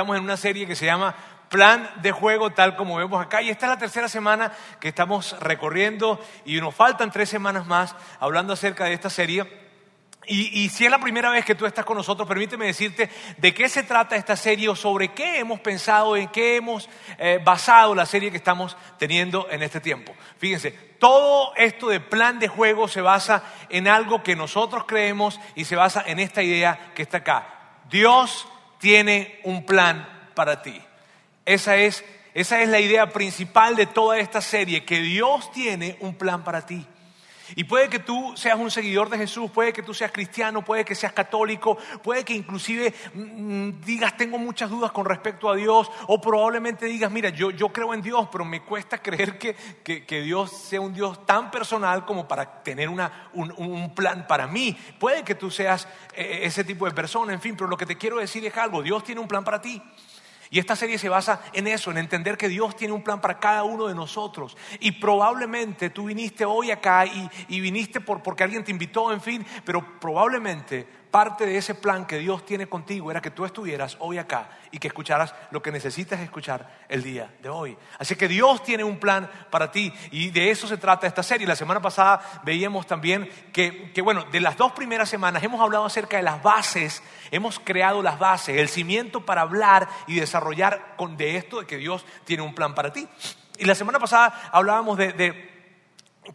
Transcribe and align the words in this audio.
estamos 0.00 0.16
en 0.16 0.24
una 0.24 0.38
serie 0.38 0.66
que 0.66 0.74
se 0.74 0.86
llama 0.86 1.14
Plan 1.50 1.90
de 2.00 2.10
Juego, 2.10 2.52
tal 2.52 2.74
como 2.74 2.96
vemos 2.96 3.22
acá. 3.22 3.42
Y 3.42 3.50
esta 3.50 3.66
es 3.66 3.70
la 3.72 3.78
tercera 3.78 4.08
semana 4.08 4.50
que 4.80 4.88
estamos 4.88 5.38
recorriendo 5.40 6.18
y 6.46 6.58
nos 6.58 6.74
faltan 6.74 7.10
tres 7.10 7.28
semanas 7.28 7.66
más 7.66 7.94
hablando 8.18 8.54
acerca 8.54 8.86
de 8.86 8.94
esta 8.94 9.10
serie. 9.10 9.44
Y, 10.26 10.70
si 10.70 10.86
es 10.86 10.90
la 10.90 10.98
primera 10.98 11.28
vez 11.28 11.44
que 11.44 11.54
tú 11.54 11.66
estás 11.66 11.84
con 11.84 11.98
nosotros, 11.98 12.26
permíteme 12.26 12.64
decirte 12.64 13.10
de 13.36 13.52
qué 13.52 13.68
se 13.68 13.82
trata 13.82 14.16
esta 14.16 14.36
serie 14.36 14.70
o 14.70 14.76
sobre 14.76 15.08
qué 15.08 15.38
hemos 15.40 15.60
pensado, 15.60 16.16
en 16.16 16.28
qué 16.28 16.56
hemos 16.56 16.88
eh, 17.18 17.38
basado 17.44 17.94
la 17.94 18.06
serie 18.06 18.30
que 18.30 18.38
estamos 18.38 18.74
teniendo 18.98 19.48
en 19.50 19.62
este 19.62 19.80
tiempo. 19.80 20.14
Fíjense, 20.38 20.70
todo 20.98 21.52
esto 21.56 21.88
de 21.88 22.00
plan 22.00 22.38
de 22.38 22.48
juego 22.48 22.88
se 22.88 23.02
basa 23.02 23.42
en 23.68 23.86
algo 23.86 24.22
que 24.22 24.34
nosotros 24.34 24.84
creemos 24.86 25.38
y 25.56 25.66
se 25.66 25.76
basa 25.76 26.02
en 26.06 26.20
esta 26.20 26.42
idea 26.42 26.92
que 26.94 27.02
está 27.02 27.18
acá. 27.18 27.76
Dios 27.90 28.46
tiene 28.80 29.38
un 29.44 29.64
plan 29.64 30.08
para 30.34 30.62
ti. 30.62 30.80
Esa 31.44 31.76
es, 31.76 32.04
esa 32.34 32.62
es 32.62 32.68
la 32.68 32.80
idea 32.80 33.10
principal 33.10 33.76
de 33.76 33.86
toda 33.86 34.18
esta 34.18 34.40
serie, 34.40 34.84
que 34.84 35.00
Dios 35.00 35.52
tiene 35.52 35.96
un 36.00 36.14
plan 36.14 36.42
para 36.42 36.66
ti. 36.66 36.84
Y 37.56 37.64
puede 37.64 37.88
que 37.88 37.98
tú 37.98 38.32
seas 38.36 38.58
un 38.58 38.70
seguidor 38.70 39.08
de 39.10 39.18
Jesús, 39.18 39.50
puede 39.50 39.72
que 39.72 39.82
tú 39.82 39.94
seas 39.94 40.12
cristiano, 40.12 40.64
puede 40.64 40.84
que 40.84 40.94
seas 40.94 41.12
católico, 41.12 41.76
puede 42.02 42.24
que 42.24 42.34
inclusive 42.34 42.94
mm, 43.14 43.20
mm, 43.20 43.80
digas 43.80 44.16
tengo 44.16 44.38
muchas 44.38 44.70
dudas 44.70 44.92
con 44.92 45.04
respecto 45.04 45.48
a 45.48 45.56
Dios, 45.56 45.90
o 46.06 46.20
probablemente 46.20 46.86
digas, 46.86 47.10
mira, 47.10 47.30
yo, 47.30 47.50
yo 47.50 47.70
creo 47.70 47.94
en 47.94 48.02
Dios, 48.02 48.28
pero 48.30 48.44
me 48.44 48.62
cuesta 48.62 48.98
creer 49.02 49.38
que, 49.38 49.54
que, 49.82 50.20
Dios 50.20 50.50
sea 50.52 50.80
un 50.80 50.92
Dios 50.92 51.24
tan 51.24 51.50
personal 51.50 52.04
como 52.04 52.28
para 52.28 52.62
tener 52.62 52.88
una, 52.88 53.30
un, 53.32 53.52
un, 53.56 53.94
plan 53.94 54.26
para 54.26 54.46
mí. 54.46 54.76
Puede 54.98 55.24
que 55.24 55.34
tú 55.34 55.50
seas 55.50 55.88
eh, 56.14 56.40
ese 56.42 56.62
tipo 56.62 56.84
de 56.84 56.92
persona, 56.92 57.32
en 57.32 57.40
fin, 57.40 57.56
pero 57.56 57.68
lo 57.68 57.76
que 57.76 57.86
te 57.86 57.96
quiero 57.96 58.18
decir 58.18 58.44
es 58.44 58.56
algo, 58.56 58.82
Dios 58.82 59.02
tiene 59.02 59.20
un 59.20 59.28
plan 59.28 59.44
para 59.44 59.60
ti. 59.60 59.82
Y 60.52 60.58
esta 60.58 60.74
serie 60.74 60.98
se 60.98 61.08
basa 61.08 61.40
en 61.52 61.68
eso, 61.68 61.92
en 61.92 61.98
entender 61.98 62.36
que 62.36 62.48
Dios 62.48 62.74
tiene 62.74 62.92
un 62.92 63.04
plan 63.04 63.20
para 63.20 63.38
cada 63.38 63.62
uno 63.62 63.86
de 63.86 63.94
nosotros. 63.94 64.56
Y 64.80 64.92
probablemente 64.92 65.90
tú 65.90 66.06
viniste 66.06 66.44
hoy 66.44 66.72
acá 66.72 67.06
y, 67.06 67.60
viniste 67.60 68.00
por, 68.00 68.20
porque 68.20 68.42
alguien 68.42 68.64
te 68.64 68.72
invitó, 68.72 69.12
en 69.12 69.20
fin, 69.20 69.46
pero 69.64 70.00
probablemente 70.00 70.99
parte 71.10 71.44
de 71.44 71.56
ese 71.56 71.74
plan 71.74 72.06
que 72.06 72.18
Dios 72.18 72.46
tiene 72.46 72.68
contigo 72.68 73.10
era 73.10 73.20
que 73.20 73.30
tú 73.30 73.44
estuvieras 73.44 73.96
hoy 74.00 74.18
acá 74.18 74.50
y 74.70 74.78
que 74.78 74.88
escucharas 74.88 75.34
lo 75.50 75.60
que 75.60 75.72
necesitas 75.72 76.20
escuchar 76.20 76.68
el 76.88 77.02
día 77.02 77.34
de 77.42 77.48
hoy. 77.48 77.76
Así 77.98 78.14
que 78.14 78.28
Dios 78.28 78.62
tiene 78.62 78.84
un 78.84 78.98
plan 78.98 79.28
para 79.50 79.72
ti 79.72 79.92
y 80.12 80.30
de 80.30 80.50
eso 80.50 80.66
se 80.66 80.76
trata 80.76 81.06
esta 81.06 81.22
serie. 81.22 81.46
La 81.46 81.56
semana 81.56 81.80
pasada 81.80 82.40
veíamos 82.44 82.86
también 82.86 83.28
que, 83.52 83.92
bueno, 84.02 84.24
de 84.30 84.40
las 84.40 84.56
dos 84.56 84.72
primeras 84.72 85.08
semanas 85.08 85.42
hemos 85.42 85.60
hablado 85.60 85.84
acerca 85.84 86.16
de 86.16 86.22
las 86.22 86.42
bases, 86.42 87.02
hemos 87.30 87.58
creado 87.58 88.02
las 88.02 88.18
bases, 88.18 88.56
el 88.56 88.68
cimiento 88.68 89.26
para 89.26 89.42
hablar 89.42 89.88
y 90.06 90.14
desarrollar 90.14 90.94
con, 90.96 91.16
de 91.16 91.36
esto 91.36 91.60
de 91.60 91.66
que 91.66 91.76
Dios 91.76 92.04
tiene 92.24 92.42
un 92.42 92.54
plan 92.54 92.74
para 92.74 92.92
ti. 92.92 93.08
Y 93.58 93.64
la 93.64 93.74
semana 93.74 93.98
pasada 93.98 94.50
hablábamos 94.52 94.96
de 94.96 95.50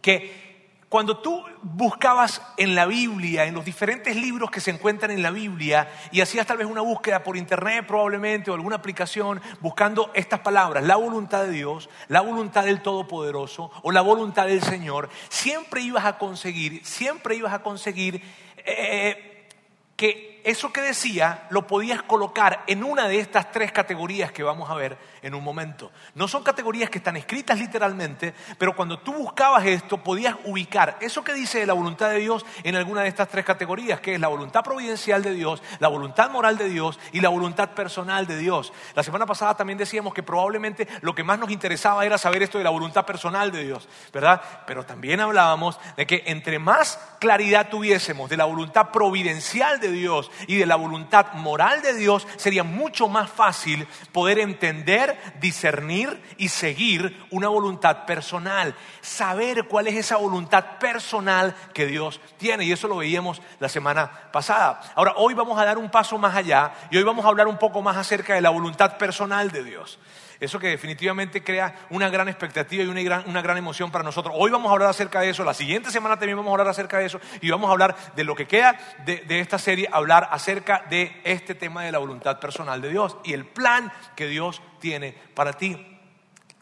que 0.02 0.45
cuando 0.88 1.18
tú 1.18 1.44
buscabas 1.62 2.40
en 2.56 2.74
la 2.76 2.86
Biblia, 2.86 3.44
en 3.44 3.54
los 3.54 3.64
diferentes 3.64 4.14
libros 4.14 4.50
que 4.50 4.60
se 4.60 4.70
encuentran 4.70 5.10
en 5.10 5.22
la 5.22 5.30
Biblia, 5.30 5.90
y 6.12 6.20
hacías 6.20 6.46
tal 6.46 6.58
vez 6.58 6.66
una 6.66 6.80
búsqueda 6.80 7.24
por 7.24 7.36
internet 7.36 7.84
probablemente 7.86 8.50
o 8.50 8.54
alguna 8.54 8.76
aplicación 8.76 9.40
buscando 9.60 10.10
estas 10.14 10.40
palabras, 10.40 10.84
la 10.84 10.96
voluntad 10.96 11.44
de 11.44 11.50
Dios, 11.50 11.88
la 12.08 12.20
voluntad 12.20 12.64
del 12.64 12.82
Todopoderoso 12.82 13.72
o 13.82 13.90
la 13.90 14.00
voluntad 14.00 14.46
del 14.46 14.62
Señor, 14.62 15.08
siempre 15.28 15.80
ibas 15.80 16.04
a 16.04 16.18
conseguir, 16.18 16.84
siempre 16.84 17.34
ibas 17.34 17.52
a 17.52 17.62
conseguir 17.62 18.22
eh, 18.58 19.48
que 19.96 20.35
eso 20.46 20.72
que 20.72 20.80
decía 20.80 21.48
lo 21.50 21.66
podías 21.66 22.02
colocar 22.02 22.62
en 22.68 22.84
una 22.84 23.08
de 23.08 23.18
estas 23.18 23.50
tres 23.50 23.72
categorías 23.72 24.30
que 24.30 24.44
vamos 24.44 24.70
a 24.70 24.74
ver 24.74 24.96
en 25.22 25.34
un 25.34 25.42
momento. 25.42 25.90
No 26.14 26.28
son 26.28 26.44
categorías 26.44 26.88
que 26.88 26.98
están 26.98 27.16
escritas 27.16 27.58
literalmente, 27.58 28.32
pero 28.56 28.76
cuando 28.76 29.00
tú 29.00 29.12
buscabas 29.12 29.66
esto 29.66 29.98
podías 29.98 30.36
ubicar 30.44 30.98
eso 31.00 31.24
que 31.24 31.34
dice 31.34 31.58
de 31.58 31.66
la 31.66 31.72
voluntad 31.72 32.10
de 32.10 32.20
Dios 32.20 32.46
en 32.62 32.76
alguna 32.76 33.02
de 33.02 33.08
estas 33.08 33.28
tres 33.28 33.44
categorías, 33.44 33.98
que 33.98 34.14
es 34.14 34.20
la 34.20 34.28
voluntad 34.28 34.62
providencial 34.62 35.20
de 35.20 35.34
Dios, 35.34 35.64
la 35.80 35.88
voluntad 35.88 36.30
moral 36.30 36.56
de 36.56 36.68
Dios 36.68 37.00
y 37.10 37.20
la 37.20 37.28
voluntad 37.28 37.70
personal 37.70 38.28
de 38.28 38.38
Dios. 38.38 38.72
La 38.94 39.02
semana 39.02 39.26
pasada 39.26 39.56
también 39.56 39.78
decíamos 39.78 40.14
que 40.14 40.22
probablemente 40.22 40.86
lo 41.00 41.12
que 41.12 41.24
más 41.24 41.40
nos 41.40 41.50
interesaba 41.50 42.06
era 42.06 42.18
saber 42.18 42.44
esto 42.44 42.58
de 42.58 42.64
la 42.64 42.70
voluntad 42.70 43.04
personal 43.04 43.50
de 43.50 43.64
Dios, 43.64 43.88
¿verdad? 44.12 44.40
Pero 44.64 44.86
también 44.86 45.18
hablábamos 45.18 45.80
de 45.96 46.06
que 46.06 46.22
entre 46.26 46.60
más 46.60 47.00
claridad 47.18 47.68
tuviésemos 47.68 48.30
de 48.30 48.36
la 48.36 48.44
voluntad 48.44 48.92
providencial 48.92 49.80
de 49.80 49.90
Dios 49.90 50.30
y 50.46 50.56
de 50.56 50.66
la 50.66 50.76
voluntad 50.76 51.32
moral 51.34 51.82
de 51.82 51.94
Dios, 51.94 52.26
sería 52.36 52.64
mucho 52.64 53.08
más 53.08 53.30
fácil 53.30 53.86
poder 54.12 54.38
entender 54.38 55.16
discernir 55.40 56.22
y 56.36 56.48
seguir 56.48 57.24
una 57.30 57.48
voluntad 57.48 58.04
personal, 58.04 58.74
saber 59.00 59.64
cuál 59.64 59.88
es 59.88 59.96
esa 59.96 60.16
voluntad 60.16 60.78
personal 60.78 61.54
que 61.72 61.86
Dios 61.86 62.20
tiene. 62.38 62.64
Y 62.64 62.72
eso 62.72 62.88
lo 62.88 62.96
veíamos 62.96 63.40
la 63.58 63.68
semana 63.68 64.10
pasada. 64.32 64.80
Ahora, 64.94 65.14
hoy 65.16 65.34
vamos 65.34 65.58
a 65.58 65.64
dar 65.64 65.78
un 65.78 65.90
paso 65.90 66.18
más 66.18 66.34
allá 66.34 66.72
y 66.90 66.96
hoy 66.96 67.02
vamos 67.02 67.24
a 67.24 67.28
hablar 67.28 67.46
un 67.46 67.58
poco 67.58 67.82
más 67.82 67.96
acerca 67.96 68.34
de 68.34 68.40
la 68.40 68.50
voluntad 68.50 68.98
personal 68.98 69.50
de 69.50 69.64
Dios. 69.64 69.98
Eso 70.38 70.58
que 70.58 70.68
definitivamente 70.68 71.42
crea 71.42 71.86
una 71.90 72.08
gran 72.10 72.28
expectativa 72.28 72.84
y 72.84 72.86
una 72.86 73.02
gran, 73.02 73.24
una 73.28 73.40
gran, 73.40 73.56
emoción 73.56 73.90
para 73.90 74.04
nosotros. 74.04 74.34
Hoy 74.36 74.50
vamos 74.50 74.68
a 74.68 74.72
hablar 74.72 74.90
acerca 74.90 75.20
de 75.20 75.30
eso, 75.30 75.44
la 75.44 75.54
siguiente 75.54 75.90
semana 75.90 76.18
también 76.18 76.36
vamos 76.36 76.50
a 76.50 76.54
hablar 76.54 76.68
acerca 76.68 76.98
de 76.98 77.06
eso 77.06 77.20
y 77.40 77.50
vamos 77.50 77.68
a 77.68 77.72
hablar 77.72 77.96
de 78.14 78.24
lo 78.24 78.34
que 78.34 78.46
queda 78.46 78.78
de, 79.06 79.22
de 79.22 79.40
esta 79.40 79.58
serie, 79.58 79.88
hablar 79.90 80.28
acerca 80.30 80.84
de 80.90 81.20
este 81.24 81.54
tema 81.54 81.84
de 81.84 81.92
la 81.92 81.98
voluntad 81.98 82.38
personal 82.38 82.82
de 82.82 82.90
Dios 82.90 83.16
y 83.24 83.32
el 83.32 83.46
plan 83.46 83.90
que 84.14 84.26
Dios 84.26 84.60
tiene 84.78 85.14
para 85.34 85.54
ti. 85.54 85.96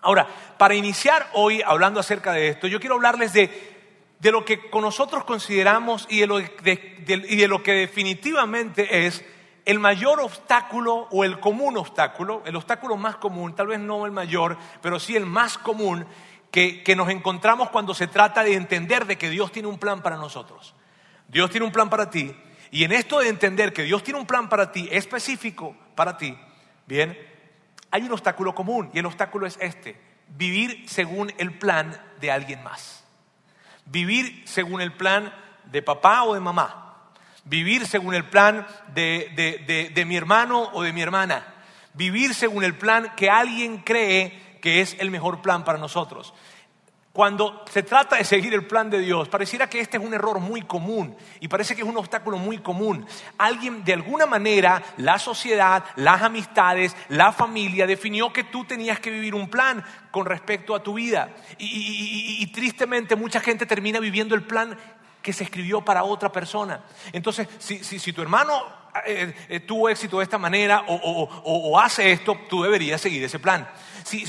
Ahora, 0.03 0.29
para 0.59 0.75
iniciar 0.75 1.31
hoy 1.33 1.63
hablando 1.63 1.99
acerca 1.99 2.33
de 2.33 2.49
esto, 2.49 2.67
yo 2.67 2.79
quiero 2.79 2.95
hablarles 2.95 3.33
de, 3.33 3.51
de 4.21 4.31
lo 4.31 4.45
que 4.45 4.71
con 4.71 4.83
nosotros 4.83 5.25
consideramos 5.25 6.07
y 6.11 6.21
de 6.21 6.27
lo, 6.27 6.41
y 6.41 6.47
de 7.37 7.49
lo 7.49 7.63
que 7.63 7.73
definitivamente 7.73 9.07
es 9.07 9.25
el 9.65 9.79
mayor 9.79 10.21
obstáculo 10.21 11.09
o 11.11 11.25
el 11.25 11.41
común 11.41 11.77
obstáculo, 11.77 12.43
el 12.45 12.57
obstáculo 12.57 12.97
más 12.97 13.17
común, 13.17 13.55
tal 13.55 13.69
vez 13.69 13.81
no 13.81 14.05
el 14.05 14.13
mayor, 14.13 14.59
pero 14.83 15.01
sí 15.01 15.17
el 15.17 15.27
más 15.27 15.57
común 15.57 16.07
que, 16.51 16.83
que, 16.83 16.95
nos 16.95 17.09
encontramos 17.09 17.71
cuando 17.71 17.95
se 17.95 18.07
trata 18.07 18.45
de 18.45 18.55
entender 18.55 19.07
de 19.07 19.17
que 19.17 19.31
Dios 19.31 19.53
tiene 19.53 19.69
un 19.69 19.79
plan 19.79 20.03
para 20.03 20.17
nosotros. 20.17 20.75
Dios 21.29 21.51
tiene 21.51 21.67
un 21.67 21.73
plan 21.73 21.89
para 21.89 22.11
ti. 22.11 22.37
Y 22.71 22.85
en 22.85 22.93
esto 22.93 23.21
de 23.21 23.29
entender 23.29 23.73
que 23.73 23.85
Dios 23.85 24.03
tiene 24.03 24.21
un 24.21 24.27
plan 24.27 24.49
para 24.49 24.71
ti, 24.71 24.89
específico 24.91 25.75
para 25.95 26.17
ti, 26.19 26.37
bien, 26.87 27.17
hay 27.91 28.03
un 28.03 28.13
obstáculo 28.13 28.55
común 28.55 28.91
y 28.93 28.99
el 28.99 29.07
obstáculo 29.07 29.47
es 29.47 29.57
este, 29.61 30.01
vivir 30.29 30.85
según 30.89 31.33
el 31.39 31.57
plan 31.57 31.99
de 32.21 32.31
alguien 32.31 32.63
más. 32.63 33.05
Vivir 33.87 34.43
según 34.47 34.81
el 34.81 34.93
plan 34.93 35.33
de 35.67 35.83
papá 35.83 36.25
o 36.25 36.35
de 36.35 36.41
mamá 36.41 36.84
vivir 37.45 37.87
según 37.87 38.15
el 38.15 38.25
plan 38.25 38.67
de, 38.95 40.05
mi 40.07 40.17
hermano 40.17 40.71
o 40.73 40.83
de 40.83 40.93
mi 40.93 41.03
hermana, 41.03 41.45
vivir 41.93 42.35
según 42.35 42.65
el 42.65 42.77
plan 42.77 43.13
que 43.17 43.31
alguien 43.31 43.79
cree 43.79 44.59
que 44.61 44.81
es 44.81 44.97
el 44.99 45.11
mejor 45.11 45.43
plan 45.43 45.65
para 45.65 45.79
nosotros. 45.79 46.33
Cuando 47.15 47.65
se 47.71 47.85
trata 47.85 48.17
de 48.17 48.25
seguir 48.25 48.55
el 48.55 48.67
plan 48.67 48.91
de 48.91 48.99
Dios, 48.99 49.29
pareciera 49.29 49.71
que 49.71 49.79
este 49.79 49.99
es 49.99 50.03
un 50.03 50.15
error 50.15 50.41
muy 50.41 50.63
común 50.63 51.17
y 51.39 51.47
parece 51.47 51.77
que 51.77 51.83
es 51.83 51.87
un 51.87 51.97
obstáculo 51.97 52.39
muy 52.39 52.59
común. 52.59 53.07
Alguien, 53.39 53.85
de 53.85 53.93
alguna 53.93 54.27
manera, 54.27 54.83
la 54.97 55.21
sociedad, 55.21 55.85
las 55.95 56.23
amistades, 56.23 56.97
la 57.09 57.31
familia 57.31 57.87
definió 57.87 58.33
que 58.33 58.43
tú 58.43 58.65
tenías 58.65 58.99
que 58.99 59.13
vivir 59.13 59.33
un 59.33 59.49
plan 59.49 59.85
con 60.11 60.27
respecto 60.27 60.75
a 60.75 60.83
tu 60.83 60.95
vida. 60.95 61.29
Y, 61.57 62.39
y 62.41 62.47
tristemente 62.49 63.15
mucha 63.15 63.39
gente 63.39 63.65
termina 63.65 64.01
viviendo 64.01 64.35
el 64.35 64.43
plan 64.43 64.77
que 65.25 65.33
se 65.33 65.45
escribió 65.45 65.81
para 65.81 66.05
otra 66.05 66.31
persona. 66.31 66.83
Entonces, 67.11 67.49
si, 67.59 68.13
tu 68.13 68.21
hermano 68.21 68.63
eh, 69.07 69.35
eh, 69.49 69.61
tuvo 69.61 69.89
éxito 69.89 70.19
de 70.19 70.25
esta 70.25 70.37
manera 70.37 70.85
o, 70.87 71.81
hace 71.81 72.13
esto, 72.13 72.37
tú 72.47 72.63
deberías 72.63 73.01
seguir 73.01 73.25
ese 73.25 73.39
plan. 73.39 73.67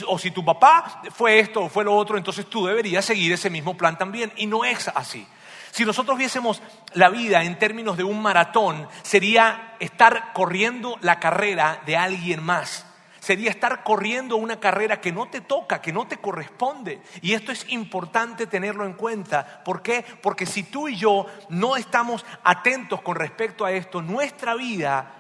o 0.07 0.18
si 0.18 0.31
tu 0.31 0.45
papá 0.45 1.01
fue 1.13 1.39
esto 1.39 1.63
o 1.63 1.69
fue 1.69 1.83
lo 1.83 1.94
otro, 1.94 2.18
entonces 2.18 2.50
tú 2.50 2.65
deberías 2.65 3.03
seguir 3.03 3.33
ese 3.33 3.50
mismo 3.50 3.75
plan 3.75 3.97
también. 3.97 4.31
Y 4.38 4.47
no 4.47 4.63
es 4.63 4.88
así. 4.88 5.27
Si 5.71 5.83
nosotros 5.83 6.18
viésemos 6.18 6.62
la 6.94 7.09
vida 7.09 7.44
en 7.44 7.59
términos 7.59 7.98
de 7.98 8.06
un 8.06 8.21
maratón, 8.21 8.88
sería 9.03 9.75
estar 9.81 10.31
corriendo 10.31 10.98
la 11.01 11.19
carrera 11.19 11.81
de 11.86 11.98
alguien 11.98 12.41
más 12.41 12.86
sería 13.25 13.50
estar 13.50 13.83
corriendo 13.83 14.36
una 14.36 14.60
carrera 14.60 15.01
que 15.01 15.12
no 15.12 15.27
te 15.30 15.42
toca, 15.42 15.81
que 15.81 15.92
no 15.92 16.06
te 16.06 16.18
corresponde. 16.18 17.01
Y 17.24 17.33
esto 17.33 17.51
es 17.51 17.66
importante 17.69 18.45
tenerlo 18.45 18.86
en 18.86 18.94
cuenta. 18.94 19.63
¿Por 19.63 19.81
qué? 19.81 20.06
Porque 20.22 20.45
si 20.45 20.62
tú 20.62 20.88
y 20.88 20.95
yo 20.95 21.25
no 21.50 21.75
estamos 21.75 22.24
atentos 22.44 23.01
con 23.01 23.16
respecto 23.16 23.66
a 23.66 23.72
esto, 23.72 24.04
nuestra 24.04 24.54
vida 24.54 25.12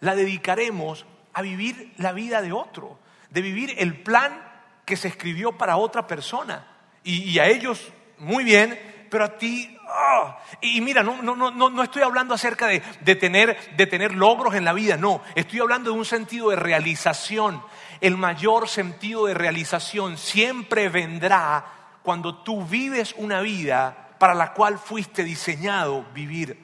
la 0.00 0.16
dedicaremos 0.16 1.06
a 1.32 1.40
vivir 1.40 1.94
la 1.98 2.10
vida 2.10 2.42
de 2.42 2.50
otro, 2.50 2.98
de 3.30 3.42
vivir 3.42 3.76
el 3.78 4.02
plan 4.02 4.42
que 4.84 4.96
se 4.96 5.06
escribió 5.06 5.56
para 5.56 5.76
otra 5.76 6.08
persona. 6.08 6.66
Y, 7.04 7.38
a 7.38 7.46
ellos, 7.46 7.92
muy 8.18 8.42
bien, 8.42 9.06
pero 9.08 9.24
a 9.24 9.38
ti... 9.38 9.78
ah. 9.92 10.38
Y 10.60 10.80
mira, 10.80 11.02
no, 11.02 11.22
no, 11.22 11.36
no, 11.36 11.50
no 11.50 11.70
no 11.70 11.82
estoy 11.82 12.02
hablando 12.02 12.34
acerca 12.34 12.66
de, 12.66 12.82
de 13.00 13.14
tener, 13.14 13.76
de 13.76 13.86
tener 13.86 14.14
logros 14.14 14.54
en 14.54 14.64
la 14.64 14.72
vida, 14.72 14.96
no, 14.96 15.22
estoy 15.34 15.60
hablando 15.60 15.90
de 15.90 15.98
un 15.98 16.04
sentido 16.04 16.50
de 16.50 16.56
realización. 16.56 17.62
El 18.00 18.16
mayor 18.16 18.68
sentido 18.68 19.26
de 19.26 19.34
realización 19.34 20.18
siempre 20.18 20.88
vendrá 20.88 21.64
cuando 22.02 22.42
tú 22.42 22.64
vives 22.64 23.14
una 23.16 23.40
vida 23.40 24.16
para 24.18 24.34
la 24.34 24.52
cual 24.52 24.78
fuiste 24.78 25.24
diseñado 25.24 26.04
vivir. 26.14 26.58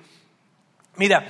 Mira, 0.96 1.26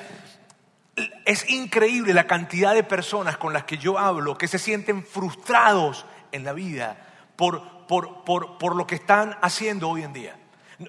es 1.25 1.49
increíble 1.51 2.15
la 2.15 2.27
cantidad 2.27 2.75
de 2.75 2.83
personas 2.83 3.37
con 3.37 3.53
las 3.53 3.65
que 3.65 3.79
yo 3.79 3.99
hablo 3.99 4.37
que 4.37 4.49
se 4.49 4.59
sienten 4.59 5.05
frustrados 5.05 6.07
en 6.33 6.45
la 6.45 6.53
vida 6.53 6.97
por, 7.37 7.87
por, 7.87 8.25
por, 8.25 8.59
por 8.59 8.77
lo 8.77 8.87
que 8.87 8.97
están 8.97 9.37
haciendo 9.43 9.89
hoy 9.89 10.03
en 10.03 10.13
día. 10.13 10.37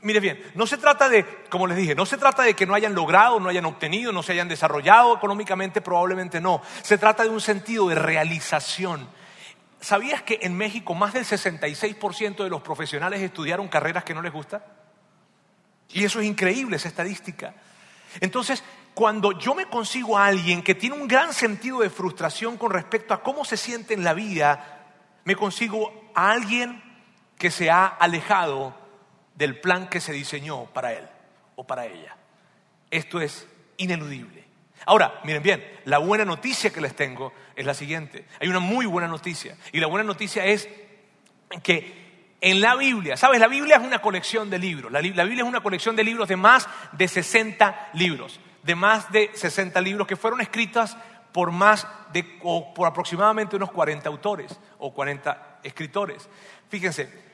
Mire 0.04 0.20
bien, 0.20 0.40
no 0.54 0.68
se 0.68 0.78
trata 0.78 1.10
de, 1.10 1.26
como 1.50 1.66
les 1.66 1.76
dije, 1.76 1.96
no 1.96 2.06
se 2.06 2.18
trata 2.18 2.44
de 2.44 2.54
que 2.54 2.68
no 2.68 2.76
hayan 2.76 2.94
logrado, 2.94 3.40
no 3.40 3.50
hayan 3.50 3.66
obtenido, 3.66 4.12
no 4.12 4.22
se 4.22 4.34
hayan 4.34 4.48
desarrollado 4.48 5.16
económicamente, 5.16 5.82
probablemente 5.82 6.40
no. 6.40 6.62
Se 6.84 7.00
trata 7.00 7.24
de 7.24 7.30
un 7.30 7.42
sentido 7.42 7.88
de 7.88 7.96
realización. 7.96 9.10
¿Sabías 9.82 10.22
que 10.22 10.40
en 10.44 10.56
México 10.56 10.94
más 10.94 11.14
del 11.14 11.26
66% 11.26 12.44
de 12.44 12.50
los 12.50 12.62
profesionales 12.62 13.22
estudiaron 13.22 13.68
carreras 13.68 14.04
que 14.04 14.14
no 14.14 14.22
les 14.22 14.32
gustan? 14.32 14.62
Y 15.90 16.04
eso 16.04 16.20
es 16.20 16.28
increíble, 16.28 16.76
esa 16.76 16.88
estadística. 16.88 17.56
Entonces, 18.20 18.64
cuando 18.94 19.32
yo 19.40 19.56
me 19.56 19.66
consigo 19.66 20.20
a 20.20 20.28
alguien 20.28 20.62
que 20.62 20.76
tiene 20.76 20.98
un 20.98 21.08
gran 21.08 21.34
sentido 21.34 21.80
de 21.80 21.90
frustración 21.90 22.58
con 22.58 22.72
respecto 22.72 23.16
a 23.16 23.24
cómo 23.24 23.44
se 23.44 23.58
siente 23.58 23.96
en 23.96 24.04
la 24.04 24.14
vida, 24.14 24.86
me 25.24 25.36
consigo 25.36 26.12
a 26.14 26.30
alguien 26.30 26.84
que 27.40 27.50
se 27.50 27.72
ha 27.72 27.88
alejado 27.88 28.76
del 29.40 29.58
plan 29.58 29.88
que 29.88 30.02
se 30.02 30.12
diseñó 30.12 30.66
para 30.66 30.92
él 30.92 31.08
o 31.56 31.64
para 31.64 31.86
ella. 31.86 32.16
Esto 32.92 33.22
es 33.22 33.48
ineludible. 33.78 34.44
Ahora, 34.86 35.22
miren 35.24 35.42
bien, 35.42 35.66
la 35.86 35.98
buena 35.98 36.26
noticia 36.26 36.72
que 36.72 36.82
les 36.82 36.94
tengo 36.94 37.32
es 37.56 37.66
la 37.66 37.74
siguiente. 37.74 38.26
Hay 38.42 38.50
una 38.50 38.60
muy 38.60 38.86
buena 38.86 39.08
noticia. 39.08 39.56
Y 39.72 39.80
la 39.80 39.88
buena 39.88 40.04
noticia 40.04 40.46
es 40.46 40.68
que 41.64 42.36
en 42.42 42.60
la 42.60 42.76
Biblia, 42.76 43.16
¿sabes? 43.16 43.40
La 43.40 43.48
Biblia 43.48 43.78
es 43.78 43.82
una 43.82 44.00
colección 44.00 44.50
de 44.50 44.60
libros. 44.60 44.92
La, 44.92 45.00
Biblia 45.00 45.24
es 45.24 45.44
una 45.44 45.64
colección 45.64 45.96
de 45.96 46.04
libros 46.04 46.28
de 46.28 46.36
más 46.36 46.68
de 46.92 47.08
60 47.08 47.92
libros. 47.94 48.42
De 48.64 48.76
más 48.76 49.10
de 49.10 49.32
60 49.34 49.80
libros 49.80 50.06
que 50.06 50.18
fueron 50.18 50.42
escritas 50.42 50.98
por 51.32 51.52
más 51.52 51.88
de, 52.12 52.40
o 52.44 52.74
por 52.74 52.88
aproximadamente 52.88 53.56
unos 53.56 53.72
40 53.72 54.10
autores 54.10 54.60
o 54.80 54.94
40 54.94 55.60
escritores. 55.64 56.28
Fíjense, 56.68 57.29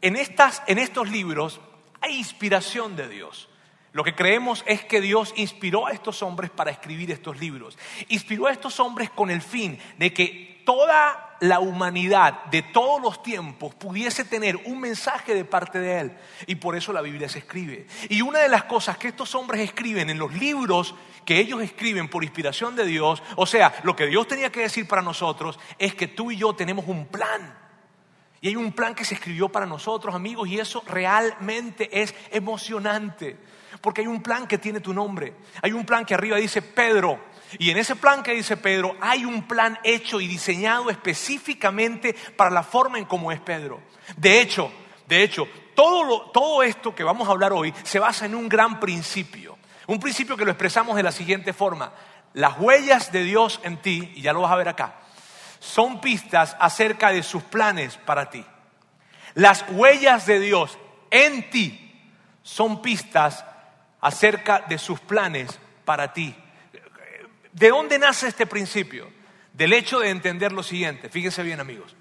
en, 0.00 0.16
estas, 0.16 0.62
en 0.66 0.78
estos 0.78 1.10
libros 1.10 1.60
hay 2.00 2.16
inspiración 2.18 2.96
de 2.96 3.08
Dios. 3.08 3.48
Lo 3.92 4.02
que 4.02 4.14
creemos 4.14 4.64
es 4.66 4.84
que 4.84 5.00
Dios 5.00 5.32
inspiró 5.36 5.86
a 5.86 5.92
estos 5.92 6.22
hombres 6.22 6.50
para 6.50 6.72
escribir 6.72 7.12
estos 7.12 7.38
libros. 7.38 7.78
Inspiró 8.08 8.48
a 8.48 8.52
estos 8.52 8.80
hombres 8.80 9.08
con 9.10 9.30
el 9.30 9.40
fin 9.40 9.78
de 9.98 10.12
que 10.12 10.62
toda 10.66 11.36
la 11.40 11.60
humanidad 11.60 12.44
de 12.46 12.62
todos 12.62 13.00
los 13.00 13.22
tiempos 13.22 13.74
pudiese 13.74 14.24
tener 14.24 14.56
un 14.64 14.80
mensaje 14.80 15.34
de 15.34 15.44
parte 15.44 15.78
de 15.78 16.00
Él. 16.00 16.12
Y 16.46 16.56
por 16.56 16.74
eso 16.74 16.92
la 16.92 17.02
Biblia 17.02 17.28
se 17.28 17.38
escribe. 17.38 17.86
Y 18.08 18.20
una 18.20 18.40
de 18.40 18.48
las 18.48 18.64
cosas 18.64 18.98
que 18.98 19.08
estos 19.08 19.34
hombres 19.34 19.60
escriben 19.60 20.10
en 20.10 20.18
los 20.18 20.32
libros 20.34 20.94
que 21.24 21.38
ellos 21.38 21.62
escriben 21.62 22.08
por 22.08 22.24
inspiración 22.24 22.76
de 22.76 22.84
Dios, 22.84 23.22
o 23.36 23.46
sea, 23.46 23.74
lo 23.82 23.96
que 23.96 24.06
Dios 24.06 24.28
tenía 24.28 24.52
que 24.52 24.60
decir 24.60 24.86
para 24.86 25.02
nosotros, 25.02 25.58
es 25.78 25.94
que 25.94 26.08
tú 26.08 26.30
y 26.30 26.36
yo 26.36 26.54
tenemos 26.54 26.86
un 26.86 27.06
plan. 27.06 27.63
Y 28.44 28.48
hay 28.48 28.56
un 28.56 28.72
plan 28.72 28.94
que 28.94 29.06
se 29.06 29.14
escribió 29.14 29.48
para 29.48 29.64
nosotros, 29.64 30.14
amigos, 30.14 30.46
y 30.50 30.60
eso 30.60 30.84
realmente 30.86 31.88
es 32.02 32.14
emocionante. 32.30 33.38
Porque 33.80 34.02
hay 34.02 34.06
un 34.06 34.22
plan 34.22 34.46
que 34.46 34.58
tiene 34.58 34.80
tu 34.80 34.92
nombre. 34.92 35.32
Hay 35.62 35.72
un 35.72 35.86
plan 35.86 36.04
que 36.04 36.12
arriba 36.12 36.36
dice 36.36 36.60
Pedro. 36.60 37.18
Y 37.58 37.70
en 37.70 37.78
ese 37.78 37.96
plan 37.96 38.22
que 38.22 38.34
dice 38.34 38.58
Pedro 38.58 38.96
hay 39.00 39.24
un 39.24 39.48
plan 39.48 39.78
hecho 39.82 40.20
y 40.20 40.26
diseñado 40.26 40.90
específicamente 40.90 42.14
para 42.36 42.50
la 42.50 42.62
forma 42.62 42.98
en 42.98 43.06
cómo 43.06 43.32
es 43.32 43.40
Pedro. 43.40 43.80
De 44.18 44.42
hecho, 44.42 44.70
de 45.08 45.22
hecho, 45.22 45.48
todo, 45.74 46.30
todo 46.30 46.62
esto 46.62 46.94
que 46.94 47.02
vamos 47.02 47.26
a 47.26 47.30
hablar 47.30 47.54
hoy 47.54 47.72
se 47.82 47.98
basa 47.98 48.26
en 48.26 48.34
un 48.34 48.50
gran 48.50 48.78
principio. 48.78 49.56
Un 49.86 49.98
principio 49.98 50.36
que 50.36 50.44
lo 50.44 50.50
expresamos 50.50 50.96
de 50.96 51.02
la 51.02 51.12
siguiente 51.12 51.54
forma. 51.54 51.94
Las 52.34 52.58
huellas 52.58 53.10
de 53.10 53.24
Dios 53.24 53.58
en 53.62 53.78
ti, 53.80 54.12
y 54.14 54.20
ya 54.20 54.34
lo 54.34 54.42
vas 54.42 54.52
a 54.52 54.56
ver 54.56 54.68
acá, 54.68 55.00
son 55.64 56.00
pistas 56.00 56.56
acerca 56.60 57.10
de 57.10 57.22
sus 57.22 57.42
planes 57.42 57.96
para 57.96 58.28
ti. 58.28 58.44
Las 59.32 59.64
huellas 59.70 60.26
de 60.26 60.38
Dios 60.38 60.78
en 61.10 61.48
ti 61.48 62.02
son 62.42 62.82
pistas 62.82 63.44
acerca 64.00 64.60
de 64.68 64.76
sus 64.76 65.00
planes 65.00 65.58
para 65.86 66.12
ti. 66.12 66.34
¿De 67.52 67.70
dónde 67.70 67.98
nace 67.98 68.28
este 68.28 68.46
principio? 68.46 69.10
Del 69.54 69.72
hecho 69.72 70.00
de 70.00 70.10
entender 70.10 70.52
lo 70.52 70.62
siguiente. 70.62 71.08
Fíjense 71.08 71.42
bien 71.42 71.60
amigos. 71.60 71.96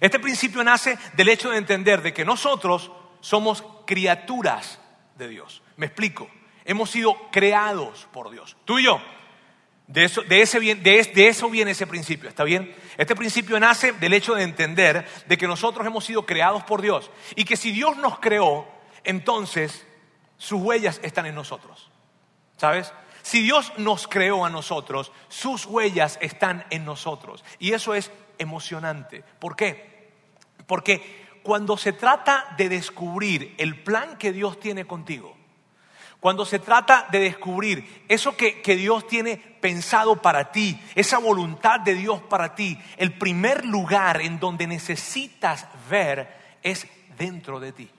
Este 0.00 0.18
principio 0.18 0.64
nace 0.64 0.98
del 1.14 1.28
hecho 1.28 1.50
de 1.50 1.58
entender 1.58 2.02
de 2.02 2.12
que 2.12 2.24
nosotros 2.24 2.90
somos 3.20 3.62
criaturas 3.86 4.80
de 5.16 5.28
Dios. 5.28 5.62
Me 5.76 5.86
explico. 5.86 6.28
Hemos 6.64 6.90
sido 6.90 7.30
creados 7.30 8.08
por 8.12 8.30
Dios. 8.30 8.56
Tú 8.64 8.80
y 8.80 8.84
yo. 8.84 9.00
De 9.88 10.04
eso, 10.04 10.20
de, 10.20 10.42
ese, 10.42 10.60
de 10.60 11.28
eso 11.28 11.48
viene 11.48 11.70
ese 11.70 11.86
principio, 11.86 12.28
¿está 12.28 12.44
bien? 12.44 12.76
Este 12.98 13.16
principio 13.16 13.58
nace 13.58 13.92
del 13.92 14.12
hecho 14.12 14.34
de 14.34 14.42
entender 14.42 15.08
de 15.26 15.38
que 15.38 15.46
nosotros 15.46 15.86
hemos 15.86 16.04
sido 16.04 16.26
creados 16.26 16.62
por 16.64 16.82
Dios 16.82 17.10
y 17.34 17.46
que 17.46 17.56
si 17.56 17.72
Dios 17.72 17.96
nos 17.96 18.18
creó, 18.18 18.68
entonces 19.02 19.86
sus 20.36 20.60
huellas 20.60 21.00
están 21.02 21.24
en 21.24 21.34
nosotros. 21.34 21.90
¿Sabes? 22.58 22.92
Si 23.22 23.42
Dios 23.42 23.72
nos 23.78 24.08
creó 24.08 24.44
a 24.44 24.50
nosotros, 24.50 25.10
sus 25.28 25.64
huellas 25.64 26.18
están 26.20 26.66
en 26.68 26.84
nosotros. 26.84 27.42
Y 27.58 27.72
eso 27.72 27.94
es 27.94 28.10
emocionante. 28.36 29.24
¿Por 29.38 29.56
qué? 29.56 30.12
Porque 30.66 31.26
cuando 31.42 31.78
se 31.78 31.94
trata 31.94 32.54
de 32.58 32.68
descubrir 32.68 33.54
el 33.56 33.82
plan 33.82 34.18
que 34.18 34.32
Dios 34.32 34.60
tiene 34.60 34.86
contigo, 34.86 35.37
cuando 36.20 36.44
se 36.44 36.58
trata 36.58 37.06
de 37.12 37.20
descubrir 37.20 38.04
eso 38.08 38.36
que, 38.36 38.60
que, 38.60 38.74
Dios 38.74 39.06
tiene 39.06 39.36
pensado 39.36 40.20
para 40.20 40.50
ti, 40.50 40.80
esa 40.96 41.18
voluntad 41.18 41.80
de 41.80 41.94
Dios 41.94 42.20
para 42.22 42.56
ti, 42.56 42.78
el 42.96 43.12
primer 43.12 43.64
lugar 43.64 44.20
en 44.20 44.40
donde 44.40 44.66
necesitas 44.66 45.68
ver 45.88 46.28
es 46.62 46.88
dentro 47.16 47.60
de 47.60 47.72
ti. 47.72 47.90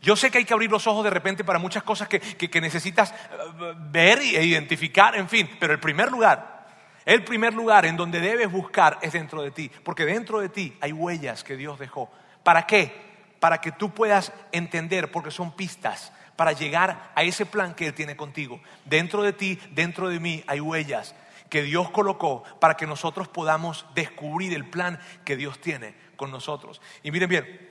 Yo 0.00 0.16
sé 0.16 0.30
que 0.30 0.38
hay 0.38 0.44
que 0.44 0.52
abrir 0.52 0.70
los 0.70 0.86
ojos 0.86 1.02
de 1.02 1.10
repente 1.10 1.44
para 1.44 1.58
muchas 1.58 1.82
cosas 1.82 2.08
que, 2.08 2.60
necesitas 2.60 3.12
eh, 3.12 3.74
ver 3.90 4.18
e 4.18 4.44
identificar, 4.44 5.16
en 5.16 5.28
fin, 5.28 5.48
pero 5.58 5.72
el 5.72 5.80
primer 5.80 6.10
lugar, 6.10 6.66
el 7.06 7.24
primer 7.24 7.54
lugar 7.54 7.86
en 7.86 7.96
donde 7.96 8.20
debes 8.20 8.52
buscar 8.52 8.98
es 9.00 9.14
dentro 9.14 9.42
de 9.42 9.50
ti, 9.50 9.70
porque 9.82 10.04
dentro 10.04 10.40
de 10.40 10.50
ti 10.50 10.76
hay 10.80 10.92
huellas 10.92 11.42
que 11.42 11.56
Dios 11.56 11.78
dejó. 11.78 12.10
¿Para 12.42 12.66
qué? 12.66 12.92
Para 13.40 13.60
que 13.60 13.72
tú 13.72 13.90
puedas 13.90 14.32
entender, 14.52 15.10
porque 15.10 15.30
son 15.30 15.52
pistas 15.52 16.12
para 16.38 16.52
llegar 16.52 17.10
a 17.16 17.24
ese 17.24 17.46
plan 17.46 17.74
que 17.74 17.88
Él 17.88 17.94
tiene 17.94 18.16
contigo. 18.16 18.60
Dentro 18.84 19.24
de 19.24 19.32
ti, 19.32 19.58
dentro 19.72 20.08
de 20.08 20.20
mí, 20.20 20.44
hay 20.46 20.60
huellas 20.60 21.16
que 21.50 21.64
Dios 21.64 21.90
colocó 21.90 22.44
para 22.60 22.76
que 22.76 22.86
nosotros 22.86 23.26
podamos 23.26 23.84
descubrir 23.92 24.54
el 24.54 24.64
plan 24.64 25.00
que 25.24 25.34
Dios 25.34 25.60
tiene 25.60 25.96
con 26.14 26.30
nosotros. 26.30 26.80
Y 27.02 27.10
miren 27.10 27.28
bien, 27.28 27.68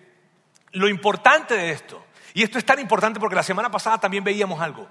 lo 0.74 0.90
importante 0.90 1.54
de 1.54 1.72
esto 1.72 2.04
y 2.34 2.44
esto 2.44 2.58
es 2.58 2.66
tan 2.66 2.78
importante 2.80 3.22
porque 3.22 3.38
la 3.38 3.44
semana 3.44 3.72
pasada 3.72 4.00
también 4.00 4.26
veíamos 4.26 4.60
algo. 4.60 4.86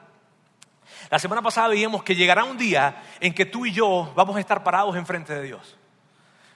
La 1.11 1.19
semana 1.19 1.43
pasada 1.43 1.69
veíamos 1.69 2.03
que 2.03 2.17
llegará 2.17 2.45
un 2.45 2.57
día 2.57 3.03
en 3.21 3.35
que 3.35 3.45
tú 3.45 3.67
y 3.67 3.73
yo 3.73 4.11
vamos 4.17 4.37
a 4.37 4.41
estar 4.41 4.65
parados 4.65 4.97
enfrente 4.97 5.35
de 5.35 5.43
Dios. 5.43 5.77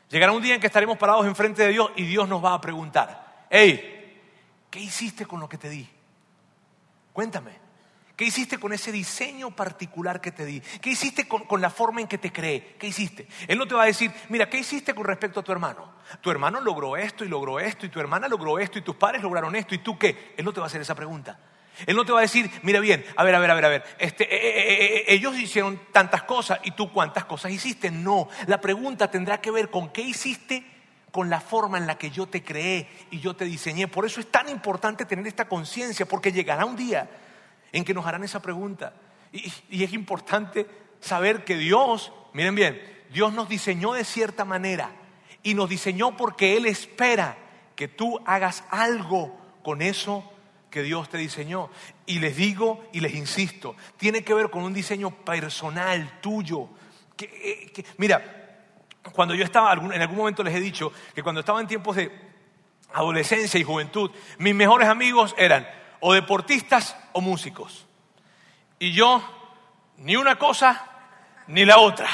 Llegará 0.09 0.33
un 0.33 0.41
día 0.41 0.55
en 0.55 0.61
que 0.63 0.69
estaremos 0.69 0.97
parados 0.97 1.27
enfrente 1.27 1.65
de 1.65 1.69
Dios 1.69 1.91
y 1.97 2.05
Dios 2.05 2.27
nos 2.27 2.43
va 2.43 2.55
a 2.55 2.61
preguntar, 2.63 3.45
hey, 3.51 4.23
¿qué 4.71 4.81
hiciste 4.81 5.27
con 5.27 5.39
lo 5.39 5.51
que 5.51 5.59
te 5.59 5.69
di? 5.69 5.87
Cuéntame. 7.13 7.71
¿Qué 8.21 8.27
hiciste 8.27 8.59
con 8.59 8.75
ese 8.75 8.93
diseño 8.93 9.51
particular 9.57 10.21
que 10.21 10.31
te 10.31 10.45
di? 10.45 10.61
¿Qué 10.61 10.91
hiciste 10.91 11.27
con, 11.27 11.59
la 11.59 11.71
forma 11.71 12.03
en 12.03 12.07
que 12.07 12.19
te 12.19 12.31
creé? 12.31 12.77
¿Qué 12.79 12.87
hiciste? 12.87 13.27
Él 13.49 13.57
no 13.57 13.67
te 13.67 13.75
va 13.75 13.85
a 13.85 13.87
decir, 13.87 14.13
mira, 14.29 14.51
¿qué 14.51 14.59
hiciste 14.59 14.95
con 14.95 15.07
respecto 15.07 15.41
a 15.41 15.43
tu 15.43 15.53
hermano? 15.53 15.91
Tu 16.21 16.31
hermano 16.31 16.61
logró 16.61 16.99
esto 16.99 17.25
y 17.25 17.29
logró 17.29 17.59
esto 17.59 17.87
y 17.87 17.89
tu 17.89 17.99
hermana 17.99 18.29
logró 18.29 18.59
esto 18.59 18.79
y 18.79 18.83
tus 18.83 18.97
padres 18.97 19.23
lograron 19.23 19.57
esto 19.57 19.75
y 19.75 19.79
tú 19.79 19.99
qué? 19.99 20.35
Él 20.37 20.45
no 20.45 20.53
te 20.53 20.61
va 20.61 20.67
a 20.67 20.69
hacer 20.69 20.83
esa 20.83 20.95
pregunta. 20.95 21.39
Él 21.87 21.97
no 21.97 22.05
te 22.05 22.13
va 22.13 22.19
a 22.19 22.21
decir, 22.21 22.51
mira 22.63 22.81
bien, 22.81 23.07
a 23.17 23.25
ver, 23.25 23.35
a 23.35 23.39
ver, 23.39 23.51
a 23.51 23.55
ver, 23.55 23.65
a 23.65 23.69
ver, 23.71 23.85
este, 23.99 24.25
eh, 24.25 24.39
eh, 24.43 24.97
eh, 24.97 25.05
ellos 25.09 25.39
hicieron 25.39 25.81
tantas 25.91 26.25
cosas 26.25 26.61
y 26.63 26.73
tú 26.73 26.93
cuántas 26.93 27.25
cosas 27.25 27.53
hiciste. 27.53 27.91
No, 27.91 28.29
la 28.47 28.61
pregunta 28.61 29.11
tendrá 29.11 29.41
que 29.41 29.51
ver 29.51 29.71
con 29.71 29.91
qué 29.91 30.03
hiciste 30.03 30.63
con 31.11 31.31
la 31.31 31.41
forma 31.41 31.79
en 31.79 31.87
la 31.87 31.99
que 31.99 32.11
yo 32.11 32.27
te 32.27 32.43
creé 32.43 32.89
y 33.11 33.21
yo 33.21 33.35
te 33.35 33.45
diseñé. 33.45 33.89
Por 33.89 34.07
eso 34.07 34.21
es 34.21 34.31
tan 34.31 34.49
importante 34.49 35.05
tener 35.05 35.27
esta 35.27 35.49
conciencia, 35.49 36.07
porque 36.07 36.33
llegará 36.33 36.65
un 36.65 36.77
día 36.77 37.11
en 37.73 37.85
que 37.85 37.95
nos 37.95 38.07
harán 38.07 38.25
esa 38.25 38.41
pregunta. 38.41 38.95
Y, 39.33 39.85
es 39.85 39.93
importante 39.93 40.67
saber 41.01 41.45
que 41.45 41.57
Dios, 41.57 42.13
miren 42.33 42.55
bien, 42.55 42.81
Dios 43.13 43.33
nos 43.33 43.49
diseñó 43.49 43.93
de 43.93 44.05
cierta 44.05 44.45
manera 44.45 44.93
y 45.43 45.55
nos 45.55 45.69
diseñó 45.69 46.17
porque 46.17 46.57
Él 46.57 46.67
espera 46.67 47.37
que 47.77 47.89
tú 47.89 48.21
hagas 48.27 48.65
algo 48.71 49.37
con 49.63 49.83
eso 49.83 50.31
que 50.71 50.83
Dios 50.83 51.09
te 51.09 51.19
diseñó. 51.19 51.71
Y 52.07 52.19
les 52.19 52.37
digo 52.37 52.85
y 52.93 53.01
les 53.01 53.15
insisto, 53.15 53.77
tiene 53.97 54.23
que 54.23 54.35
ver 54.35 54.51
con 54.51 54.63
un 54.63 54.73
diseño 54.73 55.11
personal 55.11 56.21
tuyo. 56.21 56.69
Que, 57.17 57.73
eh, 57.77 57.85
mira, 57.99 58.40
cuando 59.13 59.35
yo 59.35 59.45
estaba, 59.45 59.73
en 59.73 60.01
algún 60.01 60.17
momento 60.17 60.43
les 60.43 60.55
he 60.55 60.61
dicho 60.61 60.93
que 61.15 61.23
cuando 61.23 61.41
estaba 61.41 61.61
en 61.61 61.67
tiempos 61.67 61.97
de 61.97 62.11
adolescencia 62.93 63.59
y 63.59 63.65
juventud, 63.65 64.11
mis 64.39 64.55
mejores 64.55 64.89
amigos 64.89 65.35
eran 65.39 65.67
o 66.01 66.13
deportistas 66.13 66.97
o 67.13 67.21
músicos. 67.21 67.87
Y 68.79 68.93
yo, 68.93 69.23
ni 69.99 70.17
una 70.17 70.37
cosa 70.37 70.87
ni 71.47 71.65
la 71.65 71.79
otra. 71.79 72.09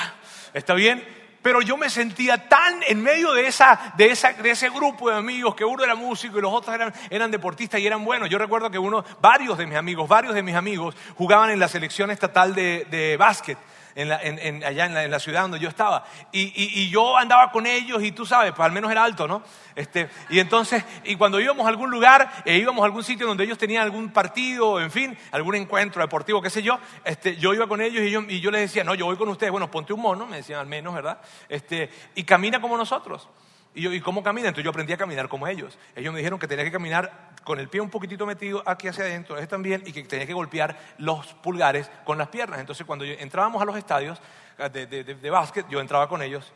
¿Está 0.53 0.75
bien? 0.75 1.17
pero 1.47 1.63
yo 1.63 1.77
me 1.77 1.89
sentía 1.89 2.49
tan 2.49 2.83
en 2.89 3.01
medio 3.01 3.33
de, 3.33 3.47
esa, 3.47 3.93
de, 3.97 4.07
esa, 4.07 4.33
de 4.33 4.51
ese 4.51 4.69
grupo 4.69 5.11
de 5.11 5.17
amigos, 5.17 5.55
que 5.55 5.65
uno 5.65 5.85
era 5.85 5.95
músico 5.95 6.39
y 6.39 6.43
los 6.43 6.53
otros 6.53 6.75
eran, 6.75 6.93
eran 7.09 7.31
deportistas 7.31 7.81
y 7.81 7.87
eran 7.87 8.05
buenos. 8.05 8.29
Yo 8.29 8.37
recuerdo 8.37 8.69
que 8.69 8.81
uno, 8.81 9.05
varios 9.21 9.57
de 9.57 9.65
mis 9.65 9.77
amigos, 9.77 10.09
varios 10.09 10.35
de 10.35 10.43
mis 10.43 10.57
amigos 10.57 10.97
jugaban 11.15 11.51
en 11.51 11.61
la 11.61 11.69
selección 11.69 12.11
estatal 12.11 12.53
de, 12.53 12.85
de 12.91 13.17
básquet 13.17 13.57
en 13.97 14.63
allá 14.63 15.05
en 15.05 15.11
la, 15.11 15.19
ciudad 15.19 15.43
donde 15.43 15.59
yo 15.59 15.69
estaba. 15.69 16.05
Y, 16.31 16.89
yo 16.91 17.17
andaba 17.17 17.51
con 17.51 17.67
ellos 17.67 18.03
y 18.03 18.13
tú 18.13 18.27
sabes, 18.27 18.53
pues 18.53 18.65
al 18.65 18.73
menos 18.73 18.91
era 18.91 19.03
alto, 19.03 19.27
¿no? 19.27 19.43
Este, 19.75 20.09
y 20.31 20.39
entonces, 20.39 20.85
y 21.05 21.17
cuando 21.17 21.41
íbamos 21.41 21.65
a 21.67 21.71
algún 21.71 21.91
lugar, 21.91 22.31
e 22.45 22.57
íbamos 22.57 22.83
a 22.83 22.87
algún 22.87 23.03
sitio 23.03 23.27
donde 23.27 23.45
ellos 23.45 23.59
tenían 23.59 23.83
algún 23.83 24.11
partido, 24.11 24.81
en 24.81 24.91
fin, 24.91 25.17
algún 25.33 25.55
encuentro 25.55 26.03
deportivo, 26.03 26.43
qué 26.43 26.51
sé 26.51 26.63
yo, 26.63 26.79
este, 27.05 27.37
yo 27.37 27.55
iba 27.55 27.67
con 27.67 27.81
ellos 27.81 28.03
y 28.03 28.11
yo, 28.11 28.23
y 28.29 28.41
yo 28.41 28.51
les 28.51 28.61
decía, 28.63 28.85
no, 28.85 28.95
yo 28.95 29.07
voy 29.07 29.17
con 29.17 29.29
ustedes, 29.29 29.51
bueno, 29.51 29.71
ponte 29.71 29.93
un 29.93 30.01
mono, 30.01 30.27
me 30.27 30.37
decían 30.37 30.61
al 30.61 30.67
menos, 30.67 30.95
¿verdad? 30.95 31.19
Este, 31.49 31.91
y 32.15 32.25
camina 32.25 32.61
como 32.61 32.77
nosotros. 32.77 33.29
Y 33.77 33.83
yo, 33.83 33.93
¿y 33.93 34.01
cómo 34.01 34.23
camina? 34.23 34.49
Entonces 34.49 34.65
yo 34.65 34.71
aprendí 34.71 34.95
a 34.95 34.97
caminar 34.97 35.29
como 35.29 35.47
ellos. 35.47 35.79
Ellos 35.95 36.11
me 36.11 36.21
dijeron 36.21 36.39
que 36.39 36.49
tenía 36.49 36.65
que 36.65 36.73
caminar 36.73 37.35
con 37.45 37.61
el 37.61 37.69
pie 37.69 37.83
un 37.83 37.91
poquitito 37.91 38.25
metido 38.25 38.63
aquí 38.65 38.89
hacia 38.89 39.05
adentro, 39.05 39.37
ellos 39.37 39.51
también, 39.51 39.83
y 39.85 39.93
que 39.93 40.03
tenía 40.05 40.27
que 40.27 40.33
golpear 40.33 40.95
los 40.97 41.35
pulgares 41.35 41.91
con 42.07 42.17
las 42.17 42.29
piernas. 42.29 42.59
Entonces 42.59 42.87
cuando 42.87 43.05
entrábamos 43.05 43.61
a 43.61 43.67
los 43.67 43.77
estadios 43.77 44.19
eh, 44.57 44.71
de, 44.71 44.87
de, 44.87 45.05
de 45.05 45.31
básquet, 45.31 45.69
yo 45.69 45.79
entraba 45.79 46.09
con 46.09 46.23
ellos. 46.23 46.51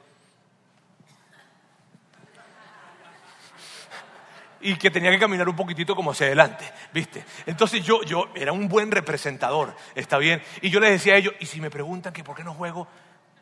y 4.63 4.77
que 4.77 4.91
tenía 4.91 5.11
que 5.11 5.19
caminar 5.19 5.47
un 5.47 5.57
poquitito 5.57 5.95
como 5.95 6.13
hacia 6.13 6.27
adelante, 6.27 6.71
¿viste? 6.93 7.25
Entonces 7.45 7.85
yo, 7.85 8.03
yo 8.03 8.31
era 8.35 8.53
un 8.53 8.69
buen 8.69 8.91
representador, 8.91 9.75
¿está 9.95 10.17
bien? 10.17 10.43
Y 10.63 10.71
yo 10.71 10.81
les 10.81 10.91
decía 10.91 11.15
a 11.15 11.17
ellos, 11.17 11.35
y 11.39 11.47
si 11.47 11.61
me 11.61 11.71
preguntan 11.71 12.13
que 12.13 12.25
por 12.25 12.37
qué 12.37 12.45
no 12.45 12.55
juego, 12.55 12.89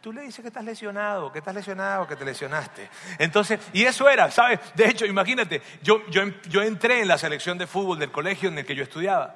Tú 0.09 0.15
le 0.15 0.23
dices 0.23 0.41
que 0.41 0.49
estás 0.49 0.65
lesionado, 0.65 1.31
que 1.31 1.41
estás 1.41 1.55
lesionado, 1.55 2.07
que 2.07 2.17
te 2.17 2.25
lesionaste. 2.25 2.89
Entonces, 3.19 3.61
y 3.75 3.85
eso 3.85 4.09
era, 4.09 4.31
¿sabes? 4.31 4.59
De 4.75 4.89
hecho, 4.89 5.05
imagínate, 5.05 5.61
yo, 5.83 6.01
yo, 6.09 6.23
yo 6.49 6.63
entré 6.63 7.03
en 7.03 7.09
la 7.09 7.19
selección 7.19 7.59
de 7.59 7.67
fútbol 7.67 7.99
del 7.99 8.11
colegio 8.11 8.49
en 8.49 8.57
el 8.57 8.65
que 8.65 8.75
yo 8.75 8.85
estudiaba 8.85 9.35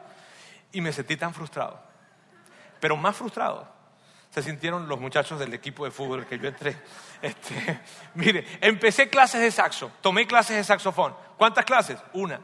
y 0.73 0.81
me 0.81 0.91
sentí 0.91 1.19
tan 1.19 1.35
frustrado. 1.35 1.79
Pero 2.81 2.97
más 2.97 3.15
frustrado 3.15 3.71
se 4.31 4.43
sintieron 4.43 4.89
los 4.89 4.99
muchachos 4.99 5.39
del 5.39 5.53
equipo 5.53 5.85
de 5.85 5.91
fútbol 5.91 6.25
que 6.25 6.39
yo 6.39 6.49
entré. 6.49 6.75
Este, 7.21 7.81
mire, 8.15 8.47
empecé 8.63 9.11
clases 9.11 9.43
de 9.43 9.51
saxo, 9.51 9.93
tomé 10.01 10.27
clases 10.27 10.57
de 10.57 10.65
saxofón. 10.65 11.15
¿Cuántas 11.37 11.67
clases? 11.67 11.99
Una. 12.15 12.37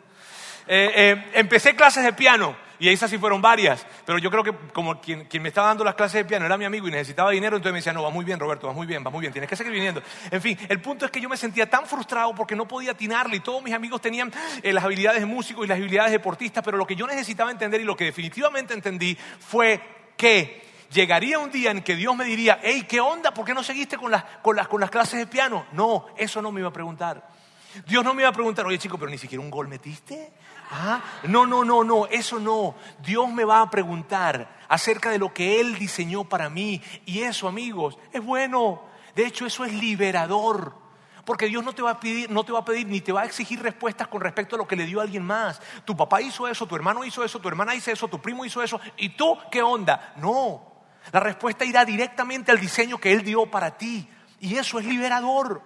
Eh, 0.67 0.93
eh, 0.95 1.31
empecé 1.33 1.75
clases 1.75 2.05
de 2.05 2.13
piano 2.13 2.68
y 2.79 2.89
esas 2.89 3.11
sí 3.11 3.19
fueron 3.19 3.43
varias, 3.43 3.87
pero 4.05 4.19
yo 4.19 4.31
creo 4.31 4.45
que 4.45 4.53
como 4.73 5.01
quien, 5.01 5.27
me 5.41 5.49
estaba 5.49 5.69
dando 5.69 5.85
las 5.85 5.95
clases 5.95 6.15
de 6.15 6.25
piano 6.25 6.47
era 6.47 6.57
mi 6.57 6.65
amigo 6.65 6.89
y 6.89 6.91
necesitaba 6.91 7.31
dinero, 7.31 7.57
entonces 7.57 7.73
me 7.73 7.79
decía, 7.79 7.93
no, 7.93 8.03
va 8.03 8.11
muy 8.11 8.25
bien 8.25 8.39
Roberto, 8.39 8.67
va 8.67 8.73
muy 8.73 8.87
bien, 8.87 9.05
va 9.05 9.11
muy 9.11 9.21
bien, 9.21 9.33
tienes 9.33 9.49
que 9.49 9.57
seguir 9.57 9.73
viniendo. 9.73 10.03
En 10.31 10.41
fin, 10.41 10.59
el 10.69 10.81
punto 10.81 11.05
es 11.05 11.11
que 11.11 11.21
yo 11.21 11.29
me 11.29 11.37
sentía 11.37 11.69
tan 11.69 11.87
frustrado 11.87 12.35
porque 12.35 12.55
no 12.55 12.69
podía 12.69 12.93
atinarle 12.93 13.37
y 13.37 13.41
todos 13.41 13.63
mis 13.63 13.75
amigos 13.75 14.01
tenían 14.01 14.33
eh, 14.63 14.73
las 14.73 14.85
habilidades 14.85 15.21
de 15.21 15.27
músico 15.27 15.65
y 15.65 15.69
las 15.69 15.79
habilidades 15.79 16.13
de 16.13 16.19
deportista, 16.19 16.63
pero 16.63 16.77
lo 16.77 16.87
que 16.87 16.97
yo 16.97 17.07
necesitaba 17.07 17.51
entender 17.51 17.81
y 17.81 17.85
lo 17.85 17.97
que 17.97 18.05
definitivamente 18.05 18.75
entendí 18.75 19.17
fue 19.17 19.81
que 20.17 20.69
llegaría 20.91 21.39
un 21.39 21.51
día 21.51 21.71
en 21.71 21.83
que 21.83 21.97
Dios 21.97 22.15
me 22.17 22.25
diría, 22.25 22.61
hey, 22.63 22.87
¿qué 22.89 23.01
onda? 23.01 23.33
¿Por 23.33 23.45
qué 23.45 23.55
no 23.55 23.63
seguiste 23.63 23.97
con 23.97 24.11
las, 24.11 24.25
con 24.43 24.57
las, 24.57 24.69
con 24.69 24.81
las 24.81 24.91
clases 24.91 25.19
de 25.19 25.27
piano? 25.27 25.67
No, 25.73 26.07
eso 26.17 26.41
no 26.43 26.53
me 26.53 26.61
iba 26.61 26.69
a 26.69 26.73
preguntar. 26.73 27.29
Dios 27.87 28.05
no 28.05 28.15
me 28.15 28.23
iba 28.23 28.31
a 28.31 28.33
preguntar, 28.33 28.67
oye 28.67 28.79
chico, 28.79 28.99
pero 28.99 29.11
ni 29.11 29.19
siquiera 29.19 29.43
un 29.43 29.51
gol 29.51 29.69
metiste. 29.69 30.33
¿Ah? 30.71 31.03
No, 31.25 31.47
no, 31.47 31.65
no, 31.65 31.85
no, 31.85 32.07
eso 32.07 32.39
no. 32.39 32.75
Dios 33.03 33.31
me 33.33 33.45
va 33.45 33.63
a 33.63 33.71
preguntar 33.71 34.59
acerca 34.69 35.11
de 35.11 35.19
lo 35.19 35.33
que 35.33 35.61
Él 35.61 35.79
diseñó 35.79 36.25
para 36.25 36.51
mí. 36.51 36.83
Y 37.07 37.21
eso, 37.21 37.49
amigos, 37.49 37.99
es 38.13 38.23
bueno. 38.23 38.83
De 39.15 39.27
hecho, 39.27 39.47
eso 39.47 39.65
es 39.65 39.73
liberador. 39.73 40.75
Porque 41.25 41.47
Dios 41.47 41.63
no 41.63 41.75
te 41.75 41.83
va 41.83 41.91
a 41.91 42.01
pedir, 42.01 42.31
no 42.31 42.45
te 42.45 42.53
va 42.53 42.61
a 42.61 42.65
pedir 42.65 42.87
ni 42.87 43.01
te 43.01 43.13
va 43.13 43.23
a 43.23 43.25
exigir 43.25 43.63
respuestas 43.63 44.09
con 44.09 44.21
respecto 44.21 44.57
a 44.57 44.59
lo 44.59 44.67
que 44.67 44.77
le 44.77 44.87
dio 44.87 45.01
a 45.01 45.03
alguien 45.03 45.25
más. 45.25 45.61
Tu 45.85 45.97
papá 45.97 46.23
hizo 46.23 46.49
eso, 46.49 46.67
tu 46.67 46.75
hermano 46.75 47.05
hizo 47.05 47.23
eso, 47.23 47.39
tu 47.39 47.49
hermana 47.49 47.75
hizo 47.75 47.91
eso, 47.91 48.09
tu 48.09 48.21
primo 48.21 48.45
hizo 48.45 48.63
eso. 48.63 48.81
¿Y 48.97 49.11
tú 49.11 49.37
qué 49.51 49.63
onda? 49.63 50.15
No. 50.17 50.63
La 51.13 51.21
respuesta 51.21 51.65
irá 51.65 51.85
directamente 51.85 52.51
al 52.51 52.61
diseño 52.61 52.99
que 52.99 53.13
Él 53.13 53.23
dio 53.23 53.47
para 53.47 53.77
ti. 53.77 54.09
Y 54.41 54.57
eso 54.57 54.79
es 54.79 54.87
liberador. 54.87 55.63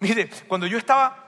Mire, 0.00 0.30
cuando 0.48 0.66
yo 0.66 0.78
estaba 0.78 1.19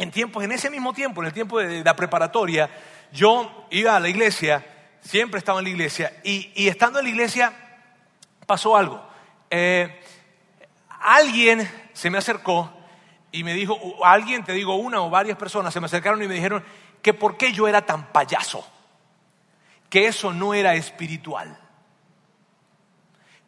en 0.00 0.10
tiempos, 0.10 0.42
en 0.42 0.52
ese 0.52 0.70
mismo 0.70 0.94
tiempo, 0.94 1.20
en 1.20 1.26
el 1.26 1.32
tiempo 1.32 1.58
de, 1.58 1.84
la 1.84 1.94
preparatoria, 1.94 2.70
yo 3.12 3.66
iba 3.70 3.94
a 3.94 4.00
la 4.00 4.08
iglesia, 4.08 4.66
siempre 5.02 5.38
estaba 5.38 5.60
en 5.60 5.64
la 5.64 5.70
iglesia, 5.70 6.20
y, 6.24 6.68
estando 6.68 6.98
en 6.98 7.04
la 7.04 7.10
iglesia 7.10 7.52
pasó 8.46 8.76
algo. 8.76 9.06
Eh, 9.50 10.00
alguien 11.00 11.70
se 11.92 12.08
me 12.08 12.16
acercó 12.16 12.72
y 13.30 13.44
me 13.44 13.52
dijo, 13.52 13.78
alguien, 14.02 14.42
te 14.42 14.52
digo, 14.52 14.74
una 14.74 15.02
o 15.02 15.10
varias 15.10 15.36
personas 15.36 15.72
se 15.72 15.80
me 15.80 15.86
acercaron 15.86 16.22
y 16.22 16.28
me 16.28 16.34
dijeron 16.34 16.64
que 17.02 17.12
por 17.12 17.36
qué 17.36 17.52
yo 17.52 17.68
era 17.68 17.84
tan 17.84 18.10
payaso, 18.10 18.66
que 19.90 20.06
eso 20.06 20.32
no 20.32 20.54
era 20.54 20.74
espiritual. 20.74 21.58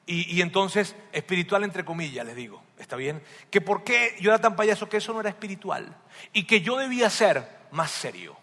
Y, 0.05 0.37
y 0.37 0.43
entonces, 0.43 0.97
espiritual 1.13 1.65
entre 1.65 1.85
comillas, 1.85 2.27
les 2.27 2.37
digo. 2.37 2.63
¿Está 2.83 2.97
bien? 2.97 3.23
Que 3.49 3.61
por 3.61 3.85
qué 3.85 4.17
yo 4.21 4.31
era 4.31 4.41
tan 4.41 4.57
payaso 4.57 4.89
que 4.89 4.97
eso 4.97 5.13
no 5.13 5.21
era 5.21 5.29
espiritual 5.29 5.97
y 6.33 6.45
que 6.45 6.63
yo 6.63 6.77
debía 6.77 7.09
ser 7.11 7.49
más 7.71 7.93
serio. 7.93 8.37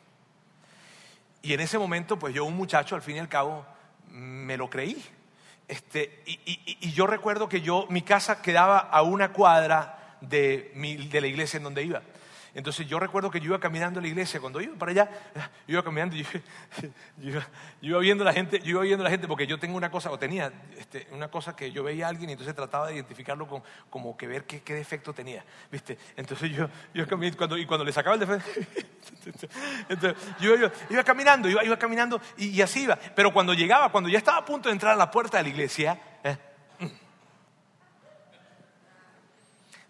Y 1.42 1.54
en 1.54 1.60
ese 1.60 1.78
momento, 1.78 2.18
pues 2.18 2.34
yo, 2.34 2.46
un 2.46 2.56
muchacho, 2.56 2.96
al 2.96 3.02
fin 3.02 3.18
y 3.18 3.20
al 3.20 3.28
cabo, 3.28 3.66
me 4.08 4.56
lo 4.56 4.70
creí. 4.70 5.04
Este, 5.68 6.24
y, 6.26 6.92
yo 6.92 7.06
recuerdo 7.06 7.50
que 7.50 7.60
yo, 7.60 7.86
mi 7.90 8.02
casa 8.02 8.42
quedaba 8.42 8.80
a 8.80 9.02
una 9.02 9.34
cuadra 9.34 10.18
de, 10.22 10.72
de 11.12 11.22
la 11.22 11.28
iglesia 11.28 11.58
en 11.58 11.64
donde 11.64 11.84
iba. 11.84 12.02
Entonces 12.56 12.88
yo 12.88 13.00
recuerdo 13.00 13.30
que 13.30 13.40
yo 13.40 13.48
iba 13.48 13.60
caminando 13.60 14.00
a 14.00 14.02
la 14.02 14.08
iglesia, 14.08 14.40
cuando 14.40 14.60
iba 14.60 14.76
para 14.76 14.92
allá, 14.92 15.10
yo 15.68 15.74
iba 15.74 15.84
caminando 15.84 16.16
yo, 17.18 17.40
iba, 17.82 18.00
viendo 18.00 18.24
la 18.24 18.34
gente, 18.34 18.60
iba 18.64 18.82
viendo 18.82 19.04
la 19.04 19.10
gente 19.10 19.28
porque 19.28 19.46
yo 19.46 19.60
tengo 19.60 19.78
una 19.78 19.92
cosa, 19.92 20.12
o 20.12 20.18
tenía 20.18 20.52
este, 20.78 21.08
una 21.12 21.30
cosa 21.30 21.56
que 21.56 21.72
yo 21.72 21.84
veía 21.84 22.08
a 22.08 22.10
alguien 22.10 22.30
y 22.30 22.34
entonces 22.34 22.56
trataba 22.56 22.88
de 22.88 22.96
identificarlo 22.96 23.48
con, 23.48 23.62
como 23.90 24.18
que 24.18 24.28
ver 24.28 24.46
qué, 24.46 24.74
defecto 24.74 25.14
tenía, 25.14 25.44
¿viste? 25.72 25.98
Entonces 26.16 26.52
yo, 26.52 26.68
yo 26.94 27.06
cuando, 27.38 27.58
y 27.58 27.66
cuando 27.66 27.86
le 27.86 27.92
sacaba 27.92 28.16
el 28.16 28.20
defecto, 28.20 28.50
entonces 29.90 30.18
yo, 30.40 30.56
iba 30.90 31.04
caminando, 31.04 31.50
iba, 31.50 31.78
caminando 31.78 32.20
y, 32.38 32.62
así 32.62 32.84
iba. 32.84 32.96
Pero 32.96 33.32
cuando 33.32 33.54
llegaba, 33.54 33.92
cuando 33.92 34.10
ya 34.10 34.18
estaba 34.18 34.40
a 34.40 34.46
punto 34.46 34.70
de 34.70 34.74
entrar 34.74 34.94
a 34.94 34.98
la 34.98 35.12
puerta 35.12 35.38
de 35.38 35.44
la 35.44 35.50
iglesia, 35.50 36.00
¿eh? 36.24 36.38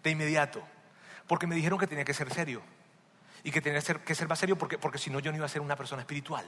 de 0.02 0.10
inmediato 0.10 0.62
porque 1.30 1.46
me 1.46 1.54
dijeron 1.54 1.78
que 1.78 1.86
tenía 1.86 2.04
que 2.04 2.12
ser 2.12 2.28
serio 2.34 2.60
y 3.44 3.52
que 3.52 3.60
tenía 3.60 3.80
que 3.80 4.14
ser 4.16 4.26
más 4.26 4.36
serio 4.36 4.58
porque, 4.58 4.78
porque 4.78 4.98
si 4.98 5.10
no 5.10 5.20
yo 5.20 5.30
no 5.30 5.36
iba 5.36 5.46
a 5.46 5.48
ser 5.48 5.62
una 5.62 5.76
persona 5.76 6.02
espiritual, 6.02 6.44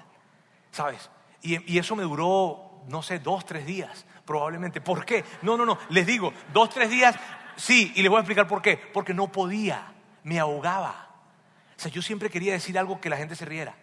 ¿sabes? 0.72 1.08
Y, 1.40 1.72
y, 1.72 1.78
eso 1.78 1.94
me 1.94 2.02
duró, 2.02 2.82
no 2.88 3.00
sé, 3.00 3.20
dos, 3.20 3.46
tres 3.46 3.64
días, 3.64 4.04
probablemente. 4.24 4.80
¿Por 4.80 5.04
qué? 5.04 5.24
No, 5.42 5.56
no, 5.56 5.64
no, 5.64 5.78
les 5.90 6.04
digo, 6.04 6.34
dos, 6.52 6.68
tres 6.70 6.90
días, 6.90 7.14
sí, 7.54 7.92
y 7.94 8.02
les 8.02 8.10
voy 8.10 8.16
a 8.16 8.22
explicar 8.22 8.48
por 8.48 8.60
qué. 8.60 8.76
Porque 8.76 9.14
no 9.14 9.30
podía, 9.30 9.92
me 10.24 10.40
ahogaba. 10.40 11.10
O 11.76 11.80
sea, 11.80 11.92
yo 11.92 12.02
siempre 12.02 12.28
quería 12.28 12.52
decir 12.52 12.76
algo 12.76 13.00
que 13.00 13.08
la 13.08 13.16
gente 13.16 13.36
se 13.36 13.44
riera. 13.44 13.76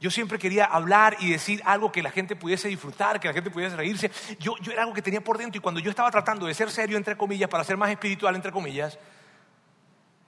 Yo 0.00 0.10
siempre 0.10 0.40
quería 0.40 0.64
hablar 0.64 1.18
y 1.20 1.30
decir 1.30 1.62
algo 1.64 1.92
que 1.92 2.02
la 2.02 2.10
gente 2.10 2.34
pudiese 2.34 2.66
disfrutar, 2.66 3.20
que 3.20 3.28
la 3.28 3.34
gente 3.34 3.52
pudiese 3.52 3.76
reírse. 3.76 4.10
Yo, 4.40 4.56
yo 4.60 4.72
era 4.72 4.82
algo 4.82 4.92
que 4.92 5.02
tenía 5.02 5.20
por 5.20 5.38
dentro 5.38 5.60
y 5.60 5.62
cuando 5.62 5.78
yo 5.78 5.88
estaba 5.88 6.10
tratando 6.10 6.46
de 6.46 6.54
ser 6.54 6.68
serio, 6.72 6.96
entre 6.96 7.16
comillas, 7.16 7.48
para 7.48 7.62
ser 7.62 7.76
más 7.76 7.90
espiritual, 7.90 8.34
entre 8.34 8.50
comillas, 8.50 8.98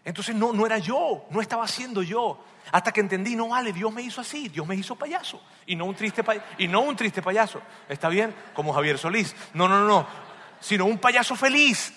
entonces 0.04 0.35
no, 0.35 0.52
no 0.52 0.66
era 0.66 0.78
yo, 0.78 1.26
no 1.30 1.40
estaba 1.40 1.66
siendo 1.68 2.02
yo. 2.02 2.44
Hasta 2.71 2.92
que 2.92 3.00
entendí, 3.00 3.35
no 3.35 3.49
vale, 3.49 3.73
Dios 3.73 3.92
me 3.92 4.02
hizo 4.02 4.21
así, 4.21 4.49
Dios 4.49 4.66
me 4.66 4.76
hizo 4.76 4.97
payaso. 4.97 5.40
Y 5.66 5.76
no 5.76 5.85
un 5.85 5.94
triste, 5.94 6.23
y 6.59 6.68
no 6.68 6.80
un 6.80 6.97
triste 6.97 7.23
payaso. 7.23 7.61
¿Está 7.88 8.09
bien? 8.09 8.35
Como 8.54 8.73
Javier 8.73 8.99
Solís. 8.99 9.35
No, 9.54 9.68
no, 9.68 9.85
no, 9.85 10.06
Sino 10.61 10.87
un 10.87 10.99
payaso 10.99 11.35
feliz 11.35 11.92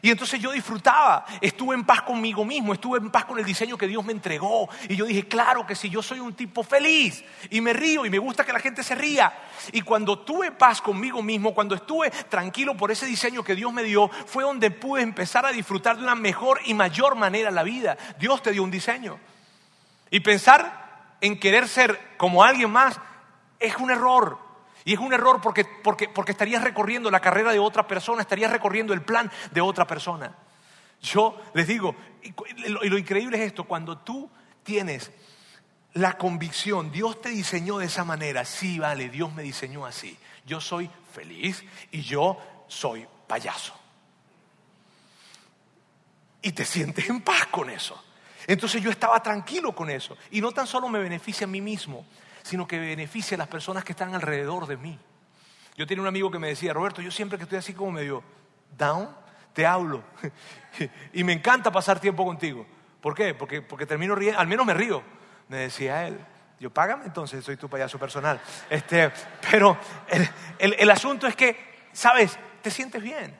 y 0.00 0.10
entonces 0.10 0.40
yo 0.40 0.52
disfrutaba, 0.52 1.26
estuve 1.40 1.74
en 1.74 1.84
paz 1.84 2.02
conmigo 2.02 2.44
mismo, 2.44 2.72
estuve 2.72 2.98
en 2.98 3.10
paz 3.10 3.26
con 3.26 3.38
el 3.38 3.44
diseño 3.44 3.76
que 3.76 3.86
Dios 3.86 4.02
me 4.04 4.12
entregó. 4.12 4.68
Y 4.88 4.96
yo 4.96 5.04
dije, 5.04 5.28
claro 5.28 5.66
que 5.66 5.74
si 5.74 5.90
yo 5.90 6.00
soy 6.02 6.18
un 6.20 6.32
tipo 6.32 6.62
feliz 6.62 7.22
y 7.50 7.60
me 7.60 7.74
río 7.74 8.06
y 8.06 8.10
me 8.10 8.18
gusta 8.18 8.44
que 8.44 8.52
la 8.52 8.60
gente 8.60 8.82
se 8.82 8.94
ría. 8.94 9.32
Y 9.70 9.82
cuando 9.82 10.20
tuve 10.20 10.50
paz 10.50 10.80
conmigo 10.80 11.22
mismo, 11.22 11.52
cuando 11.52 11.74
estuve 11.74 12.10
tranquilo 12.10 12.74
por 12.76 12.90
ese 12.90 13.04
diseño 13.04 13.44
que 13.44 13.54
Dios 13.54 13.72
me 13.72 13.82
dio, 13.82 14.08
fue 14.08 14.44
donde 14.44 14.70
pude 14.70 15.02
empezar 15.02 15.44
a 15.44 15.52
disfrutar 15.52 15.96
de 15.96 16.02
una 16.02 16.14
mejor 16.14 16.60
y 16.64 16.72
mayor 16.72 17.14
manera 17.14 17.50
la 17.50 17.62
vida. 17.62 17.98
Dios 18.18 18.42
te 18.42 18.52
dio 18.52 18.62
un 18.62 18.70
diseño. 18.70 19.20
Y 20.10 20.20
pensar 20.20 21.16
en 21.20 21.38
querer 21.38 21.68
ser 21.68 22.16
como 22.16 22.42
alguien 22.42 22.70
más, 22.70 22.98
es 23.60 23.76
un 23.76 23.90
error. 23.90 24.38
Y 24.84 24.94
es 24.94 24.98
un 24.98 25.12
error 25.12 25.40
porque, 25.40 25.64
porque, 25.64 26.08
porque 26.08 26.32
estarías 26.32 26.62
recorriendo 26.62 27.10
la 27.10 27.20
carrera 27.20 27.52
de 27.52 27.58
otra 27.58 27.86
persona, 27.86 28.22
estarías 28.22 28.50
recorriendo 28.50 28.92
el 28.92 29.02
plan 29.02 29.30
de 29.52 29.60
otra 29.60 29.86
persona. 29.86 30.36
Yo 31.00 31.40
les 31.54 31.66
digo, 31.66 31.96
y 32.22 32.88
lo 32.88 32.98
increíble 32.98 33.36
es 33.38 33.46
esto, 33.48 33.64
cuando 33.64 33.98
tú 33.98 34.30
tienes 34.62 35.10
la 35.94 36.16
convicción, 36.16 36.90
Dios 36.90 37.20
te 37.20 37.30
diseñó 37.30 37.78
de 37.78 37.86
esa 37.86 38.04
manera, 38.04 38.44
sí, 38.44 38.78
vale, 38.78 39.08
Dios 39.08 39.32
me 39.34 39.42
diseñó 39.42 39.84
así. 39.84 40.16
Yo 40.46 40.60
soy 40.60 40.90
feliz 41.12 41.64
y 41.90 42.02
yo 42.02 42.38
soy 42.66 43.06
payaso. 43.26 43.74
Y 46.40 46.52
te 46.52 46.64
sientes 46.64 47.08
en 47.08 47.20
paz 47.20 47.46
con 47.46 47.70
eso. 47.70 48.02
Entonces 48.46 48.82
yo 48.82 48.90
estaba 48.90 49.22
tranquilo 49.22 49.74
con 49.74 49.90
eso. 49.90 50.16
Y 50.30 50.40
no 50.40 50.50
tan 50.52 50.66
solo 50.66 50.88
me 50.88 50.98
beneficia 50.98 51.44
a 51.44 51.50
mí 51.50 51.60
mismo, 51.60 52.04
sino 52.42 52.66
que 52.66 52.78
beneficia 52.78 53.36
a 53.36 53.38
las 53.38 53.48
personas 53.48 53.84
que 53.84 53.92
están 53.92 54.14
alrededor 54.14 54.66
de 54.66 54.76
mí. 54.76 54.98
Yo 55.76 55.86
tenía 55.86 56.02
un 56.02 56.08
amigo 56.08 56.30
que 56.30 56.38
me 56.38 56.48
decía, 56.48 56.72
Roberto, 56.72 57.00
yo 57.00 57.10
siempre 57.10 57.38
que 57.38 57.44
estoy 57.44 57.58
así 57.58 57.72
como 57.72 57.92
medio 57.92 58.22
down, 58.76 59.08
te 59.52 59.66
hablo. 59.66 60.02
y 61.12 61.24
me 61.24 61.32
encanta 61.32 61.70
pasar 61.70 62.00
tiempo 62.00 62.24
contigo. 62.24 62.66
¿Por 63.00 63.14
qué? 63.14 63.34
Porque, 63.34 63.62
porque 63.62 63.86
termino 63.86 64.14
riendo, 64.14 64.38
al 64.38 64.46
menos 64.46 64.66
me 64.66 64.74
río, 64.74 65.02
me 65.48 65.58
decía 65.58 66.06
él. 66.06 66.18
Yo, 66.60 66.70
págame 66.70 67.06
entonces, 67.06 67.44
soy 67.44 67.56
tu 67.56 67.68
payaso 67.68 67.98
personal. 67.98 68.40
Este, 68.70 69.10
pero 69.50 69.76
el, 70.58 70.74
el 70.78 70.90
asunto 70.90 71.26
es 71.26 71.34
que, 71.34 71.56
¿sabes? 71.92 72.38
Te 72.60 72.70
sientes 72.70 73.02
bien. 73.02 73.36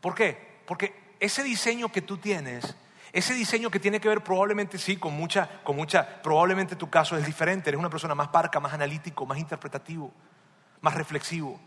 ¿Por 0.00 0.14
qué? 0.14 0.60
Porque 0.64 1.14
ese 1.20 1.42
diseño 1.42 1.90
que 1.90 2.02
tú 2.02 2.18
tienes 2.18 2.74
ese 3.12 3.34
diseño 3.34 3.70
que 3.70 3.80
tiene 3.80 4.00
que 4.00 4.08
ver 4.08 4.22
probablemente 4.22 4.78
sí 4.78 4.96
con 4.96 5.14
mucha, 5.14 5.48
con 5.62 5.76
mucha, 5.76 6.22
probablemente 6.22 6.76
tu 6.76 6.90
caso 6.90 7.16
es 7.16 7.24
diferente, 7.24 7.70
eres 7.70 7.78
una 7.78 7.90
persona 7.90 8.14
más 8.14 8.28
parca, 8.28 8.60
más 8.60 8.72
analítico, 8.72 9.24
más 9.24 9.38
interpretativo, 9.38 10.12
más 10.80 10.94
reflexivo. 10.94 11.58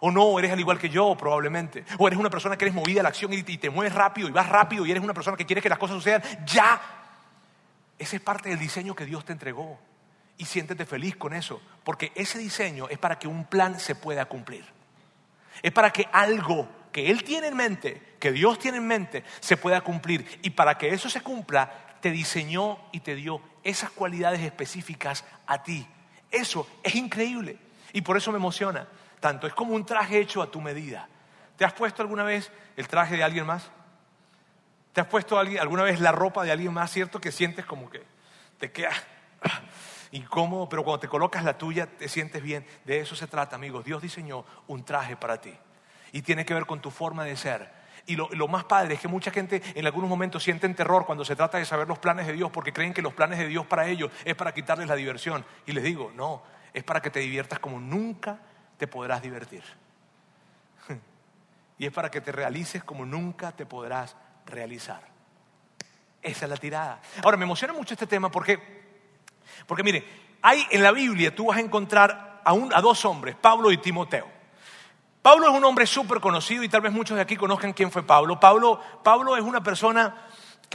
O 0.00 0.10
no, 0.10 0.38
eres 0.38 0.50
al 0.50 0.58
igual 0.58 0.78
que 0.78 0.88
yo, 0.88 1.16
probablemente. 1.16 1.84
O 1.96 2.08
eres 2.08 2.18
una 2.18 2.28
persona 2.28 2.56
que 2.56 2.64
eres 2.64 2.74
movida 2.74 3.00
a 3.00 3.02
la 3.04 3.10
acción 3.10 3.32
y, 3.32 3.42
te 3.42 3.70
mueves 3.70 3.94
rápido 3.94 4.28
y 4.28 4.32
vas 4.32 4.48
rápido 4.48 4.84
y 4.84 4.90
eres 4.90 5.02
una 5.02 5.14
persona 5.14 5.36
que 5.36 5.46
quiere 5.46 5.62
que 5.62 5.68
las 5.68 5.78
cosas 5.78 5.96
sucedan 5.96 6.22
ya. 6.44 6.80
Ese 7.98 8.16
es 8.16 8.22
parte 8.22 8.48
del 8.48 8.58
diseño 8.58 8.96
que 8.96 9.06
Dios 9.06 9.24
te 9.24 9.32
entregó. 9.32 9.78
Y 10.38 10.44
siéntete 10.44 10.86
feliz 10.86 11.14
con 11.14 11.34
eso, 11.34 11.62
porque 11.84 12.10
ese 12.16 12.38
diseño 12.38 12.88
es 12.88 12.98
para 12.98 13.16
que 13.18 13.28
un 13.28 13.44
plan 13.44 13.78
se 13.78 13.94
pueda 13.94 14.24
cumplir. 14.24 14.64
Es 15.62 15.70
para 15.70 15.92
que 15.92 16.08
algo 16.10 16.68
que 16.92 17.10
Él 17.10 17.24
tiene 17.24 17.48
en 17.48 17.56
mente, 17.56 18.16
que 18.20 18.30
Dios 18.30 18.58
tiene 18.58 18.78
en 18.78 18.86
mente, 18.86 19.24
se 19.40 19.56
pueda 19.56 19.80
cumplir. 19.80 20.40
Y 20.42 20.50
para 20.50 20.76
que 20.76 20.90
eso 20.90 21.08
se 21.08 21.22
cumpla, 21.22 21.72
te 22.00 22.10
diseñó 22.10 22.78
y 22.92 23.00
te 23.00 23.14
dio 23.14 23.40
esas 23.64 23.90
cualidades 23.90 24.40
específicas 24.40 25.24
a 25.46 25.62
ti. 25.62 25.86
Eso 26.30 26.68
es 26.82 26.94
increíble. 26.94 27.58
Y 27.92 28.02
por 28.02 28.16
eso 28.16 28.30
me 28.30 28.38
emociona 28.38 28.86
tanto. 29.20 29.46
Es 29.46 29.54
como 29.54 29.74
un 29.74 29.86
traje 29.86 30.20
hecho 30.20 30.42
a 30.42 30.50
tu 30.50 30.60
medida. 30.60 31.08
¿Te 31.56 31.64
has 31.64 31.72
puesto 31.72 32.02
alguna 32.02 32.24
vez 32.24 32.52
el 32.76 32.88
traje 32.88 33.16
de 33.16 33.24
alguien 33.24 33.46
más? 33.46 33.70
¿Te 34.92 35.00
has 35.00 35.06
puesto 35.06 35.38
alguna 35.38 35.84
vez 35.84 36.00
la 36.00 36.12
ropa 36.12 36.44
de 36.44 36.52
alguien 36.52 36.72
más, 36.72 36.90
cierto? 36.90 37.20
Que 37.20 37.32
sientes 37.32 37.64
como 37.64 37.88
que 37.88 38.02
te 38.58 38.70
queda 38.70 38.92
incómodo, 40.12 40.68
pero 40.68 40.84
cuando 40.84 41.00
te 41.00 41.08
colocas 41.08 41.44
la 41.44 41.56
tuya 41.56 41.86
te 41.86 42.08
sientes 42.08 42.42
bien. 42.42 42.66
De 42.84 43.00
eso 43.00 43.16
se 43.16 43.26
trata, 43.26 43.56
amigos. 43.56 43.84
Dios 43.84 44.02
diseñó 44.02 44.44
un 44.66 44.84
traje 44.84 45.16
para 45.16 45.40
ti 45.40 45.54
y 46.12 46.22
tiene 46.22 46.44
que 46.44 46.54
ver 46.54 46.66
con 46.66 46.80
tu 46.80 46.90
forma 46.90 47.24
de 47.24 47.36
ser. 47.36 47.82
Y 48.06 48.16
lo, 48.16 48.48
más 48.48 48.64
padre 48.64 48.94
es 48.94 49.00
que 49.00 49.08
mucha 49.08 49.30
gente 49.30 49.62
en 49.74 49.86
algunos 49.86 50.10
momentos 50.10 50.42
sienten 50.42 50.74
terror 50.74 51.06
cuando 51.06 51.24
se 51.24 51.36
trata 51.36 51.58
de 51.58 51.64
saber 51.64 51.86
los 51.86 51.98
planes 51.98 52.26
de 52.26 52.32
Dios 52.32 52.50
porque 52.50 52.72
creen 52.72 52.92
que 52.92 53.00
los 53.00 53.14
planes 53.14 53.38
de 53.38 53.46
Dios 53.46 53.64
para 53.66 53.86
ellos 53.86 54.10
es 54.24 54.34
para 54.34 54.52
quitarles 54.52 54.88
la 54.88 54.96
diversión. 54.96 55.44
Y 55.66 55.72
les 55.72 55.84
digo, 55.84 56.12
no, 56.14 56.42
es 56.74 56.82
para 56.82 57.00
que 57.00 57.10
te 57.10 57.20
diviertas 57.20 57.60
como 57.60 57.80
nunca 57.80 58.38
te 58.76 58.86
podrás 58.86 59.22
divertir. 59.22 59.62
Y 61.78 61.86
es 61.86 61.92
para 61.92 62.10
que 62.10 62.20
te 62.20 62.30
realices 62.30 62.84
como 62.84 63.04
nunca 63.04 63.50
te 63.52 63.66
podrás 63.66 64.14
realizar. 64.46 65.00
Esa 66.20 66.44
es 66.44 66.50
la 66.50 66.56
tirada. 66.56 67.00
Ahora, 67.24 67.36
me 67.36 67.44
emociona 67.44 67.72
mucho 67.72 67.94
este 67.94 68.06
tema 68.06 68.30
porque, 68.30 68.60
porque 69.66 69.82
mire, 69.82 70.04
hay 70.42 70.64
en 70.70 70.82
la 70.82 70.92
Biblia, 70.92 71.34
tú 71.34 71.46
vas 71.46 71.56
a 71.56 71.60
encontrar 71.60 72.40
a, 72.44 72.50
a 72.50 72.80
dos 72.80 73.04
hombres, 73.04 73.34
Pablo 73.34 73.72
y 73.72 73.78
Timoteo. 73.78 74.41
Pablo 75.22 75.48
es 75.48 75.54
un 75.54 75.64
hombre 75.64 75.86
súper 75.86 76.20
conocido 76.20 76.64
y 76.64 76.68
tal 76.68 76.80
vez 76.80 76.92
muchos 76.92 77.16
de 77.16 77.22
aquí 77.22 77.36
conozcan 77.36 77.72
quién 77.72 77.92
fue 77.92 78.02
Pablo. 78.02 78.40
Pablo. 78.40 78.80
Pablo 79.04 79.36
es 79.36 79.42
una 79.42 79.62
persona 79.62 80.26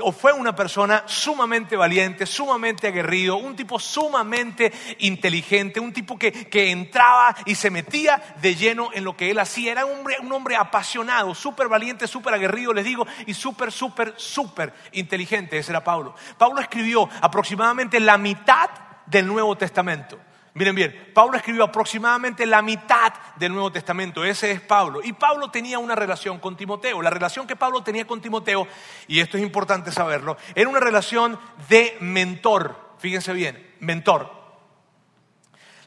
o 0.02 0.12
fue 0.12 0.32
una 0.32 0.56
persona 0.56 1.04
sumamente 1.06 1.76
valiente, 1.76 2.26
sumamente 2.26 2.88
aguerrido, 2.88 3.38
un 3.38 3.56
tipo 3.56 3.80
sumamente 3.80 4.72
inteligente, 5.00 5.80
un 5.80 5.92
tipo 5.92 6.18
que, 6.18 6.32
que 6.32 6.72
entraba 6.72 7.36
y 7.46 7.56
se 7.56 7.70
metía 7.70 8.22
de 8.42 8.56
lleno 8.56 8.90
en 8.94 9.04
lo 9.04 9.18
que 9.18 9.32
él 9.32 9.40
hacía. 9.40 9.74
Era 9.74 9.86
un 9.86 10.00
hombre, 10.00 10.18
un 10.22 10.32
hombre 10.32 10.56
apasionado, 10.56 11.34
súper 11.36 11.68
valiente, 11.68 12.08
súper 12.08 12.34
aguerrido, 12.34 12.74
les 12.74 12.86
digo, 12.86 13.06
y 13.26 13.34
súper, 13.34 13.72
súper, 13.72 14.14
súper 14.18 14.74
inteligente. 14.94 15.58
Ese 15.58 15.72
era 15.72 15.84
Pablo. 15.84 16.16
Pablo 16.38 16.62
escribió 16.62 17.10
aproximadamente 17.22 18.00
la 18.00 18.18
mitad 18.18 18.70
del 19.08 19.28
Nuevo 19.28 19.58
Testamento. 19.58 20.20
Miren 20.58 20.74
bien, 20.74 21.12
Pablo 21.14 21.38
escribió 21.38 21.66
aproximadamente 21.66 22.44
la 22.48 22.64
mitad 22.64 23.14
del 23.36 23.54
Nuevo 23.54 23.72
Testamento, 23.72 24.26
ese 24.26 24.50
es 24.50 24.60
Pablo. 24.60 25.02
Y 25.04 25.14
Pablo 25.14 25.52
tenía 25.52 25.78
una 25.78 25.94
relación 25.94 26.40
con 26.40 26.58
Timoteo. 26.58 27.00
La 27.04 27.12
relación 27.12 27.46
que 27.46 27.56
Pablo 27.56 27.84
tenía 27.84 28.08
con 28.08 28.22
Timoteo, 28.22 28.68
y 29.08 29.20
esto 29.20 29.38
es 29.38 29.44
importante 29.44 29.92
saberlo, 29.92 30.36
era 30.56 30.68
una 30.68 30.80
relación 30.80 31.40
de 31.70 31.96
mentor. 32.00 32.76
Fíjense 32.98 33.34
bien, 33.34 33.76
mentor. 33.82 34.32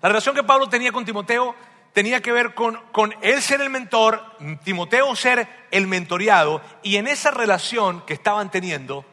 La 0.01 0.09
relación 0.09 0.37
que 0.37 0.45
Pablo 0.45 0.69
tenía 0.69 0.93
con 0.93 1.05
Timoteo 1.05 1.57
tenía 1.93 2.23
que 2.23 2.31
ver 2.31 2.55
con, 2.55 2.77
con 2.93 3.13
él 3.23 3.43
ser 3.43 3.61
el 3.63 3.71
mentor, 3.71 4.23
Timoteo 4.63 5.17
ser 5.17 5.49
el 5.73 5.89
mentoreado, 5.89 6.63
y 6.85 6.95
en 6.95 7.09
esa 7.09 7.33
relación 7.33 8.03
que 8.07 8.15
estaban 8.15 8.53
teniendo, 8.53 9.05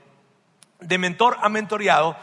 de 0.80 1.00
mentor 1.00 1.38
a 1.42 1.50
mentoreado, 1.50 2.16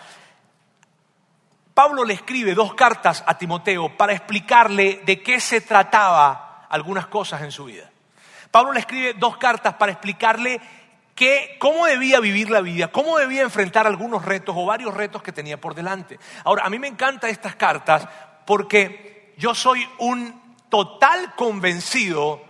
Pablo 1.75 2.05
le 2.05 2.15
escribe 2.15 2.55
dos 2.55 2.75
cartas 2.75 3.25
a 3.27 3.37
Timoteo 3.37 3.97
para 3.97 4.13
explicarle 4.13 5.03
de 5.05 5.21
qué 5.21 5.41
se 5.41 5.61
trataba 5.61 6.67
algunas 6.71 7.09
cosas 7.09 7.43
en 7.43 7.51
su 7.51 7.65
vida. 7.65 7.91
Pablo 8.53 8.73
le 8.73 8.81
escribe 8.81 9.15
dos 9.15 9.37
cartas 9.37 9.75
para 9.75 9.91
explicarle 9.91 10.61
cómo 11.59 11.87
debía 11.87 12.21
vivir 12.21 12.49
la 12.51 12.61
vida, 12.61 12.89
cómo 12.89 13.19
debía 13.19 13.43
enfrentar 13.43 13.89
algunos 13.89 14.25
retos 14.25 14.55
o 14.57 14.67
varios 14.67 14.95
retos 14.95 15.23
que 15.23 15.33
tenía 15.33 15.61
por 15.61 15.75
delante. 15.75 16.19
Ahora, 16.45 16.65
a 16.65 16.71
mí 16.71 16.79
me 16.79 16.87
encantan 16.87 17.31
estas 17.31 17.57
cartas 17.57 18.07
porque 18.47 19.35
yo 19.37 19.53
soy 19.55 19.89
un 19.99 20.41
total 20.69 21.35
convencido 21.35 22.41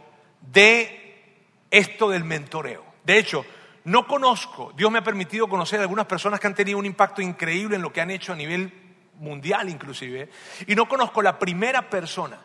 de 0.40 1.40
esto 1.70 2.10
del 2.10 2.24
mentoreo. 2.24 2.84
De 3.04 3.18
hecho, 3.18 3.44
no 3.84 4.06
conozco, 4.06 4.72
Dios 4.76 4.90
me 4.90 4.98
ha 4.98 5.04
permitido 5.04 5.48
conocer 5.48 5.78
a 5.78 5.82
algunas 5.82 6.06
personas 6.06 6.40
que 6.40 6.46
han 6.46 6.54
tenido 6.54 6.78
un 6.78 6.86
impacto 6.86 7.22
increíble 7.22 7.76
en 7.76 7.82
lo 7.82 7.92
que 7.92 8.02
han 8.02 8.10
hecho 8.10 8.32
a 8.32 8.36
nivel 8.36 8.83
mundial 9.18 9.68
inclusive, 9.68 10.30
y 10.66 10.74
no 10.74 10.88
conozco 10.88 11.22
la 11.22 11.38
primera 11.38 11.88
persona 11.88 12.38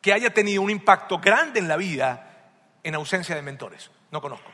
que 0.00 0.12
haya 0.12 0.34
tenido 0.34 0.62
un 0.62 0.70
impacto 0.70 1.18
grande 1.18 1.60
en 1.60 1.68
la 1.68 1.76
vida 1.76 2.50
en 2.82 2.94
ausencia 2.94 3.34
de 3.34 3.42
mentores. 3.42 3.90
No 4.10 4.20
conozco. 4.20 4.50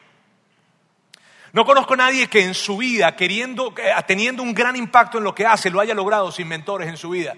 No 1.53 1.65
conozco 1.65 1.95
a 1.95 1.97
nadie 1.97 2.29
que 2.29 2.45
en 2.45 2.55
su 2.55 2.77
vida, 2.77 3.17
queriendo, 3.17 3.75
teniendo 4.07 4.43
un 4.43 4.53
gran 4.53 4.77
impacto 4.77 5.19
en 5.19 5.25
lo 5.25 5.35
que 5.35 5.47
hace, 5.47 5.71
lo 5.71 5.81
haya 5.81 5.95
logrado 5.95 6.31
sin 6.31 6.47
mentores 6.47 6.89
en 6.89 6.99
su 6.99 7.11
vida. 7.11 7.35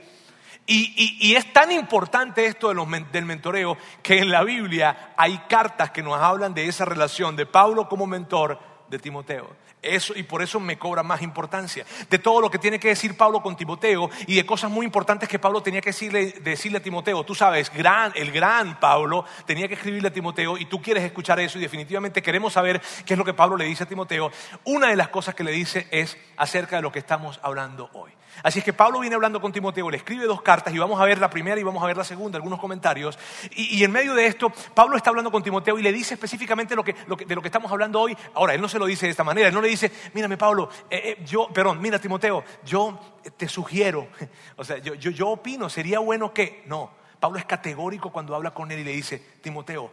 Y, 0.66 1.34
es 1.34 1.52
tan 1.52 1.72
importante 1.72 2.46
esto 2.46 2.68
del 2.68 3.24
mentoreo 3.24 3.76
que 4.02 4.18
en 4.18 4.30
la 4.30 4.44
Biblia 4.44 5.14
hay 5.16 5.38
cartas 5.48 5.90
que 5.90 6.02
nos 6.02 6.20
hablan 6.20 6.54
de 6.54 6.66
esa 6.66 6.84
relación 6.84 7.34
de 7.34 7.46
Pablo 7.46 7.88
como 7.88 8.06
mentor 8.06 8.58
de 8.88 8.98
Timoteo. 8.98 9.56
Eso, 9.82 10.12
y 10.14 10.22
por 10.24 10.42
eso 10.42 10.60
me 10.60 10.78
cobra 10.78 11.02
más 11.02 11.22
importancia. 11.22 11.86
De 12.08 12.18
todo 12.18 12.40
lo 12.40 12.50
que 12.50 12.58
tiene 12.58 12.78
que 12.78 12.88
decir 12.88 13.16
Pablo 13.16 13.40
con 13.40 13.56
Timoteo 13.56 14.10
y 14.26 14.36
de 14.36 14.44
cosas 14.44 14.70
muy 14.70 14.84
importantes 14.84 15.28
que 15.28 15.38
Pablo 15.38 15.62
tenía 15.62 15.80
que 15.80 15.90
decirle, 15.90 16.32
decirle 16.42 16.78
a 16.78 16.82
Timoteo. 16.82 17.24
Tú 17.24 17.34
sabes, 17.34 17.72
gran, 17.72 18.12
el 18.14 18.30
gran 18.30 18.78
Pablo 18.78 19.24
tenía 19.46 19.68
que 19.68 19.74
escribirle 19.74 20.08
a 20.08 20.12
Timoteo 20.12 20.58
y 20.58 20.66
tú 20.66 20.82
quieres 20.82 21.02
escuchar 21.04 21.40
eso 21.40 21.58
y 21.58 21.62
definitivamente 21.62 22.22
queremos 22.22 22.52
saber 22.52 22.80
qué 23.06 23.14
es 23.14 23.18
lo 23.18 23.24
que 23.24 23.34
Pablo 23.34 23.56
le 23.56 23.64
dice 23.64 23.84
a 23.84 23.88
Timoteo. 23.88 24.30
Una 24.64 24.88
de 24.88 24.96
las 24.96 25.08
cosas 25.08 25.34
que 25.34 25.44
le 25.44 25.52
dice 25.52 25.88
es 25.90 26.18
acerca 26.36 26.76
de 26.76 26.82
lo 26.82 26.92
que 26.92 26.98
estamos 26.98 27.40
hablando 27.42 27.88
hoy. 27.94 28.12
Así 28.42 28.60
es 28.60 28.64
que 28.64 28.72
Pablo 28.72 29.00
viene 29.00 29.14
hablando 29.14 29.40
con 29.40 29.52
Timoteo, 29.52 29.90
le 29.90 29.98
escribe 29.98 30.24
dos 30.24 30.42
cartas 30.42 30.72
y 30.74 30.78
vamos 30.78 31.00
a 31.00 31.04
ver 31.04 31.18
la 31.18 31.28
primera 31.28 31.60
y 31.60 31.62
vamos 31.62 31.82
a 31.82 31.86
ver 31.86 31.96
la 31.96 32.04
segunda, 32.04 32.36
algunos 32.36 32.58
comentarios. 32.58 33.18
Y, 33.54 33.82
en 33.82 33.90
medio 33.90 34.14
de 34.14 34.26
esto, 34.26 34.50
Pablo 34.74 34.96
está 34.96 35.10
hablando 35.10 35.30
con 35.30 35.42
Timoteo 35.42 35.78
y 35.78 35.82
le 35.82 35.92
dice 35.92 36.14
específicamente 36.14 36.74
de 36.74 37.34
lo 37.34 37.42
que 37.42 37.48
estamos 37.48 37.70
hablando 37.70 38.00
hoy. 38.00 38.16
Ahora, 38.34 38.54
él 38.54 38.60
no 38.60 38.68
se 38.68 38.78
lo 38.78 38.86
dice 38.86 39.06
de 39.06 39.10
esta 39.10 39.24
manera, 39.24 39.48
él 39.48 39.54
no 39.54 39.60
le 39.60 39.68
dice, 39.70 39.92
mírame 40.14 40.36
Pablo, 40.36 40.68
eh, 40.88 41.16
eh, 41.18 41.24
yo, 41.24 41.48
perdón, 41.52 41.80
mira 41.80 41.98
Timoteo, 41.98 42.44
yo 42.64 42.98
te 43.36 43.48
sugiero, 43.48 44.08
o 44.56 44.64
sea, 44.64 44.78
yo, 44.78 44.94
yo, 44.94 45.10
yo 45.10 45.28
opino, 45.28 45.68
sería 45.68 45.98
bueno 45.98 46.32
que, 46.34 46.62
no, 46.66 46.90
Pablo 47.18 47.38
es 47.38 47.44
categórico 47.44 48.10
cuando 48.10 48.34
habla 48.34 48.52
con 48.52 48.70
él 48.70 48.80
y 48.80 48.84
le 48.84 48.92
dice, 48.92 49.18
Timoteo, 49.40 49.90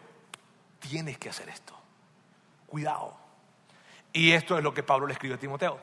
tienes 0.80 1.18
que 1.18 1.30
hacer 1.30 1.50
esto, 1.50 1.74
cuidado. 2.68 3.16
Y 4.14 4.32
esto 4.32 4.58
es 4.58 4.64
lo 4.64 4.74
que 4.74 4.84
Pablo 4.84 5.06
le 5.06 5.14
escribe 5.14 5.36
a 5.36 5.38
Timoteo 5.38 5.80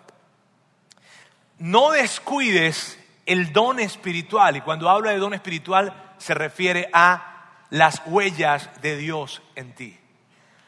no 1.58 1.92
descuides 1.92 2.98
el 3.26 3.52
don 3.52 3.80
espiritual. 3.80 4.56
Y 4.56 4.60
cuando 4.60 4.88
habla 4.88 5.10
de 5.12 5.18
don 5.18 5.34
espiritual 5.34 6.14
se 6.18 6.34
refiere 6.34 6.88
a 6.92 7.64
las 7.70 8.02
huellas 8.06 8.70
de 8.82 8.96
Dios 8.96 9.42
en 9.54 9.74
ti. 9.74 9.98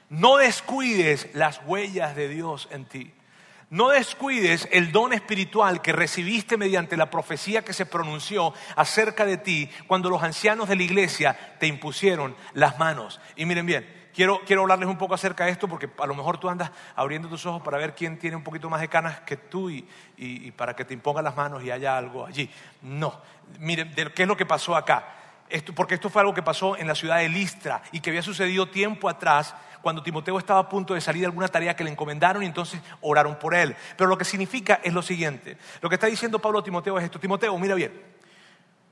No 0.08 0.36
descuides 0.36 1.28
las 1.34 1.60
huellas 1.66 2.14
de 2.14 2.28
Dios 2.28 2.68
en 2.70 2.84
ti. 2.84 3.12
No 3.68 3.88
descuides 3.88 4.68
el 4.70 4.92
don 4.92 5.12
espiritual 5.12 5.82
que 5.82 5.92
recibiste 5.92 6.56
mediante 6.56 6.96
la 6.96 7.10
profecía 7.10 7.64
que 7.64 7.72
se 7.72 7.84
pronunció 7.84 8.54
acerca 8.76 9.26
de 9.26 9.38
ti 9.38 9.68
cuando 9.88 10.08
los 10.08 10.22
ancianos 10.22 10.68
de 10.68 10.76
la 10.76 10.84
iglesia 10.84 11.56
te 11.58 11.66
impusieron 11.66 12.36
las 12.54 12.78
manos. 12.78 13.20
Y 13.34 13.44
miren 13.44 13.66
bien, 13.66 14.08
quiero, 14.14 14.40
quiero 14.46 14.62
hablarles 14.62 14.88
un 14.88 14.96
poco 14.96 15.14
acerca 15.14 15.46
de 15.46 15.50
esto 15.50 15.66
porque 15.66 15.90
a 15.98 16.06
lo 16.06 16.14
mejor 16.14 16.38
tú 16.38 16.48
andas 16.48 16.70
abriendo 16.94 17.28
tus 17.28 17.44
ojos 17.44 17.60
para 17.60 17.76
ver 17.76 17.96
quién 17.96 18.20
tiene 18.20 18.36
un 18.36 18.44
poquito 18.44 18.70
más 18.70 18.80
de 18.80 18.88
canas 18.88 19.20
que 19.20 19.36
tú 19.36 19.68
y, 19.68 19.84
y, 20.16 20.52
para 20.52 20.76
que 20.76 20.84
te 20.84 20.94
impongan 20.94 21.24
las 21.24 21.34
manos 21.34 21.64
y 21.64 21.72
haya 21.72 21.98
algo 21.98 22.24
allí. 22.24 22.48
No, 22.82 23.20
miren, 23.58 23.92
¿qué 24.14 24.22
es 24.22 24.28
lo 24.28 24.36
que 24.36 24.46
pasó 24.46 24.76
acá? 24.76 25.08
Esto, 25.48 25.72
porque 25.74 25.94
esto 25.94 26.08
fue 26.08 26.22
algo 26.22 26.34
que 26.34 26.42
pasó 26.42 26.76
en 26.76 26.86
la 26.86 26.94
ciudad 26.94 27.18
de 27.18 27.28
Listra 27.28 27.82
y 27.92 28.00
que 28.00 28.10
había 28.10 28.22
sucedido 28.22 28.68
tiempo 28.68 29.08
atrás 29.08 29.54
cuando 29.86 30.02
Timoteo 30.02 30.36
estaba 30.36 30.58
a 30.58 30.68
punto 30.68 30.94
de 30.94 31.00
salir 31.00 31.20
de 31.20 31.26
alguna 31.26 31.46
tarea 31.46 31.76
que 31.76 31.84
le 31.84 31.92
encomendaron 31.92 32.42
y 32.42 32.46
entonces 32.46 32.80
oraron 33.02 33.38
por 33.38 33.54
él. 33.54 33.76
Pero 33.96 34.10
lo 34.10 34.18
que 34.18 34.24
significa 34.24 34.80
es 34.82 34.92
lo 34.92 35.00
siguiente. 35.00 35.58
Lo 35.80 35.88
que 35.88 35.94
está 35.94 36.08
diciendo 36.08 36.40
Pablo 36.40 36.58
a 36.58 36.64
Timoteo 36.64 36.98
es 36.98 37.04
esto. 37.04 37.20
Timoteo, 37.20 37.56
mira 37.56 37.76
bien, 37.76 37.92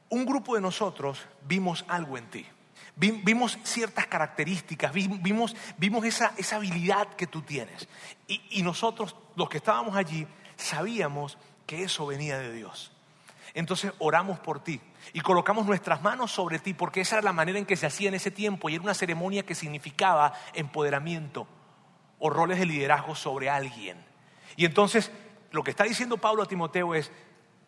un 0.09 0.25
grupo 0.25 0.55
de 0.55 0.61
nosotros 0.61 1.19
vimos 1.49 1.85
algo 1.89 2.17
en 2.17 2.31
ti. 2.31 2.47
Vimos 2.95 3.59
ciertas 3.65 4.07
características, 4.07 4.93
vimos, 4.93 5.57
vimos 5.79 6.05
esa, 6.05 6.33
esa, 6.37 6.55
habilidad 6.55 7.09
que 7.15 7.27
tú 7.27 7.43
tienes. 7.43 7.89
Y, 8.29 8.41
y 8.51 8.63
nosotros, 8.63 9.17
los 9.35 9.49
que 9.49 9.57
estábamos 9.57 9.97
allí, 9.97 10.29
sabíamos 10.55 11.39
que 11.67 11.83
eso 11.83 12.07
venía 12.07 12.39
de 12.39 12.53
Dios. 12.53 12.93
Entonces 13.53 13.93
oramos 13.99 14.39
por 14.39 14.63
ti 14.63 14.81
y 15.13 15.21
colocamos 15.21 15.67
nuestras 15.67 16.03
manos 16.03 16.33
sobre 16.33 16.59
ti, 16.59 16.75
porque 16.75 17.03
esa 17.03 17.17
era 17.17 17.25
la 17.25 17.33
manera 17.33 17.59
en 17.59 17.67
que 17.67 17.77
se 17.77 17.87
hacía 17.87 18.09
en 18.09 18.15
ese 18.15 18.31
tiempo 18.31 18.69
y 18.69 18.75
era 18.75 18.83
una 18.83 18.95
ceremonia 18.95 19.45
que 19.45 19.55
significaba 19.55 20.33
empoderamiento 20.55 21.47
o 22.19 22.31
roles 22.31 22.59
de 22.59 22.67
liderazgo 22.67 23.15
sobre 23.15 23.51
alguien. 23.51 23.99
Y 24.57 24.65
entonces 24.65 25.11
lo 25.51 25.63
que 25.63 25.71
está 25.71 25.85
diciendo 25.85 26.17
Pablo 26.17 26.43
a 26.43 26.47
Timoteo 26.47 26.95
es, 26.95 27.13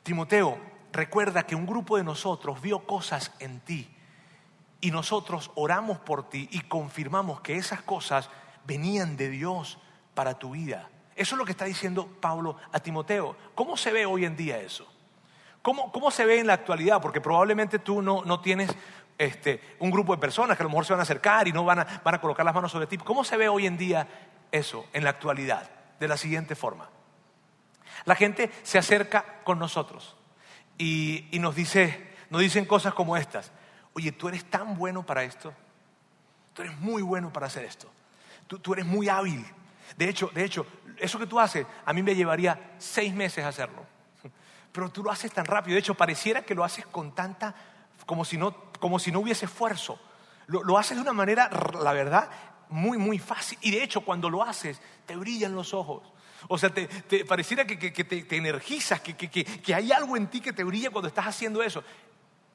Timoteo, 0.02 0.58
recuerda 0.92 1.44
que 1.44 1.54
un 1.54 1.66
grupo 1.66 1.96
de 1.96 2.04
nosotros 2.04 2.60
vio 2.60 2.86
cosas 2.86 3.32
en 3.38 3.60
ti 3.60 3.94
y 4.80 4.90
nosotros 4.90 5.50
oramos 5.54 5.98
por 5.98 6.28
ti 6.28 6.48
y 6.52 6.60
confirmamos 6.62 7.40
que 7.40 7.56
esas 7.56 7.82
cosas 7.82 8.30
venían 8.66 9.16
de 9.16 9.28
Dios 9.30 9.78
para 10.14 10.38
tu 10.38 10.52
vida. 10.52 10.88
Eso 11.14 11.34
es 11.34 11.38
lo 11.38 11.44
que 11.44 11.52
está 11.52 11.64
diciendo 11.64 12.06
Pablo 12.20 12.56
a 12.72 12.80
Timoteo. 12.80 13.36
¿Cómo 13.54 13.76
se 13.76 13.92
ve 13.92 14.06
hoy 14.06 14.24
en 14.24 14.36
día 14.36 14.58
eso? 14.58 14.86
¿Cómo, 15.66 16.12
se 16.12 16.24
ve 16.24 16.38
en 16.38 16.46
la 16.46 16.52
actualidad? 16.52 17.02
Porque 17.02 17.20
probablemente 17.20 17.80
tú 17.80 18.00
no, 18.00 18.40
tienes 18.40 18.70
este, 19.18 19.60
un 19.80 19.90
grupo 19.90 20.14
de 20.14 20.20
personas 20.20 20.56
que 20.56 20.62
a 20.62 20.64
lo 20.64 20.70
mejor 20.70 20.86
se 20.86 20.92
van 20.92 21.00
a 21.00 21.02
acercar 21.02 21.48
y 21.48 21.52
no 21.52 21.64
van 21.64 21.80
a, 21.80 22.02
van 22.04 22.14
a 22.14 22.20
colocar 22.20 22.46
las 22.46 22.54
manos 22.54 22.70
sobre 22.70 22.86
ti. 22.86 22.98
¿Cómo 22.98 23.24
se 23.24 23.36
ve 23.36 23.48
hoy 23.48 23.66
en 23.66 23.76
día 23.76 24.06
eso 24.52 24.86
en 24.92 25.02
la 25.02 25.10
actualidad? 25.10 25.68
De 25.98 26.06
la 26.06 26.16
siguiente 26.16 26.54
forma. 26.54 26.88
La 28.04 28.14
gente 28.14 28.52
se 28.62 28.78
acerca 28.78 29.40
con 29.42 29.58
nosotros 29.58 30.14
y, 30.78 31.26
nos, 31.32 31.56
dice, 31.56 32.14
nos 32.30 32.42
dicen 32.42 32.64
cosas 32.64 32.94
como 32.94 33.16
estas. 33.16 33.50
Oye, 33.94 34.12
tú 34.12 34.28
eres 34.28 34.44
tan 34.48 34.76
bueno 34.76 35.04
para 35.04 35.24
esto. 35.24 35.52
Tú 36.54 36.62
eres 36.62 36.78
muy 36.78 37.02
bueno 37.02 37.32
para 37.32 37.48
hacer 37.48 37.64
esto. 37.64 37.90
Tú, 38.46 38.60
tú 38.60 38.72
eres 38.74 38.86
muy 38.86 39.08
hábil. 39.08 39.44
De 39.96 40.08
hecho, 40.08 40.30
de 40.32 40.44
hecho, 40.44 40.64
eso 40.96 41.18
que 41.18 41.26
tú 41.26 41.40
haces, 41.40 41.66
a 41.84 41.92
mí 41.92 42.04
me 42.04 42.14
llevaría 42.14 42.74
seis 42.78 43.12
meses 43.12 43.44
hacerlo 43.44 43.95
pero 44.76 44.90
tú 44.90 45.02
lo 45.02 45.10
haces 45.10 45.32
tan 45.32 45.46
rápido. 45.46 45.72
De 45.74 45.80
hecho, 45.80 45.94
pareciera 45.94 46.42
que 46.42 46.54
lo 46.54 46.62
haces 46.62 46.84
con 46.84 47.14
tanta, 47.14 47.54
como 48.04 48.26
si 48.26 48.36
no, 48.36 48.54
como 48.78 48.98
si 48.98 49.10
no 49.10 49.20
hubiese 49.20 49.46
esfuerzo. 49.46 49.98
Lo, 50.48 50.76
haces 50.76 50.98
de 50.98 51.02
una 51.02 51.14
manera, 51.14 51.48
la 51.82 51.94
verdad, 51.94 52.28
muy, 52.68 52.98
muy 52.98 53.18
fácil. 53.18 53.56
Y 53.62 53.70
de 53.70 53.82
hecho, 53.82 54.02
cuando 54.02 54.28
lo 54.28 54.42
haces, 54.42 54.78
te 55.06 55.16
brillan 55.16 55.54
los 55.54 55.72
ojos. 55.72 56.02
O 56.48 56.58
sea, 56.58 56.68
te, 56.68 56.88
pareciera 57.24 57.66
que, 57.66 57.76
te, 57.78 58.36
energizas, 58.36 59.00
que, 59.00 59.74
hay 59.74 59.92
algo 59.92 60.14
en 60.14 60.26
ti 60.26 60.42
que 60.42 60.52
te 60.52 60.62
brilla 60.62 60.90
cuando 60.90 61.08
estás 61.08 61.26
haciendo 61.26 61.62
eso. 61.62 61.82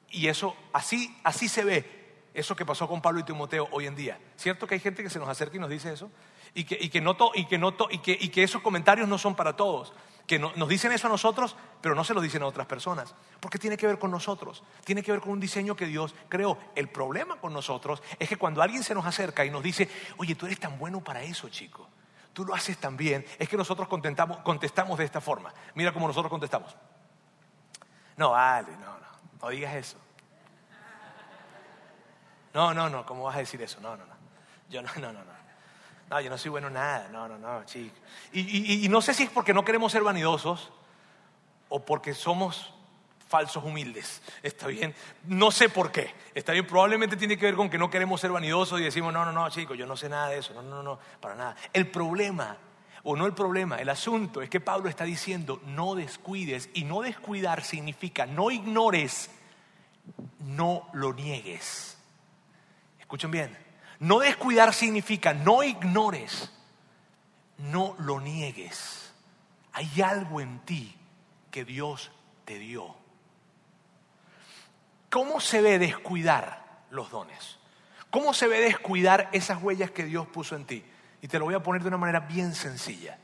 Y 0.08 0.28
eso, 0.28 0.54
así, 0.72 1.18
así 1.24 1.48
se 1.48 1.64
ve 1.64 2.02
eso 2.34 2.54
que 2.54 2.64
pasó 2.64 2.86
con 2.86 3.02
Pablo 3.02 3.18
y 3.18 3.24
Timoteo 3.24 3.68
hoy 3.72 3.86
en 3.86 3.96
día. 3.96 4.20
¿Cierto 4.36 4.68
que 4.68 4.74
hay 4.74 4.80
gente 4.80 5.02
que 5.02 5.10
se 5.10 5.18
nos 5.18 5.28
acerca 5.28 5.56
y 5.56 5.58
nos 5.60 5.70
dice 5.70 5.92
eso? 5.92 6.08
Y 6.54 6.62
que, 6.62 6.78
y 6.80 6.88
que, 6.88 6.98
y 7.34 7.46
que, 7.46 7.60
y 7.90 7.98
que, 7.98 8.18
y 8.20 8.28
que 8.28 8.42
esos 8.44 8.62
comentarios 8.62 9.08
no 9.08 9.18
son 9.18 9.34
para 9.34 9.56
todos 9.56 9.92
que 10.26 10.38
nos 10.38 10.68
dicen 10.68 10.92
eso 10.92 11.06
a 11.06 11.10
nosotros, 11.10 11.56
pero 11.80 11.94
no 11.94 12.04
se 12.04 12.14
lo 12.14 12.20
dicen 12.20 12.42
a 12.42 12.46
otras 12.46 12.66
personas. 12.66 13.14
Porque 13.40 13.58
tiene 13.58 13.76
que 13.76 13.86
ver 13.86 13.98
con 13.98 14.10
nosotros, 14.10 14.62
tiene 14.84 15.02
que 15.02 15.12
ver 15.12 15.20
con 15.20 15.32
un 15.32 15.40
diseño 15.40 15.76
que 15.76 15.86
Dios 15.86 16.14
creó. 16.28 16.58
El 16.74 16.88
problema 16.88 17.36
con 17.36 17.52
nosotros 17.52 18.02
es 18.18 18.28
que 18.28 18.36
cuando 18.36 18.62
alguien 18.62 18.82
se 18.82 18.94
nos 18.94 19.04
acerca 19.04 19.44
y 19.44 19.50
nos 19.50 19.62
dice, 19.62 19.88
oye, 20.18 20.34
tú 20.34 20.46
eres 20.46 20.60
tan 20.60 20.78
bueno 20.78 21.02
para 21.02 21.22
eso, 21.22 21.48
chico, 21.48 21.88
tú 22.32 22.44
lo 22.44 22.54
haces 22.54 22.78
tan 22.78 22.96
bien, 22.96 23.26
es 23.38 23.48
que 23.48 23.56
nosotros 23.56 23.88
contestamos 23.88 24.98
de 24.98 25.04
esta 25.04 25.20
forma. 25.20 25.52
Mira 25.74 25.92
cómo 25.92 26.06
nosotros 26.06 26.30
contestamos. 26.30 26.76
No, 28.16 28.30
vale, 28.30 28.72
no, 28.72 28.98
no, 28.98 29.06
no 29.42 29.48
digas 29.48 29.74
eso. 29.74 29.98
No, 32.54 32.74
no, 32.74 32.88
no, 32.88 33.06
¿cómo 33.06 33.24
vas 33.24 33.36
a 33.36 33.38
decir 33.40 33.60
eso? 33.62 33.80
No, 33.80 33.96
no, 33.96 34.04
no. 34.04 34.14
Yo 34.68 34.82
no, 34.82 34.90
no, 34.96 35.12
no, 35.12 35.24
no. 35.24 35.31
No, 36.12 36.20
yo 36.20 36.28
no 36.28 36.36
soy 36.36 36.50
bueno 36.50 36.66
en 36.66 36.74
nada. 36.74 37.08
No, 37.10 37.26
no, 37.26 37.38
no, 37.38 37.64
chico. 37.64 37.96
Y, 38.34 38.86
no 38.90 39.00
sé 39.00 39.14
si 39.14 39.22
es 39.22 39.30
porque 39.30 39.54
no 39.54 39.64
queremos 39.64 39.92
ser 39.92 40.02
vanidosos 40.02 40.70
o 41.70 41.80
porque 41.80 42.12
somos 42.12 42.70
falsos 43.28 43.64
humildes. 43.64 44.20
Está 44.42 44.66
bien. 44.66 44.94
No 45.24 45.50
sé 45.50 45.70
por 45.70 45.90
qué. 45.90 46.12
Está 46.34 46.52
bien. 46.52 46.66
Probablemente 46.66 47.16
tiene 47.16 47.38
que 47.38 47.46
ver 47.46 47.54
con 47.54 47.70
que 47.70 47.78
no 47.78 47.88
queremos 47.88 48.20
ser 48.20 48.30
vanidosos 48.30 48.78
y 48.78 48.84
decimos, 48.84 49.10
no, 49.10 49.24
no, 49.24 49.32
no, 49.32 49.48
chicos, 49.48 49.78
yo 49.78 49.86
no 49.86 49.96
sé 49.96 50.10
nada 50.10 50.28
de 50.28 50.40
eso. 50.40 50.52
No, 50.52 50.60
no, 50.60 50.82
no, 50.82 50.98
para 51.18 51.34
nada. 51.34 51.56
El 51.72 51.86
problema, 51.90 52.58
o 53.04 53.16
no 53.16 53.24
el 53.24 53.32
problema, 53.32 53.76
el 53.76 53.88
asunto 53.88 54.42
es 54.42 54.50
que 54.50 54.60
Pablo 54.60 54.90
está 54.90 55.04
diciendo, 55.04 55.62
no 55.64 55.94
descuides. 55.94 56.68
Y 56.74 56.84
no 56.84 57.00
descuidar 57.00 57.64
significa 57.64 58.26
no 58.26 58.50
ignores, 58.50 59.30
no 60.40 60.90
lo 60.92 61.14
niegues. 61.14 61.96
Escuchen 63.00 63.30
bien. 63.30 63.71
No 64.02 64.18
descuidar 64.18 64.74
significa 64.74 65.32
no 65.32 65.62
ignores, 65.62 66.50
no 67.58 67.94
lo 68.00 68.20
niegues. 68.20 69.12
Hay 69.74 70.02
algo 70.02 70.40
en 70.40 70.58
ti 70.64 70.96
que 71.52 71.64
Dios 71.64 72.10
te 72.44 72.58
dio. 72.58 72.96
¿Cómo 75.08 75.38
se 75.38 75.62
ve 75.62 75.78
descuidar 75.78 76.82
los 76.90 77.12
dones? 77.12 77.60
¿Cómo 78.10 78.34
se 78.34 78.48
ve 78.48 78.58
descuidar 78.58 79.28
esas 79.30 79.62
huellas 79.62 79.92
que 79.92 80.04
Dios 80.04 80.26
puso 80.26 80.56
en 80.56 80.64
ti? 80.64 80.84
Y 81.20 81.28
te 81.28 81.38
lo 81.38 81.44
voy 81.44 81.54
a 81.54 81.62
poner 81.62 81.82
de 81.82 81.88
una 81.88 81.96
manera 81.96 82.18
bien 82.18 82.56
sencilla. 82.56 83.16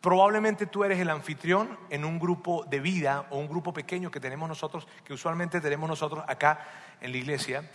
Probablemente 0.00 0.64
tú 0.64 0.82
eres 0.82 0.98
el 0.98 1.10
anfitrión 1.10 1.78
en 1.90 2.06
un 2.06 2.18
grupo 2.18 2.64
de 2.64 2.80
vida 2.80 3.26
o 3.28 3.36
un 3.36 3.48
grupo 3.48 3.74
pequeño 3.74 4.10
que 4.10 4.20
tenemos 4.20 4.48
nosotros, 4.48 4.88
que 5.04 5.12
usualmente 5.12 5.60
tenemos 5.60 5.90
nosotros 5.90 6.24
acá 6.26 6.66
en 7.02 7.12
la 7.12 7.18
iglesia. 7.18 7.70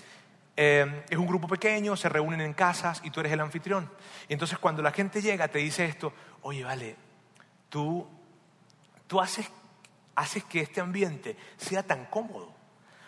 Eh, 0.61 1.05
es 1.09 1.17
un 1.17 1.25
grupo 1.25 1.47
pequeño, 1.47 1.95
se 1.95 2.09
reúnen 2.09 2.41
en 2.41 2.51
casas 2.51 2.99
y 3.05 3.11
tú 3.11 3.21
eres 3.21 3.31
el 3.31 3.39
anfitrión. 3.39 3.89
Y 4.27 4.33
entonces 4.33 4.57
cuando 4.57 4.81
la 4.81 4.91
gente 4.91 5.21
llega 5.21 5.47
te 5.47 5.59
dice 5.59 5.85
esto, 5.85 6.11
oye, 6.41 6.65
vale, 6.65 6.97
tú, 7.69 8.05
tú 9.07 9.21
haces, 9.21 9.49
haces 10.15 10.43
que 10.43 10.59
este 10.59 10.81
ambiente 10.81 11.37
sea 11.55 11.81
tan 11.81 12.07
cómodo. 12.07 12.53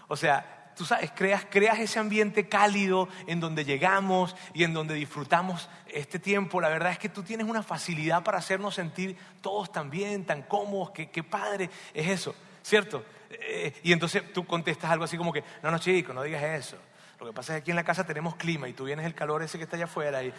O 0.07 0.15
sea, 0.15 0.71
tú 0.77 0.85
sabes, 0.85 1.11
creas, 1.13 1.45
creas 1.49 1.77
ese 1.79 1.99
ambiente 1.99 2.47
cálido 2.47 3.09
en 3.27 3.41
donde 3.41 3.65
llegamos 3.65 4.33
y 4.53 4.63
en 4.63 4.73
donde 4.73 4.93
disfrutamos 4.93 5.69
este 5.87 6.19
tiempo. 6.19 6.61
La 6.61 6.69
verdad 6.69 6.93
es 6.93 6.99
que 6.99 7.09
tú 7.09 7.21
tienes 7.21 7.45
una 7.45 7.63
facilidad 7.63 8.23
para 8.23 8.37
hacernos 8.37 8.75
sentir 8.75 9.17
todos 9.41 9.73
tan 9.73 9.89
bien, 9.89 10.23
tan 10.23 10.43
cómodos, 10.43 10.91
qué, 10.91 11.23
padre 11.23 11.69
es 11.93 12.07
eso, 12.07 12.33
¿cierto? 12.63 13.03
Eh, 13.29 13.73
y 13.83 13.91
entonces 13.91 14.31
tú 14.31 14.45
contestas 14.45 14.89
algo 14.89 15.03
así 15.03 15.17
como 15.17 15.33
que, 15.33 15.43
no, 15.61 15.69
no, 15.69 15.79
chico, 15.79 16.13
no 16.13 16.23
digas 16.23 16.43
eso. 16.43 16.77
Lo 17.21 17.27
que 17.27 17.33
pasa 17.33 17.53
es 17.53 17.57
que 17.57 17.61
aquí 17.61 17.71
en 17.71 17.75
la 17.75 17.83
casa 17.83 18.03
tenemos 18.03 18.35
clima 18.35 18.67
y 18.67 18.73
tú 18.73 18.85
vienes 18.85 19.05
el 19.05 19.13
calor 19.13 19.43
ese 19.43 19.59
que 19.59 19.65
está 19.65 19.75
allá 19.75 19.85
afuera 19.85 20.23
y, 20.23 20.33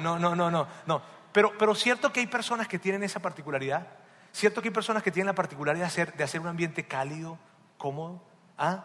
no, 0.00 0.18
no, 0.18 0.34
no, 0.34 0.50
no, 0.50 0.66
no. 0.86 1.02
Pero, 1.32 1.52
pero 1.58 1.74
cierto 1.74 2.12
que 2.12 2.20
hay 2.20 2.26
personas 2.26 2.66
que 2.66 2.78
tienen 2.78 3.02
esa 3.02 3.20
particularidad. 3.20 3.86
Cierto 4.32 4.62
que 4.62 4.68
hay 4.68 4.74
personas 4.74 5.02
que 5.02 5.10
tienen 5.10 5.26
la 5.26 5.34
particularidad 5.34 5.84
de 5.84 5.88
hacer, 5.88 6.14
de 6.14 6.24
hacer 6.24 6.40
un 6.40 6.46
ambiente 6.46 6.86
cálido, 6.86 7.38
cómodo. 7.76 8.22
¿Ah? 8.56 8.84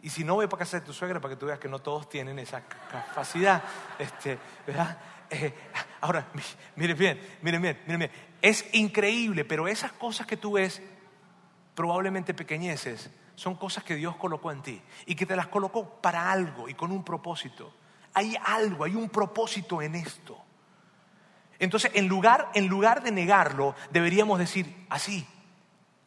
Y 0.00 0.08
si 0.08 0.24
no, 0.24 0.34
voy 0.36 0.46
para 0.46 0.60
casa 0.60 0.80
de 0.80 0.86
tu 0.86 0.94
suegra 0.94 1.20
para 1.20 1.34
que 1.34 1.38
tú 1.38 1.46
veas 1.46 1.58
que 1.58 1.68
no 1.68 1.78
todos 1.78 2.08
tienen 2.08 2.38
esa 2.38 2.62
capacidad. 2.62 3.62
Este, 3.98 4.38
¿verdad? 4.66 4.96
Eh, 5.28 5.54
ahora, 6.00 6.26
miren 6.76 6.96
bien, 6.96 7.20
miren 7.42 7.62
bien, 7.62 7.80
miren 7.86 7.98
bien. 7.98 8.10
Es 8.40 8.66
increíble, 8.74 9.44
pero 9.44 9.68
esas 9.68 9.92
cosas 9.92 10.26
que 10.26 10.36
tú 10.36 10.52
ves, 10.52 10.82
probablemente 11.74 12.34
pequeñeces, 12.34 13.10
son 13.42 13.56
cosas 13.56 13.82
que 13.82 13.96
Dios 13.96 14.14
colocó 14.14 14.52
en 14.52 14.62
ti 14.62 14.80
y 15.04 15.16
que 15.16 15.26
te 15.26 15.34
las 15.34 15.48
colocó 15.48 16.00
para 16.00 16.30
algo 16.30 16.68
y 16.68 16.74
con 16.74 16.92
un 16.92 17.02
propósito. 17.02 17.74
Hay 18.14 18.36
algo, 18.44 18.84
hay 18.84 18.94
un 18.94 19.08
propósito 19.08 19.82
en 19.82 19.96
esto. 19.96 20.38
Entonces, 21.58 21.90
en 21.94 22.06
lugar, 22.06 22.52
en 22.54 22.68
lugar 22.68 23.02
de 23.02 23.10
negarlo, 23.10 23.74
deberíamos 23.90 24.38
decir 24.38 24.86
así, 24.88 25.26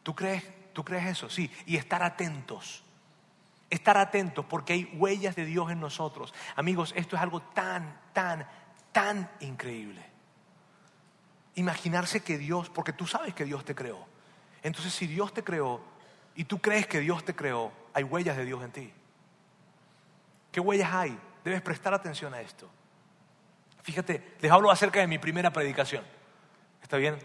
¿tú 0.02 0.14
crees, 0.14 0.44
¿Tú 0.72 0.82
crees 0.82 1.06
eso? 1.06 1.28
Sí. 1.28 1.50
Y 1.66 1.76
estar 1.76 2.02
atentos. 2.02 2.82
Estar 3.68 3.98
atentos 3.98 4.46
porque 4.46 4.72
hay 4.72 4.90
huellas 4.94 5.36
de 5.36 5.44
Dios 5.44 5.70
en 5.70 5.78
nosotros. 5.80 6.32
Amigos, 6.54 6.94
esto 6.96 7.16
es 7.16 7.22
algo 7.22 7.42
tan, 7.42 8.00
tan, 8.14 8.48
tan 8.92 9.30
increíble. 9.40 10.02
Imaginarse 11.54 12.22
que 12.22 12.38
Dios, 12.38 12.70
porque 12.70 12.94
tú 12.94 13.06
sabes 13.06 13.34
que 13.34 13.44
Dios 13.44 13.62
te 13.66 13.74
creó. 13.74 14.06
Entonces, 14.62 14.94
si 14.94 15.06
Dios 15.06 15.34
te 15.34 15.44
creó 15.44 15.95
y 16.36 16.44
tú 16.44 16.58
crees 16.58 16.86
que 16.86 17.00
Dios 17.00 17.24
te 17.24 17.34
creó, 17.34 17.72
hay 17.92 18.04
huellas 18.04 18.36
de 18.36 18.44
Dios 18.44 18.62
en 18.62 18.70
ti. 18.70 18.92
¿Qué 20.52 20.60
huellas 20.60 20.92
hay? 20.92 21.18
Debes 21.44 21.62
prestar 21.62 21.94
atención 21.94 22.32
a 22.34 22.40
esto. 22.40 22.68
Fíjate, 23.82 24.34
les 24.40 24.50
hablo 24.50 24.70
acerca 24.70 25.00
de 25.00 25.06
mi 25.06 25.18
primera 25.18 25.52
predicación. 25.52 26.04
¿Está 26.82 26.98
bien? 26.98 27.18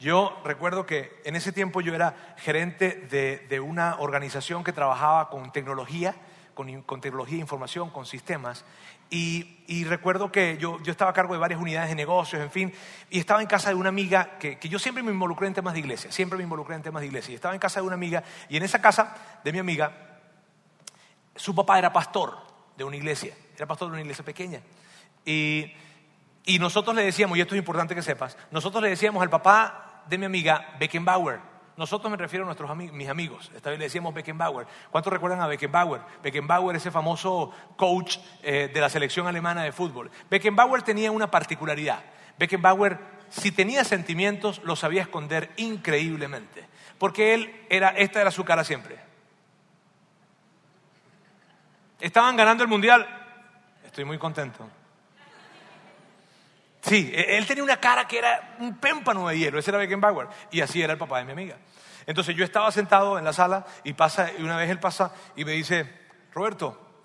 Yo 0.00 0.40
recuerdo 0.44 0.86
que 0.86 1.20
en 1.24 1.34
ese 1.34 1.50
tiempo 1.50 1.80
yo 1.80 1.94
era 1.94 2.34
gerente 2.36 3.06
de, 3.48 3.60
una 3.60 3.96
organización 3.98 4.62
que 4.62 4.72
trabajaba 4.72 5.28
con 5.28 5.50
tecnología, 5.50 6.14
con, 6.54 7.00
tecnología 7.00 7.36
de 7.36 7.40
información, 7.40 7.90
con 7.90 8.06
sistemas. 8.06 8.64
Y, 9.10 9.84
recuerdo 9.84 10.30
que 10.30 10.58
yo, 10.58 10.78
estaba 10.86 11.10
a 11.10 11.14
cargo 11.14 11.32
de 11.32 11.40
varias 11.40 11.60
unidades 11.60 11.88
de 11.90 11.94
negocios, 11.94 12.42
en 12.42 12.50
fin, 12.50 12.72
y 13.10 13.18
estaba 13.18 13.40
en 13.40 13.46
casa 13.46 13.70
de 13.70 13.74
una 13.74 13.88
amiga 13.88 14.38
que, 14.38 14.58
que, 14.58 14.68
yo 14.68 14.78
siempre 14.78 15.02
me 15.02 15.12
involucré 15.12 15.46
en 15.46 15.54
temas 15.54 15.72
de 15.74 15.80
iglesia, 15.80 16.12
siempre 16.12 16.36
me 16.36 16.44
involucré 16.44 16.74
en 16.74 16.82
temas 16.82 17.00
de 17.00 17.06
iglesia. 17.06 17.32
Y 17.32 17.34
estaba 17.36 17.54
en 17.54 17.60
casa 17.60 17.80
de 17.80 17.86
una 17.86 17.94
amiga, 17.94 18.22
y 18.48 18.56
en 18.56 18.62
esa 18.62 18.80
casa 18.80 19.14
de 19.44 19.52
mi 19.52 19.58
amiga, 19.58 20.20
su 21.36 21.54
papá 21.54 21.78
era 21.78 21.92
pastor 21.92 22.36
de 22.76 22.84
una 22.84 22.96
iglesia, 22.96 23.34
era 23.56 23.66
pastor 23.66 23.88
de 23.88 23.92
una 23.92 24.02
iglesia 24.02 24.24
pequeña. 24.24 24.60
Y, 25.24 25.72
y 26.44 26.58
nosotros 26.58 26.94
le 26.94 27.04
decíamos, 27.04 27.36
y 27.38 27.40
esto 27.40 27.54
es 27.54 27.58
importante 27.58 27.94
que 27.94 28.02
sepas, 28.02 28.36
nosotros 28.50 28.82
le 28.82 28.90
decíamos 28.90 29.22
al 29.22 29.30
papá 29.30 30.04
de 30.08 30.18
mi 30.18 30.26
amiga 30.26 30.74
Beckenbauer. 30.78 31.40
Nosotros 31.78 32.10
me 32.10 32.16
refiero 32.16 32.44
a 32.44 32.46
nuestros 32.46 32.68
amigos, 32.68 32.96
mis 32.96 33.08
amigos. 33.08 33.52
Esta 33.54 33.70
vez 33.70 33.78
le 33.78 33.84
decíamos 33.84 34.12
Beckenbauer. 34.12 34.66
¿Cuántos 34.90 35.12
recuerdan 35.12 35.40
a 35.40 35.46
Beckenbauer? 35.46 36.00
Beckenbauer, 36.24 36.74
ese 36.74 36.90
famoso 36.90 37.52
coach 37.76 38.18
eh, 38.42 38.68
de 38.74 38.80
la 38.80 38.88
selección 38.88 39.28
alemana 39.28 39.62
de 39.62 39.70
fútbol. 39.70 40.10
Beckenbauer 40.28 40.82
tenía 40.82 41.12
una 41.12 41.30
particularidad. 41.30 42.02
Beckenbauer, 42.36 42.98
si 43.28 43.52
tenía 43.52 43.84
sentimientos, 43.84 44.60
los 44.64 44.80
sabía 44.80 45.02
esconder 45.02 45.52
increíblemente. 45.56 46.66
Porque 46.98 47.32
él 47.32 47.64
era, 47.70 47.90
esta 47.90 48.20
era 48.20 48.32
su 48.32 48.44
cara 48.44 48.64
siempre. 48.64 48.98
Estaban 52.00 52.36
ganando 52.36 52.64
el 52.64 52.68
mundial. 52.68 53.06
Estoy 53.84 54.04
muy 54.04 54.18
contento. 54.18 54.68
Sí, 56.80 57.10
e-, 57.14 57.36
él 57.36 57.46
tenía 57.46 57.64
una 57.64 57.78
cara 57.78 58.06
que 58.06 58.18
era 58.18 58.56
un 58.58 58.78
pémpano 58.78 59.28
de 59.28 59.38
hielo, 59.38 59.58
ese 59.58 59.70
era 59.70 59.78
Beckenbauer, 59.78 60.28
y 60.50 60.60
así 60.60 60.82
era 60.82 60.92
el 60.92 60.98
papá 60.98 61.18
de 61.18 61.24
mi 61.24 61.32
amiga. 61.32 61.56
Entonces 62.06 62.34
yo 62.34 62.44
estaba 62.44 62.72
sentado 62.72 63.18
en 63.18 63.24
la 63.24 63.32
sala 63.32 63.66
y 63.84 63.92
pasa, 63.92 64.30
y 64.38 64.42
una 64.42 64.56
vez 64.56 64.70
él 64.70 64.80
pasa 64.80 65.12
y 65.36 65.44
me 65.44 65.52
dice, 65.52 65.86
Roberto, 66.32 67.04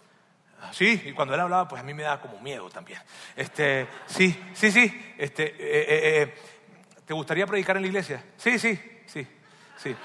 sí, 0.71 1.01
y 1.05 1.11
cuando 1.11 1.33
él 1.33 1.39
hablaba, 1.41 1.67
pues 1.67 1.81
a 1.81 1.83
mí 1.83 1.93
me 1.93 2.03
daba 2.03 2.21
como 2.21 2.39
miedo 2.39 2.69
también. 2.69 2.99
Este, 3.35 3.87
sí, 4.05 4.41
sí, 4.53 4.71
sí, 4.71 5.13
este, 5.17 5.43
eh, 5.43 5.55
eh, 5.59 6.21
eh, 6.21 6.35
¿te 7.05 7.13
gustaría 7.13 7.45
predicar 7.45 7.75
en 7.75 7.81
la 7.81 7.87
iglesia? 7.89 8.23
Sí, 8.37 8.57
sí, 8.57 8.79
sí, 9.05 9.27
sí. 9.77 9.95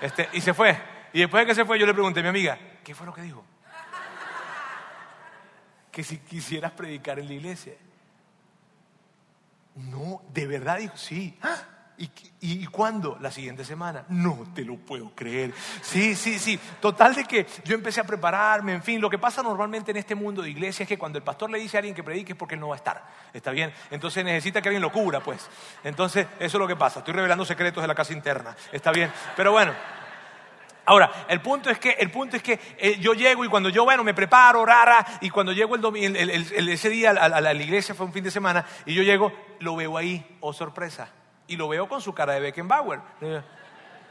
Este, 0.00 0.28
y 0.32 0.40
se 0.40 0.52
fue. 0.52 0.78
Y 1.12 1.20
después 1.20 1.42
de 1.42 1.46
que 1.46 1.54
se 1.54 1.64
fue, 1.64 1.78
yo 1.78 1.86
le 1.86 1.94
pregunté 1.94 2.20
a 2.20 2.22
mi 2.22 2.28
amiga, 2.28 2.58
¿qué 2.84 2.94
fue 2.94 3.06
lo 3.06 3.14
que 3.14 3.22
dijo? 3.22 3.42
Que 5.90 6.04
si 6.04 6.18
quisieras 6.18 6.72
predicar 6.72 7.18
en 7.18 7.28
la 7.28 7.32
iglesia. 7.32 7.72
No, 9.76 10.22
de 10.32 10.46
verdad 10.46 10.78
dijo, 10.78 10.96
sí. 10.96 11.38
¿Ah? 11.42 11.56
¿Y, 11.98 12.10
¿Y, 12.40 12.66
cuándo? 12.66 13.16
La 13.20 13.30
siguiente 13.30 13.64
semana. 13.64 14.04
No 14.08 14.46
te 14.54 14.64
lo 14.64 14.76
puedo 14.76 15.14
creer. 15.14 15.54
Sí, 15.80 16.14
sí, 16.14 16.38
sí. 16.38 16.58
Total 16.80 17.14
de 17.14 17.24
que 17.24 17.46
yo 17.64 17.74
empecé 17.74 18.00
a 18.00 18.04
prepararme, 18.04 18.74
en 18.74 18.82
fin. 18.82 19.00
Lo 19.00 19.08
que 19.08 19.18
pasa 19.18 19.42
normalmente 19.42 19.92
en 19.92 19.96
este 19.96 20.14
mundo 20.14 20.42
de 20.42 20.50
iglesia 20.50 20.82
es 20.82 20.88
que 20.88 20.98
cuando 20.98 21.16
el 21.16 21.24
pastor 21.24 21.50
le 21.50 21.58
dice 21.58 21.76
a 21.76 21.78
alguien 21.78 21.94
que 21.94 22.02
predique 22.02 22.32
es 22.32 22.38
porque 22.38 22.54
él 22.54 22.60
no 22.60 22.68
va 22.68 22.74
a 22.74 22.78
estar. 22.78 23.02
¿Está 23.32 23.50
bien? 23.50 23.72
Entonces 23.90 24.24
necesita 24.24 24.60
que 24.60 24.68
alguien 24.68 24.82
lo 24.82 24.92
cubra, 24.92 25.20
pues. 25.20 25.48
Entonces, 25.84 26.26
eso 26.38 26.58
es 26.58 26.60
lo 26.60 26.68
que 26.68 26.76
pasa. 26.76 26.98
Estoy 26.98 27.14
revelando 27.14 27.46
secretos 27.46 27.82
de 27.82 27.88
la 27.88 27.94
casa 27.94 28.12
interna. 28.12 28.54
¿Está 28.72 28.92
bien? 28.92 29.10
Pero 29.34 29.52
bueno. 29.52 29.72
Ahora, 30.86 31.10
el 31.28 31.40
punto 31.40 31.68
es 31.68 31.80
que, 31.80 31.90
el 31.90 32.12
punto 32.12 32.36
es 32.36 32.42
que 32.42 32.60
eh, 32.78 32.96
yo 33.00 33.12
llego 33.12 33.44
y 33.44 33.48
cuando 33.48 33.68
yo, 33.68 33.84
bueno, 33.84 34.04
me 34.04 34.14
preparo, 34.14 34.64
rara, 34.64 35.04
y 35.20 35.30
cuando 35.30 35.52
llego 35.52 35.74
el, 35.74 36.68
ese 36.68 36.88
día 36.88 37.10
a, 37.10 37.40
la 37.40 37.54
iglesia, 37.54 37.92
fue 37.92 38.06
un 38.06 38.12
fin 38.12 38.22
de 38.22 38.30
semana, 38.30 38.64
y 38.86 38.94
yo 38.94 39.02
llego, 39.02 39.32
lo 39.58 39.74
veo 39.74 39.98
ahí, 39.98 40.38
oh 40.40 40.52
sorpresa, 40.52 41.08
y 41.48 41.56
lo 41.56 41.66
veo 41.66 41.88
con 41.88 42.00
su 42.00 42.14
cara 42.14 42.34
de 42.34 42.40
Beckenbauer. 42.40 43.00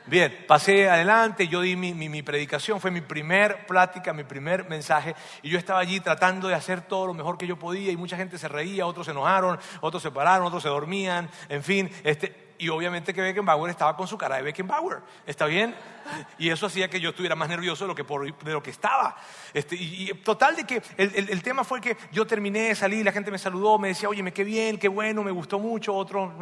Bien, 0.07 0.45
pasé 0.47 0.89
adelante, 0.89 1.47
yo 1.47 1.61
di 1.61 1.77
mi, 1.77 1.93
mi, 1.93 2.21
predicación, 2.21 2.81
fue 2.81 2.91
mi 2.91 3.01
primer 3.01 3.65
plática, 3.65 4.11
mi 4.11 4.25
primer 4.25 4.69
mensaje, 4.69 5.15
y 5.41 5.49
yo 5.49 5.57
estaba 5.57 5.79
allí 5.79 6.01
tratando 6.01 6.49
de 6.49 6.55
hacer 6.55 6.81
todo 6.81 7.07
lo 7.07 7.13
mejor 7.13 7.37
que 7.37 7.47
yo 7.47 7.57
podía, 7.57 7.89
y 7.91 7.95
mucha 7.95 8.17
gente 8.17 8.37
se 8.37 8.49
reía, 8.49 8.85
otros 8.85 9.05
se 9.05 9.13
enojaron, 9.13 9.57
otros 9.79 10.03
se 10.03 10.11
pararon, 10.11 10.45
otros 10.45 10.61
se 10.61 10.69
dormían, 10.69 11.29
en 11.47 11.63
fin, 11.63 11.89
este, 12.03 12.44
y 12.57 12.69
obviamente 12.69 13.13
que 13.13 13.21
Beckenbauer 13.21 13.69
estaba 13.69 13.95
con 13.95 14.07
su 14.07 14.17
cara 14.17 14.37
de 14.37 14.43
Beckenbauer. 14.43 14.99
¿Está 15.25 15.45
bien? 15.45 15.75
Y 16.37 16.49
eso 16.49 16.67
hacía 16.67 16.89
que 16.89 16.99
yo 16.99 17.09
estuviera 17.09 17.35
más 17.35 17.49
nervioso 17.49 17.83
de 17.83 17.87
lo 17.87 17.95
que, 17.95 18.03
por, 18.03 18.31
de 18.33 18.53
lo 18.53 18.61
que 18.61 18.69
estaba. 18.69 19.15
Este, 19.53 19.75
y, 19.75 20.13
total 20.23 20.55
de 20.55 20.65
que 20.65 20.81
el, 20.97 21.29
el, 21.29 21.43
tema 21.43 21.63
fue 21.63 21.81
que 21.81 21.97
yo 22.11 22.27
terminé, 22.27 22.75
salí, 22.75 23.03
la 23.03 23.11
gente 23.11 23.31
me 23.31 23.37
saludó, 23.37 23.77
me 23.79 23.89
decía, 23.89 24.09
oye, 24.09 24.23
qué 24.31 24.43
bien, 24.43 24.77
qué 24.77 24.87
bueno, 24.87 25.23
me 25.23 25.31
gustó 25.31 25.59
mucho, 25.59 25.93
otro, 25.93 26.33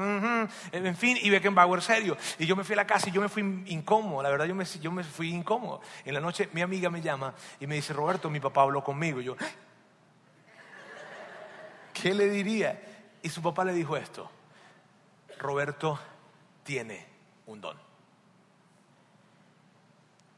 en 0.72 0.96
fin, 0.96 1.18
y 1.22 1.30
Beckenbauer 1.30 1.82
serio. 1.82 2.18
Y 2.38 2.46
yo 2.46 2.56
me 2.56 2.64
fui 2.64 2.74
a 2.74 2.78
la 2.78 2.88
casa 2.88 3.10
y 3.10 3.12
yo 3.12 3.22
me 3.22 3.30
fui 3.30 3.42
incómodo, 3.68 4.22
la 4.22 4.30
verdad 4.30 4.46
yo 4.46 4.56
me, 4.56 4.66
yo 4.66 4.92
me 4.92 5.04
fui 5.04 5.30
incómodo. 5.30 5.82
En 6.06 6.14
la 6.14 6.20
noche 6.20 6.50
mi 6.54 6.62
amiga 6.62 6.90
me 6.90 7.02
llama 7.02 7.34
y 7.60 7.68
me 7.68 7.76
dice, 7.76 7.94
Roberto, 7.94 8.30
mi 8.30 8.40
papá 8.40 8.62
habló 8.64 8.84
conmigo. 8.84 9.22
Y 9.22 9.26
yo, 9.26 9.36
¿qué 11.94 12.14
le 12.14 12.30
diría? 12.30 12.82
Y 13.22 13.30
su 13.30 13.42
papá 13.42 13.64
le 13.64 13.74
dijo 13.74 13.96
esto. 13.96 14.30
Roberto 15.44 16.00
tiene 16.64 17.06
un 17.46 17.62
don. 17.62 17.78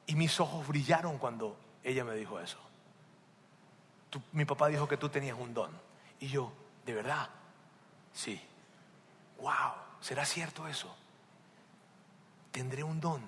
Y 0.08 0.16
mis 0.16 0.40
ojos 0.40 0.68
brillaron 0.68 1.18
cuando 1.18 1.58
ella 1.84 2.04
me 2.04 2.16
dijo 2.16 2.40
eso. 2.40 2.58
mi 4.34 4.46
papá 4.46 4.68
dijo 4.68 4.88
que 4.88 4.98
tú 4.98 5.10
tenías 5.10 5.38
un 5.40 5.54
don. 5.54 5.72
Y 6.20 6.28
yo, 6.28 6.52
¿de 6.86 6.94
verdad? 6.94 7.30
Sí. 8.14 8.42
Wow, 9.40 9.74
¿será 10.02 10.26
cierto 10.26 10.68
eso? 10.68 10.94
Tendré 12.52 12.84
un 12.84 13.00
don. 13.00 13.22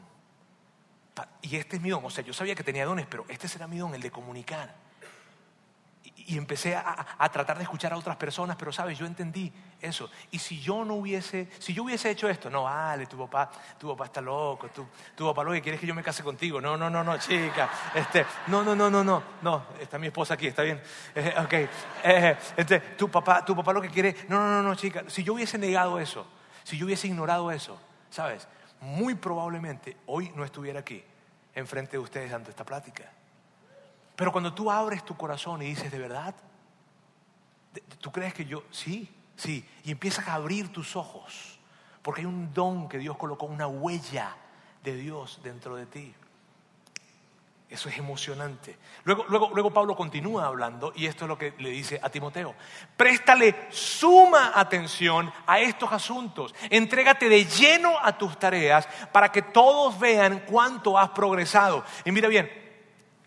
Y 1.41 1.55
este 1.55 1.77
es 1.77 1.81
mi 1.81 1.89
don. 1.89 2.03
O 2.03 2.09
sea, 2.09 2.23
yo 2.23 2.33
sabía 2.33 2.55
que 2.55 2.63
tenía 2.63 2.85
dones, 2.85 3.05
pero 3.07 3.25
este 3.27 3.47
será 3.47 3.67
mi 3.67 3.77
don, 3.77 3.93
el 3.93 4.01
de 4.01 4.11
comunicar 4.11 4.86
y 6.27 6.37
empecé 6.37 6.75
a, 6.75 7.29
tratar 7.31 7.55
de 7.57 7.63
escuchar 7.63 7.93
a 7.93 7.97
otras 7.97 8.17
personas, 8.17 8.57
pero 8.57 8.73
sabes, 8.73 8.97
yo 8.97 9.05
entendí 9.05 9.51
eso. 9.79 10.09
Y 10.29 10.39
si 10.39 10.59
yo 10.59 10.83
no 10.83 10.95
hubiese, 10.95 11.47
si 11.57 11.73
yo 11.73 11.83
hubiese 11.83 12.09
hecho 12.09 12.27
esto, 12.27 12.49
no, 12.49 12.63
vale, 12.63 13.05
tu 13.05 13.17
papá, 13.17 13.49
tu 13.79 13.87
papá 13.87 14.05
está 14.05 14.19
loco, 14.19 14.67
tu, 14.67 14.85
tu 15.15 15.25
papá 15.25 15.45
lo 15.45 15.53
que 15.53 15.61
quiere 15.61 15.75
es 15.75 15.81
que 15.81 15.87
yo 15.87 15.95
me 15.95 16.03
case 16.03 16.23
contigo. 16.23 16.59
No, 16.59 16.75
no, 16.75 16.89
no, 16.89 17.01
no, 17.01 17.17
chica. 17.17 17.69
Este, 17.95 18.25
no, 18.47 18.61
no, 18.61 18.75
no, 18.75 18.89
no, 18.89 19.05
no, 19.05 19.23
no, 19.41 19.67
está 19.79 19.97
mi 19.97 20.07
esposa 20.07 20.33
aquí, 20.33 20.47
está 20.47 20.63
bien. 20.63 20.81
Eh, 21.15 21.33
ok, 21.37 21.53
eh, 22.03 22.37
este, 22.57 22.79
tu 22.81 23.09
papá, 23.09 23.45
tu 23.45 23.55
papá 23.55 23.71
lo 23.71 23.81
que 23.81 23.89
quiere, 23.89 24.13
no, 24.27 24.37
no, 24.37 24.61
no, 24.61 24.63
no, 24.63 24.75
chica. 24.75 25.05
Si 25.07 25.23
yo 25.23 25.33
hubiese 25.33 25.57
negado 25.57 25.97
eso, 25.97 26.27
si 26.65 26.77
yo 26.77 26.87
hubiese 26.87 27.07
ignorado 27.07 27.49
eso, 27.51 27.79
sabes, 28.09 28.49
muy 28.81 29.15
probablemente 29.15 29.95
hoy 30.07 30.29
no 30.35 30.43
estuviera 30.43 30.81
aquí, 30.81 31.01
enfrente 31.55 31.91
de 31.91 31.99
ustedes 31.99 32.33
ante 32.33 32.49
esta 32.49 32.65
plática. 32.65 33.13
Pero 34.17 34.31
cuando 34.31 34.51
tú 34.51 34.71
abres 34.71 35.05
tu 35.05 35.15
corazón 35.15 35.61
y 35.61 35.65
dices, 35.67 35.91
¿de 35.91 35.99
verdad? 35.99 36.33
¿Tú 38.01 38.11
crees 38.11 38.33
que 38.33 38.45
yo? 38.45 38.63
Sí, 38.71 39.07
sí. 39.35 39.63
Y 39.83 39.91
empiezas 39.91 40.27
a 40.27 40.33
abrir 40.33 40.73
tus 40.73 40.95
ojos. 40.95 41.59
Porque 42.01 42.21
hay 42.21 42.25
un 42.25 42.51
don 42.51 42.89
que 42.89 42.97
Dios 42.97 43.15
colocó, 43.15 43.45
una 43.45 43.67
huella 43.67 44.35
de 44.83 44.95
Dios 44.95 45.39
dentro 45.43 45.75
de 45.75 45.85
ti. 45.85 46.15
Eso 47.69 47.89
es 47.89 47.97
emocionante. 47.99 48.75
Luego, 49.03 49.25
luego, 49.29 49.51
luego 49.53 49.71
Pablo 49.71 49.95
continúa 49.95 50.47
hablando 50.47 50.93
y 50.95 51.05
esto 51.05 51.25
es 51.25 51.29
lo 51.29 51.37
que 51.37 51.53
le 51.59 51.69
dice 51.69 51.99
a 52.01 52.09
Timoteo. 52.09 52.55
Préstale 52.95 53.67
suma 53.69 54.53
atención 54.55 55.31
a 55.45 55.59
estos 55.59 55.91
asuntos. 55.91 56.55
Entrégate 56.71 57.29
de 57.29 57.45
lleno 57.45 57.99
a 58.01 58.17
tus 58.17 58.39
tareas 58.39 58.87
para 59.11 59.31
que 59.31 59.43
todos 59.43 59.99
vean 59.99 60.43
cuánto 60.47 60.97
has 60.97 61.09
progresado. 61.09 61.83
Y 62.03 62.11
mira 62.11 62.29
bien, 62.29 62.66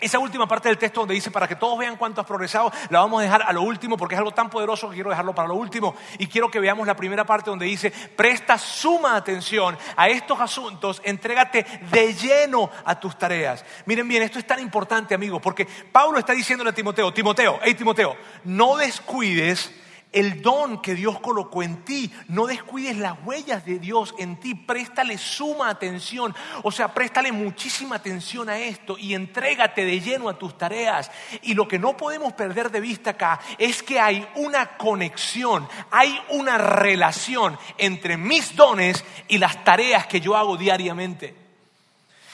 esa 0.01 0.19
última 0.19 0.47
parte 0.47 0.69
del 0.69 0.79
texto 0.79 1.01
donde 1.01 1.15
dice 1.15 1.31
para 1.31 1.47
que 1.47 1.57
todos 1.57 1.79
vean 1.79 1.97
cuánto 1.97 2.21
has 2.21 2.27
progresado, 2.27 2.73
la 2.89 3.01
vamos 3.01 3.21
a 3.21 3.25
dejar 3.25 3.43
a 3.43 3.53
lo 3.53 3.63
último 3.63 3.97
porque 3.97 4.15
es 4.15 4.19
algo 4.19 4.33
tan 4.33 4.51
poderoso 4.51 4.89
que 4.89 4.95
quiero 4.95 5.11
dejarlo 5.11 5.35
para 5.35 5.49
lo 5.49 5.55
último. 5.55 5.95
Y 6.19 6.27
quiero 6.27 6.51
que 6.51 6.61
veamos 6.61 6.87
la 6.87 6.97
primera 6.97 7.25
parte 7.25 7.51
donde 7.51 7.67
dice, 7.67 7.91
presta 7.91 8.59
suma 8.59 9.17
atención 9.17 9.77
a 9.97 10.09
estos 10.09 10.41
asuntos, 10.41 11.01
entrégate 11.05 11.65
de 11.91 12.15
lleno 12.15 12.71
a 12.85 12.99
tus 12.99 13.19
tareas. 13.19 13.65
Miren 13.87 14.09
bien, 14.09 14.23
esto 14.23 14.39
es 14.39 14.47
tan 14.47 14.61
importante, 14.61 15.15
amigos, 15.15 15.41
porque 15.43 15.67
Pablo 15.67 16.19
está 16.19 16.33
diciéndole 16.33 16.71
a 16.71 16.75
Timoteo, 16.75 17.13
Timoteo, 17.13 17.59
hey 17.63 17.75
Timoteo, 17.75 18.17
no 18.45 18.77
descuides 18.77 19.73
el 20.13 20.43
don 20.43 20.83
que 20.83 20.95
Dios 20.95 21.21
colocó 21.21 21.63
en 21.63 21.85
ti. 21.85 22.13
No 22.29 22.47
descuides 22.47 22.97
las 22.97 23.17
huellas 23.25 23.65
de 23.65 23.79
Dios 23.79 24.15
en 24.19 24.39
ti. 24.39 24.55
Préstale 24.55 25.17
suma 25.19 25.69
atención. 25.69 26.35
O 26.63 26.73
sea, 26.73 26.93
préstale 26.93 27.33
muchísima 27.33 27.97
atención 27.97 28.49
a 28.49 28.59
esto 28.59 28.99
y 28.99 29.15
entrégate 29.15 29.85
de 29.85 30.01
lleno 30.01 30.29
a 30.29 30.39
tus 30.39 30.57
tareas. 30.59 31.11
Y 31.43 31.55
lo 31.55 31.69
que 31.69 31.79
no 31.79 31.97
podemos 31.97 32.33
perder 32.33 32.71
de 32.71 32.81
vista 32.81 33.11
acá 33.11 33.41
es 33.59 33.83
que 33.83 34.01
hay 34.01 34.27
una 34.37 34.77
conexión, 34.77 35.69
hay 35.91 36.21
una 36.31 36.59
relación 36.59 37.59
entre 37.79 38.17
mis 38.17 38.57
dones 38.57 39.05
y 39.29 39.39
las 39.39 39.63
tareas 39.65 40.07
que 40.07 40.21
yo 40.21 40.37
hago 40.37 40.57
diariamente. 40.57 41.35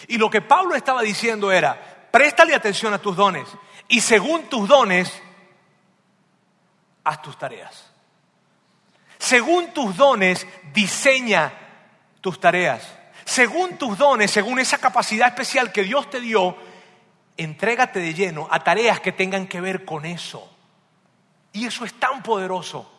Y 0.09 0.19
lo 0.19 0.31
que 0.31 0.41
Pablo 0.41 0.75
estaba 0.75 1.03
diciendo 1.03 1.51
era, 1.51 2.09
préstale 2.11 2.55
atención 2.55 2.95
a 2.95 2.99
tus 2.99 3.17
dones. 3.17 3.47
Y 3.89 4.01
según 4.01 4.45
tus 4.45 4.69
dones, 4.69 5.23
haz 7.07 7.23
tus 7.23 7.39
tareas. 7.39 7.89
Según 9.19 9.73
tus 9.73 9.97
dones, 9.97 10.47
diseña 10.75 11.53
tus 12.21 12.39
tareas. 12.41 12.83
Según 13.25 13.79
tus 13.79 13.97
dones, 13.97 14.31
según 14.31 14.59
esa 14.59 14.79
capacidad 14.79 15.29
especial 15.29 15.73
que 15.73 15.85
Dios 15.85 16.11
te 16.11 16.21
dio, 16.21 16.57
entrégate 17.37 18.01
de 18.01 18.13
lleno 18.13 18.49
a 18.51 18.63
tareas 18.63 19.01
que 19.01 19.13
tengan 19.13 19.47
que 19.47 19.61
ver 19.61 19.85
con 19.85 20.05
eso. 20.05 20.53
Y 21.53 21.65
eso 21.67 21.85
es 21.85 21.95
tan 21.95 22.23
poderoso. 22.23 22.93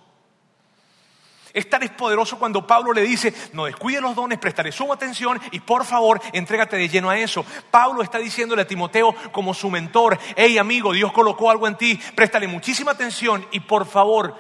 Es 1.58 1.68
tan 1.68 1.82
poderoso 1.98 2.38
cuando 2.38 2.68
Pablo 2.68 2.94
le 2.94 3.02
dice, 3.02 3.34
no 3.54 3.66
descuide 3.66 4.00
los 4.00 4.14
dones, 4.14 4.38
prestaré 4.38 4.72
suma 4.72 4.94
atención 4.94 5.42
y 5.50 5.60
por 5.60 5.86
favor, 5.86 6.22
entrégate 6.32 6.78
de 6.78 6.88
lleno 6.88 7.10
a 7.10 7.18
eso. 7.18 7.44
Pablo 7.72 8.04
está 8.04 8.20
diciéndole 8.20 8.62
a 8.62 8.68
Timoteo 8.68 9.16
como 9.32 9.56
su 9.56 9.72
mentor, 9.72 10.20
hey 10.36 10.60
amigo, 10.60 10.94
Dios 10.94 11.12
colocó 11.12 11.50
algo 11.50 11.68
en 11.68 11.76
ti, 11.76 12.00
préstale 12.14 12.48
muchísima 12.48 12.92
atención 12.92 13.44
y 13.50 13.62
por 13.62 13.88
favor, 13.88 14.36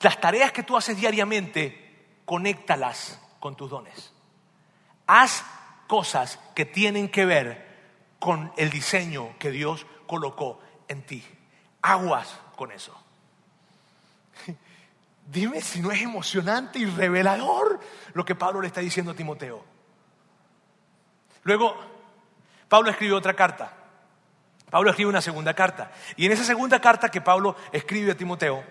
las 0.00 0.20
tareas 0.20 0.52
que 0.52 0.62
tú 0.62 0.76
haces 0.76 0.98
diariamente, 0.98 2.18
conéctalas 2.26 3.18
con 3.40 3.56
tus 3.56 3.70
dones. 3.70 4.12
Haz 5.06 5.42
cosas 5.86 6.38
que 6.54 6.66
tienen 6.66 7.08
que 7.08 7.24
ver 7.24 8.14
con 8.18 8.52
el 8.58 8.68
diseño 8.68 9.30
que 9.38 9.50
Dios 9.50 9.86
colocó 10.06 10.60
en 10.88 11.06
ti. 11.06 11.24
Aguas 11.80 12.38
con 12.54 12.70
eso. 12.70 12.99
Dime 15.30 15.60
si 15.60 15.80
no 15.80 15.92
es 15.92 16.02
emocionante 16.02 16.80
y 16.80 16.86
revelador 16.86 17.78
lo 18.14 18.24
que 18.24 18.34
Pablo 18.34 18.60
le 18.60 18.66
está 18.66 18.80
diciendo 18.80 19.12
a 19.12 19.14
Timoteo. 19.14 19.64
Luego, 21.44 21.76
Pablo 22.68 22.90
escribe 22.90 23.14
otra 23.14 23.34
carta. 23.34 23.72
Pablo 24.70 24.90
escribe 24.90 25.08
una 25.08 25.20
segunda 25.20 25.54
carta. 25.54 25.92
Y 26.16 26.26
en 26.26 26.32
esa 26.32 26.42
segunda 26.42 26.80
carta 26.80 27.10
que 27.10 27.20
Pablo 27.20 27.54
escribe 27.70 28.10
a 28.10 28.16
Timoteo, 28.16 28.64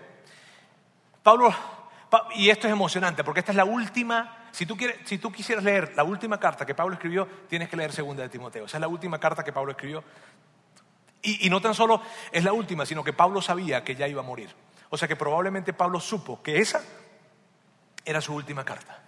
Pablo, 1.22 1.54
y 2.34 2.50
esto 2.50 2.66
es 2.66 2.72
emocionante 2.72 3.24
porque 3.24 3.40
esta 3.40 3.52
es 3.52 3.56
la 3.56 3.64
última, 3.64 4.48
si 4.50 4.66
tú, 4.66 4.76
quieres, 4.76 4.98
si 5.04 5.16
tú 5.16 5.32
quisieras 5.32 5.64
leer 5.64 5.94
la 5.96 6.04
última 6.04 6.38
carta 6.38 6.66
que 6.66 6.74
Pablo 6.74 6.92
escribió, 6.94 7.26
tienes 7.48 7.70
que 7.70 7.76
leer 7.76 7.92
segunda 7.92 8.22
de 8.22 8.28
Timoteo. 8.28 8.66
Esa 8.66 8.76
es 8.76 8.80
la 8.82 8.88
última 8.88 9.18
carta 9.18 9.42
que 9.42 9.52
Pablo 9.52 9.70
escribió. 9.70 10.04
y 11.22 11.48
no 11.48 11.62
tan 11.62 11.74
solo 11.74 12.02
es 12.30 12.44
la 12.44 12.52
última, 12.52 12.84
sino 12.84 13.02
que 13.02 13.14
Pablo 13.14 13.40
sabía 13.40 13.82
que 13.82 13.96
ya 13.96 14.06
iba 14.06 14.20
a 14.20 14.24
morir. 14.24 14.54
O 14.90 14.98
sea 14.98 15.08
que 15.08 15.16
probablemente 15.16 15.72
Pablo 15.72 16.00
supo 16.00 16.42
que 16.42 16.58
esa 16.58 16.82
era 18.04 18.20
su 18.20 18.34
última 18.34 18.64
carta. 18.64 18.98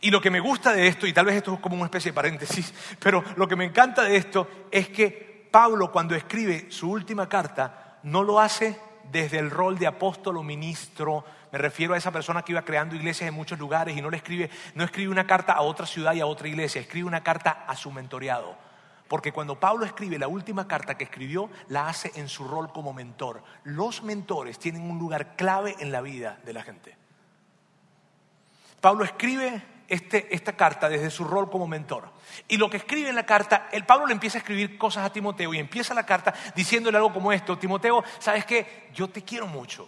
Y 0.00 0.10
lo 0.10 0.20
que 0.20 0.30
me 0.30 0.40
gusta 0.40 0.72
de 0.72 0.86
esto, 0.86 1.06
y 1.06 1.12
tal 1.12 1.26
vez 1.26 1.36
esto 1.36 1.54
es 1.54 1.60
como 1.60 1.76
una 1.76 1.84
especie 1.84 2.10
de 2.10 2.16
paréntesis, 2.16 2.72
pero 2.98 3.22
lo 3.36 3.46
que 3.46 3.56
me 3.56 3.64
encanta 3.64 4.02
de 4.02 4.16
esto 4.16 4.48
es 4.70 4.88
que 4.88 5.48
Pablo 5.50 5.92
cuando 5.92 6.14
escribe 6.14 6.70
su 6.70 6.90
última 6.90 7.28
carta 7.28 7.98
no 8.04 8.22
lo 8.22 8.40
hace 8.40 8.78
desde 9.10 9.38
el 9.38 9.50
rol 9.50 9.78
de 9.78 9.86
apóstol 9.86 10.38
o 10.38 10.42
ministro, 10.42 11.24
me 11.50 11.58
refiero 11.58 11.92
a 11.92 11.98
esa 11.98 12.10
persona 12.10 12.42
que 12.42 12.52
iba 12.52 12.64
creando 12.64 12.96
iglesias 12.96 13.28
en 13.28 13.34
muchos 13.34 13.58
lugares 13.58 13.96
y 13.96 14.00
no 14.00 14.08
le 14.08 14.16
escribe, 14.16 14.50
no 14.74 14.84
escribe 14.84 15.12
una 15.12 15.26
carta 15.26 15.52
a 15.52 15.60
otra 15.60 15.84
ciudad 15.84 16.14
y 16.14 16.20
a 16.20 16.26
otra 16.26 16.48
iglesia, 16.48 16.80
escribe 16.80 17.06
una 17.06 17.22
carta 17.22 17.64
a 17.66 17.76
su 17.76 17.90
mentoreado. 17.90 18.56
Porque 19.12 19.30
cuando 19.30 19.60
Pablo 19.60 19.84
escribe 19.84 20.18
la 20.18 20.26
última 20.26 20.66
carta 20.66 20.96
que 20.96 21.04
escribió, 21.04 21.50
la 21.68 21.86
hace 21.86 22.12
en 22.14 22.30
su 22.30 22.48
rol 22.48 22.72
como 22.72 22.94
mentor. 22.94 23.42
Los 23.62 24.02
mentores 24.02 24.58
tienen 24.58 24.90
un 24.90 24.98
lugar 24.98 25.36
clave 25.36 25.76
en 25.80 25.92
la 25.92 26.00
vida 26.00 26.40
de 26.46 26.54
la 26.54 26.62
gente. 26.62 26.96
Pablo 28.80 29.04
escribe 29.04 29.62
este, 29.86 30.34
esta 30.34 30.54
carta 30.54 30.88
desde 30.88 31.10
su 31.10 31.24
rol 31.24 31.50
como 31.50 31.66
mentor. 31.66 32.08
Y 32.48 32.56
lo 32.56 32.70
que 32.70 32.78
escribe 32.78 33.10
en 33.10 33.14
la 33.14 33.26
carta, 33.26 33.68
el 33.70 33.84
Pablo 33.84 34.06
le 34.06 34.14
empieza 34.14 34.38
a 34.38 34.40
escribir 34.40 34.78
cosas 34.78 35.04
a 35.04 35.12
Timoteo 35.12 35.52
y 35.52 35.58
empieza 35.58 35.92
la 35.92 36.06
carta 36.06 36.32
diciéndole 36.56 36.96
algo 36.96 37.12
como 37.12 37.34
esto. 37.34 37.58
Timoteo, 37.58 38.02
¿sabes 38.18 38.46
qué? 38.46 38.88
Yo 38.94 39.10
te 39.10 39.20
quiero 39.20 39.46
mucho. 39.46 39.86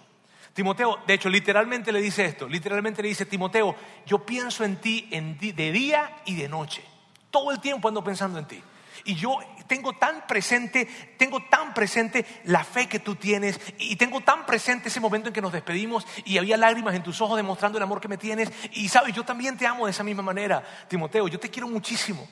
Timoteo, 0.53 0.99
de 1.07 1.15
hecho, 1.15 1.31
literalmente 1.31 1.93
le 1.93 2.03
dice 2.03 2.27
esto. 2.27 2.47
Literalmente 2.47 3.01
le 3.01 3.09
dice, 3.09 3.25
Timoteo, 3.25 3.75
yo 4.05 4.19
pienso 4.27 4.65
en 4.65 4.77
ti 4.77 5.09
de 5.11 5.73
día 5.73 6.15
y 6.27 6.35
de 6.35 6.47
noche. 6.47 6.85
Todo 7.31 7.53
el 7.53 7.61
tiempo 7.61 7.89
ando 7.89 8.05
pensando 8.05 8.39
en 8.39 8.45
ti. 8.45 8.63
Y 9.05 9.15
yo 9.15 9.39
tengo 9.67 9.95
tan 9.95 10.27
presente, 10.27 10.87
tengo 11.19 11.43
tan 11.49 11.75
presente 11.75 12.25
la 12.45 12.65
fe 12.65 12.89
que 12.89 12.99
tú 12.99 13.17
tienes 13.17 13.61
y 13.79 13.97
tengo 13.97 14.21
tan 14.21 14.47
presente 14.47 14.89
ese 14.89 15.01
momento 15.01 15.29
en 15.29 15.35
que 15.35 15.41
nos 15.41 15.53
despedimos 15.53 16.07
y 16.25 16.39
había 16.39 16.57
lágrimas 16.57 16.95
en 16.95 17.03
tus 17.03 17.21
ojos 17.21 17.37
demostrando 17.37 17.79
el 17.79 17.85
amor 17.85 18.01
que 18.01 18.09
me 18.09 18.19
tienes. 18.19 18.51
Y 18.73 18.89
sabes, 18.89 19.15
yo 19.15 19.25
también 19.25 19.57
te 19.57 19.67
amo 19.67 19.87
de 19.87 19.91
esa 19.91 20.05
misma 20.05 20.23
manera, 20.23 20.63
Timoteo, 20.89 21.29
yo 21.29 21.41
te 21.41 21.51
quiero 21.51 21.69
muchísimo. 21.69 22.27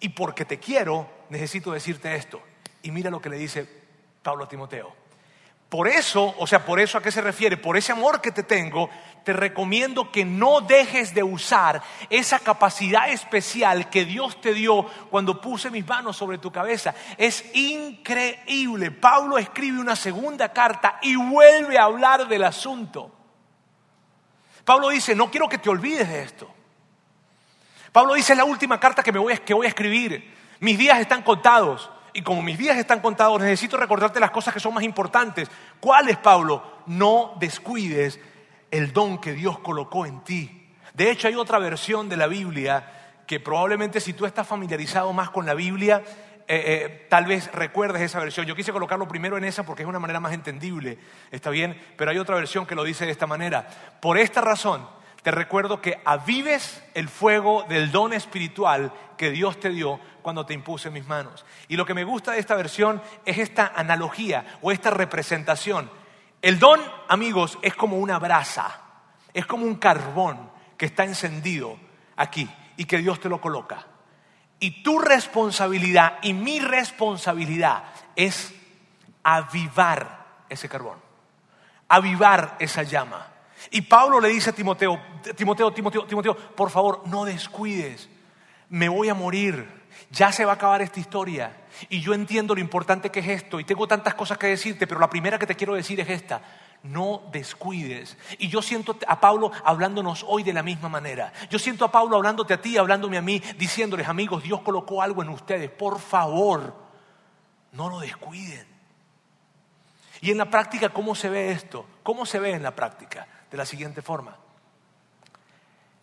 Y 0.00 0.10
porque 0.10 0.44
te 0.44 0.58
quiero, 0.58 1.08
necesito 1.30 1.72
decirte 1.72 2.14
esto. 2.14 2.42
Y 2.82 2.90
mira 2.90 3.10
lo 3.10 3.20
que 3.20 3.30
le 3.30 3.38
dice 3.38 3.66
Pablo 4.22 4.44
a 4.44 4.48
Timoteo. 4.48 5.05
Por 5.68 5.88
eso, 5.88 6.32
o 6.38 6.46
sea, 6.46 6.64
por 6.64 6.78
eso 6.78 6.96
a 6.96 7.02
qué 7.02 7.10
se 7.10 7.20
refiere, 7.20 7.56
por 7.56 7.76
ese 7.76 7.90
amor 7.90 8.20
que 8.20 8.30
te 8.30 8.44
tengo, 8.44 8.88
te 9.24 9.32
recomiendo 9.32 10.12
que 10.12 10.24
no 10.24 10.60
dejes 10.60 11.12
de 11.12 11.24
usar 11.24 11.82
esa 12.08 12.38
capacidad 12.38 13.10
especial 13.10 13.90
que 13.90 14.04
Dios 14.04 14.40
te 14.40 14.54
dio 14.54 14.84
cuando 15.10 15.40
puse 15.40 15.68
mis 15.70 15.84
manos 15.84 16.16
sobre 16.16 16.38
tu 16.38 16.52
cabeza. 16.52 16.94
Es 17.18 17.44
increíble. 17.54 18.92
Pablo 18.92 19.38
escribe 19.38 19.80
una 19.80 19.96
segunda 19.96 20.52
carta 20.52 21.00
y 21.02 21.16
vuelve 21.16 21.76
a 21.76 21.84
hablar 21.84 22.28
del 22.28 22.44
asunto. 22.44 23.10
Pablo 24.64 24.90
dice, 24.90 25.16
no 25.16 25.32
quiero 25.32 25.48
que 25.48 25.58
te 25.58 25.68
olvides 25.68 26.08
de 26.08 26.22
esto. 26.22 26.48
Pablo 27.90 28.14
dice, 28.14 28.34
es 28.34 28.38
la 28.38 28.44
última 28.44 28.78
carta 28.78 29.02
que, 29.02 29.10
me 29.10 29.18
voy, 29.18 29.36
que 29.38 29.54
voy 29.54 29.66
a 29.66 29.70
escribir. 29.70 30.32
Mis 30.60 30.78
días 30.78 31.00
están 31.00 31.22
contados 31.22 31.90
y 32.16 32.22
como 32.22 32.40
mis 32.40 32.56
días 32.56 32.78
están 32.78 33.00
contados, 33.00 33.42
necesito 33.42 33.76
recordarte 33.76 34.18
las 34.18 34.30
cosas 34.30 34.54
que 34.54 34.58
son 34.58 34.72
más 34.72 34.82
importantes. 34.82 35.50
¿Cuál 35.80 36.08
es, 36.08 36.16
Pablo? 36.16 36.62
No 36.86 37.34
descuides 37.38 38.18
el 38.70 38.94
don 38.94 39.20
que 39.20 39.34
Dios 39.34 39.58
colocó 39.58 40.06
en 40.06 40.20
ti. 40.24 40.66
De 40.94 41.10
hecho, 41.10 41.28
hay 41.28 41.34
otra 41.34 41.58
versión 41.58 42.08
de 42.08 42.16
la 42.16 42.26
Biblia 42.26 43.20
que 43.26 43.38
probablemente 43.38 44.00
si 44.00 44.14
tú 44.14 44.24
estás 44.24 44.46
familiarizado 44.46 45.12
más 45.12 45.28
con 45.28 45.44
la 45.44 45.52
Biblia, 45.52 46.02
eh, 46.48 46.62
eh, 46.64 47.06
tal 47.10 47.26
vez 47.26 47.52
recuerdes 47.52 48.00
esa 48.00 48.18
versión. 48.18 48.46
Yo 48.46 48.56
quise 48.56 48.72
colocarlo 48.72 49.06
primero 49.06 49.36
en 49.36 49.44
esa 49.44 49.64
porque 49.64 49.82
es 49.82 49.88
una 49.88 49.98
manera 49.98 50.18
más 50.18 50.32
entendible, 50.32 50.96
está 51.30 51.50
bien, 51.50 51.78
pero 51.98 52.10
hay 52.10 52.18
otra 52.18 52.36
versión 52.36 52.64
que 52.64 52.74
lo 52.74 52.84
dice 52.84 53.04
de 53.04 53.12
esta 53.12 53.26
manera. 53.26 53.68
Por 54.00 54.16
esta 54.16 54.40
razón, 54.40 54.88
te 55.26 55.32
recuerdo 55.32 55.82
que 55.82 56.00
avives 56.04 56.84
el 56.94 57.08
fuego 57.08 57.64
del 57.68 57.90
don 57.90 58.12
espiritual 58.12 58.92
que 59.18 59.32
Dios 59.32 59.58
te 59.58 59.70
dio 59.70 59.98
cuando 60.22 60.46
te 60.46 60.54
impuse 60.54 60.88
mis 60.88 61.04
manos. 61.08 61.44
Y 61.66 61.74
lo 61.74 61.84
que 61.84 61.94
me 61.94 62.04
gusta 62.04 62.30
de 62.30 62.38
esta 62.38 62.54
versión 62.54 63.02
es 63.24 63.38
esta 63.38 63.72
analogía 63.74 64.60
o 64.62 64.70
esta 64.70 64.90
representación. 64.90 65.90
El 66.40 66.60
don, 66.60 66.80
amigos, 67.08 67.58
es 67.62 67.74
como 67.74 67.96
una 67.96 68.20
brasa, 68.20 68.80
es 69.34 69.44
como 69.46 69.66
un 69.66 69.74
carbón 69.74 70.48
que 70.76 70.86
está 70.86 71.02
encendido 71.02 71.76
aquí 72.14 72.48
y 72.76 72.84
que 72.84 72.98
Dios 72.98 73.18
te 73.18 73.28
lo 73.28 73.40
coloca. 73.40 73.84
Y 74.60 74.84
tu 74.84 75.00
responsabilidad 75.00 76.18
y 76.22 76.34
mi 76.34 76.60
responsabilidad 76.60 77.82
es 78.14 78.54
avivar 79.24 80.44
ese 80.48 80.68
carbón, 80.68 81.00
avivar 81.88 82.54
esa 82.60 82.84
llama. 82.84 83.32
Y 83.70 83.82
Pablo 83.82 84.20
le 84.20 84.28
dice 84.28 84.50
a 84.50 84.52
Timoteo, 84.52 85.00
Timoteo, 85.36 85.72
Timoteo, 85.72 86.06
Timoteo, 86.06 86.36
por 86.36 86.70
favor, 86.70 87.02
no 87.06 87.24
descuides, 87.24 88.08
me 88.68 88.88
voy 88.88 89.08
a 89.08 89.14
morir, 89.14 89.66
ya 90.10 90.32
se 90.32 90.44
va 90.44 90.52
a 90.52 90.54
acabar 90.54 90.82
esta 90.82 91.00
historia. 91.00 91.64
Y 91.88 92.00
yo 92.00 92.14
entiendo 92.14 92.54
lo 92.54 92.60
importante 92.60 93.10
que 93.10 93.20
es 93.20 93.28
esto 93.28 93.60
y 93.60 93.64
tengo 93.64 93.86
tantas 93.86 94.14
cosas 94.14 94.38
que 94.38 94.46
decirte, 94.46 94.86
pero 94.86 95.00
la 95.00 95.10
primera 95.10 95.38
que 95.38 95.46
te 95.46 95.56
quiero 95.56 95.74
decir 95.74 96.00
es 96.00 96.08
esta. 96.08 96.42
No 96.82 97.22
descuides. 97.32 98.16
Y 98.38 98.48
yo 98.48 98.62
siento 98.62 98.96
a 99.06 99.20
Pablo 99.20 99.50
hablándonos 99.64 100.24
hoy 100.28 100.42
de 100.42 100.52
la 100.52 100.62
misma 100.62 100.88
manera. 100.88 101.32
Yo 101.50 101.58
siento 101.58 101.84
a 101.84 101.90
Pablo 101.90 102.16
hablándote 102.16 102.54
a 102.54 102.60
ti, 102.60 102.78
hablándome 102.78 103.18
a 103.18 103.22
mí, 103.22 103.42
diciéndoles, 103.58 104.08
amigos, 104.08 104.42
Dios 104.42 104.60
colocó 104.62 105.02
algo 105.02 105.22
en 105.22 105.30
ustedes. 105.30 105.70
Por 105.70 105.98
favor, 105.98 106.74
no 107.72 107.90
lo 107.90 107.98
descuiden. 108.00 108.66
Y 110.20 110.30
en 110.30 110.38
la 110.38 110.48
práctica, 110.48 110.90
¿cómo 110.90 111.14
se 111.14 111.28
ve 111.28 111.50
esto? 111.50 111.86
¿Cómo 112.02 112.24
se 112.24 112.38
ve 112.38 112.52
en 112.52 112.62
la 112.62 112.74
práctica? 112.74 113.26
De 113.50 113.56
la 113.56 113.64
siguiente 113.66 114.02
forma. 114.02 114.36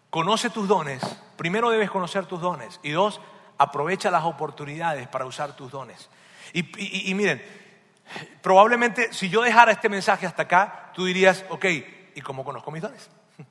Conoce 0.10 0.50
tus 0.50 0.68
dones. 0.68 1.02
Primero 1.36 1.70
debes 1.70 1.89
conocer 1.89 2.26
tus 2.26 2.39
dones. 2.39 2.80
Y 2.84 2.91
dos, 2.91 3.20
aprovecha 3.58 4.12
las 4.12 4.24
oportunidades 4.24 5.08
para 5.08 5.26
usar 5.26 5.56
tus 5.56 5.72
dones. 5.72 6.10
Y, 6.54 7.14
miren, 7.16 7.44
probablemente 8.41 9.12
si 9.12 9.30
yo 9.30 9.41
dejara 9.41 9.72
este 9.72 9.89
mensaje 9.89 10.28
hasta 10.28 10.44
acá, 10.44 10.91
tú 10.94 11.06
dirías, 11.06 11.46
ok, 11.50 11.66
¿y 12.16 12.22
cómo 12.22 12.44
conozco 12.44 12.72
mis 12.72 12.82
dones? 12.82 13.10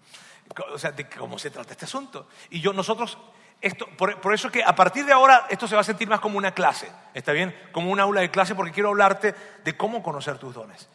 O 0.74 0.78
sea, 0.78 0.94
cómo 1.18 1.38
se 1.38 1.50
trata 1.50 1.72
este 1.72 1.86
asunto. 1.86 2.28
Y 2.50 2.60
yo, 2.60 2.74
nosotros, 2.74 3.16
esto, 3.62 3.86
por, 3.96 4.20
por 4.20 4.34
eso 4.34 4.50
que 4.50 4.62
a 4.62 4.74
partir 4.74 5.06
de 5.06 5.12
ahora 5.12 5.46
esto 5.48 5.66
se 5.66 5.74
va 5.74 5.80
a 5.80 5.84
sentir 5.84 6.08
más 6.08 6.20
como 6.20 6.36
una 6.36 6.52
clase, 6.52 6.92
¿está 7.14 7.32
bien? 7.32 7.56
Como 7.72 7.90
un 7.90 7.98
aula 7.98 8.20
de 8.20 8.30
clase 8.30 8.54
porque 8.54 8.70
quiero 8.70 8.90
hablarte 8.90 9.34
de 9.64 9.76
cómo 9.78 10.02
conocer 10.02 10.36
tus 10.36 10.54
dones. 10.54 10.90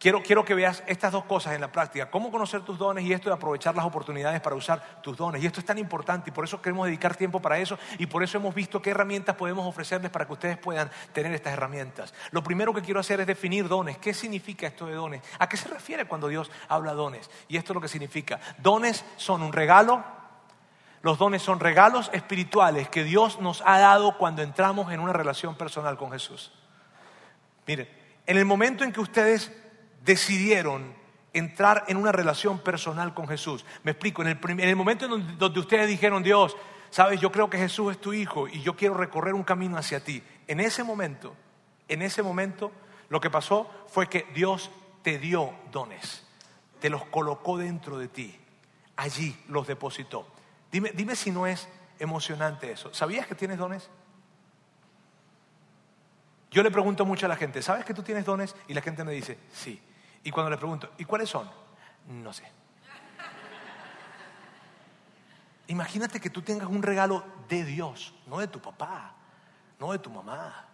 Quiero, 0.00 0.22
quiero, 0.22 0.46
que 0.46 0.54
veas 0.54 0.82
estas 0.86 1.12
dos 1.12 1.26
cosas 1.26 1.52
en 1.52 1.60
la 1.60 1.70
práctica, 1.70 2.10
cómo 2.10 2.30
conocer 2.30 2.62
tus 2.62 2.78
dones 2.78 3.04
y 3.04 3.12
esto 3.12 3.28
de 3.28 3.34
aprovechar 3.34 3.76
las 3.76 3.84
oportunidades 3.84 4.40
para 4.40 4.56
usar 4.56 5.02
tus 5.02 5.14
dones. 5.14 5.42
Y 5.42 5.46
esto 5.46 5.60
es 5.60 5.66
tan 5.66 5.76
importante 5.76 6.30
y 6.30 6.32
por 6.32 6.42
eso 6.42 6.62
queremos 6.62 6.86
dedicar 6.86 7.14
tiempo 7.16 7.38
para 7.38 7.58
eso 7.58 7.78
y 7.98 8.06
por 8.06 8.22
eso 8.22 8.38
hemos 8.38 8.54
visto 8.54 8.80
qué 8.80 8.92
herramientas 8.92 9.36
podemos 9.36 9.66
ofrecerles 9.66 10.10
para 10.10 10.26
que 10.26 10.32
ustedes 10.32 10.56
puedan 10.56 10.90
tener 11.12 11.34
estas 11.34 11.52
herramientas. 11.52 12.14
Lo 12.30 12.42
primero 12.42 12.72
que 12.72 12.80
quiero 12.80 12.98
hacer 12.98 13.20
es 13.20 13.26
definir 13.26 13.68
dones. 13.68 13.98
¿Qué 13.98 14.14
significa 14.14 14.66
esto 14.66 14.86
de 14.86 14.94
dones? 14.94 15.20
¿A 15.38 15.50
qué 15.50 15.58
se 15.58 15.68
refiere 15.68 16.06
cuando 16.06 16.28
Dios 16.28 16.50
habla 16.68 16.94
dones? 16.94 17.30
Y 17.46 17.58
esto 17.58 17.72
es 17.72 17.74
lo 17.74 17.82
que 17.82 17.88
significa. 17.88 18.40
Dones 18.56 19.04
son 19.16 19.42
un 19.42 19.52
regalo. 19.52 20.02
Los 21.02 21.18
dones 21.18 21.42
son 21.42 21.60
regalos 21.60 22.08
espirituales 22.14 22.88
que 22.88 23.04
Dios 23.04 23.38
nos 23.38 23.62
ha 23.66 23.78
dado 23.78 24.16
cuando 24.16 24.40
entramos 24.40 24.90
en 24.94 25.00
una 25.00 25.12
relación 25.12 25.56
personal 25.56 25.98
con 25.98 26.10
Jesús. 26.10 26.52
Miren, 27.66 27.86
en 28.26 28.38
el 28.38 28.46
momento 28.46 28.82
en 28.82 28.92
que 28.92 29.00
ustedes 29.00 29.52
decidieron 30.04 30.94
entrar 31.32 31.84
en 31.88 31.96
una 31.96 32.12
relación 32.12 32.58
personal 32.58 33.14
con 33.14 33.28
Jesús. 33.28 33.64
Me 33.82 33.92
explico, 33.92 34.22
en 34.22 34.28
el, 34.60 34.76
momento 34.76 35.04
en 35.04 35.38
donde, 35.38 35.60
ustedes 35.60 35.88
dijeron, 35.88 36.22
Dios, 36.22 36.56
sabes, 36.90 37.20
yo 37.20 37.30
creo 37.30 37.48
que 37.48 37.58
Jesús 37.58 37.92
es 37.92 38.00
tu 38.00 38.12
hijo 38.12 38.48
y 38.48 38.62
yo 38.62 38.76
quiero 38.76 38.94
recorrer 38.94 39.34
un 39.34 39.44
camino 39.44 39.76
hacia 39.76 40.02
ti. 40.02 40.22
En 40.46 40.60
ese 40.60 40.82
momento, 40.82 41.34
en 41.88 42.02
ese 42.02 42.22
momento, 42.22 42.72
lo 43.08 43.20
que 43.20 43.30
pasó 43.30 43.70
fue 43.88 44.08
que 44.08 44.26
Dios 44.34 44.70
te 45.02 45.18
dio 45.18 45.52
dones, 45.70 46.26
te 46.80 46.90
los 46.90 47.04
colocó 47.06 47.58
dentro 47.58 47.98
de 47.98 48.08
ti, 48.08 48.38
allí 48.96 49.36
los 49.48 49.66
depositó. 49.66 50.26
Dime, 50.70 50.92
dime 50.94 51.16
si 51.16 51.30
no 51.30 51.46
es 51.46 51.68
emocionante 51.98 52.70
eso. 52.70 52.92
¿Sabías 52.94 53.26
que 53.26 53.34
tienes 53.34 53.58
dones? 53.58 53.88
Yo 56.50 56.64
le 56.64 56.70
pregunto 56.70 57.04
mucho 57.04 57.26
a 57.26 57.28
la 57.28 57.36
gente, 57.36 57.62
¿sabes 57.62 57.84
que 57.84 57.94
tú 57.94 58.02
tienes 58.02 58.24
dones? 58.24 58.56
Y 58.66 58.74
la 58.74 58.82
gente 58.82 59.04
me 59.04 59.12
dice, 59.12 59.38
sí. 59.52 59.80
Y 60.22 60.30
cuando 60.30 60.50
le 60.50 60.56
pregunto, 60.56 60.90
¿y 60.98 61.04
cuáles 61.04 61.28
son? 61.28 61.50
No 62.08 62.32
sé. 62.32 62.44
Imagínate 65.68 66.20
que 66.20 66.30
tú 66.30 66.42
tengas 66.42 66.68
un 66.68 66.82
regalo 66.82 67.24
de 67.48 67.64
Dios, 67.64 68.12
no 68.26 68.38
de 68.38 68.48
tu 68.48 68.60
papá, 68.60 69.14
no 69.78 69.92
de 69.92 69.98
tu 69.98 70.10
mamá, 70.10 70.66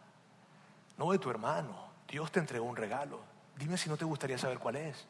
no 0.96 1.12
de 1.12 1.18
tu 1.18 1.30
hermano. 1.30 1.86
Dios 2.08 2.32
te 2.32 2.40
entregó 2.40 2.64
un 2.64 2.76
regalo. 2.76 3.20
Dime 3.56 3.76
si 3.76 3.88
no 3.88 3.96
te 3.96 4.04
gustaría 4.04 4.38
saber 4.38 4.58
cuál 4.58 4.76
es. 4.76 5.06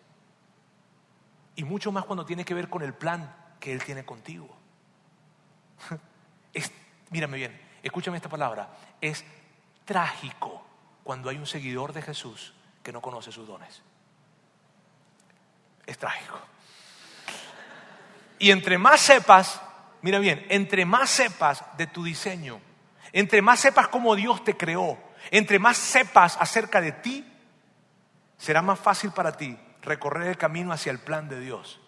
Y 1.55 1.65
mucho 1.65 1.93
más 1.93 2.05
cuando 2.05 2.27
tiene 2.27 2.45
que 2.45 2.53
ver 2.53 2.69
con 2.69 2.83
el 2.83 2.95
plan 2.95 3.35
que 3.61 3.73
Él 3.73 3.83
tiene 3.83 4.05
contigo. 4.05 4.49
Mírame 7.11 7.37
bien, 7.37 7.61
escúchame 7.83 8.17
esta 8.17 8.29
palabra. 8.29 8.69
Es 9.01 9.25
trágico 9.85 10.67
cuando 11.05 11.31
hay 11.31 11.37
un 11.37 11.47
seguidor 11.47 11.93
de 11.93 12.03
Jesús 12.03 12.53
que 12.83 12.93
no 12.93 13.01
conoce 13.01 13.31
sus 13.31 13.47
dones 13.47 13.83
es 15.87 15.99
trágico. 15.99 16.39
Y 18.39 18.51
entre 18.51 18.77
más 18.77 19.01
sepas, 19.01 19.61
mira 20.03 20.19
bien, 20.19 20.45
entre 20.49 20.85
más 20.85 21.09
sepas 21.11 21.65
de 21.77 21.87
tu 21.87 22.05
diseño, 22.05 22.61
entre 23.13 23.41
más 23.41 23.61
sepas 23.61 23.89
cómo 23.89 24.15
Dios 24.15 24.45
te 24.45 24.57
creó, 24.57 24.99
entre 25.31 25.59
más 25.59 25.77
sepas 25.77 26.37
acerca 26.39 26.81
de 26.81 26.93
ti, 26.93 27.25
será 28.37 28.61
más 28.63 28.79
fácil 28.79 29.13
para 29.13 29.37
ti 29.37 29.59
recorrer 29.83 30.29
el 30.29 30.37
camino 30.37 30.73
hacia 30.73 30.93
el 30.93 30.99
plan 30.99 31.29
de 31.29 31.41
Dios. 31.41 31.81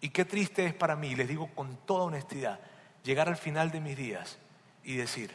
Y 0.00 0.10
qué 0.10 0.24
triste 0.24 0.64
es 0.64 0.74
para 0.74 0.96
mí, 0.96 1.14
les 1.14 1.28
digo 1.28 1.48
con 1.54 1.76
toda 1.86 2.04
honestidad, 2.04 2.60
llegar 3.02 3.28
al 3.28 3.36
final 3.36 3.70
de 3.70 3.80
mis 3.80 3.96
días 3.96 4.38
y 4.82 4.96
decir, 4.96 5.34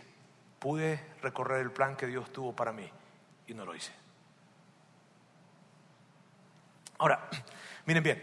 pude 0.60 1.04
recorrer 1.22 1.62
el 1.62 1.72
plan 1.72 1.96
que 1.96 2.08
Dios 2.08 2.32
tuvo 2.32 2.56
para 2.56 2.72
mí 2.72 2.90
y 3.48 3.54
no 3.54 3.66
lo 3.66 3.76
hice. 3.76 3.92
Ahora, 7.00 7.30
Miren 7.90 8.04
bien, 8.04 8.18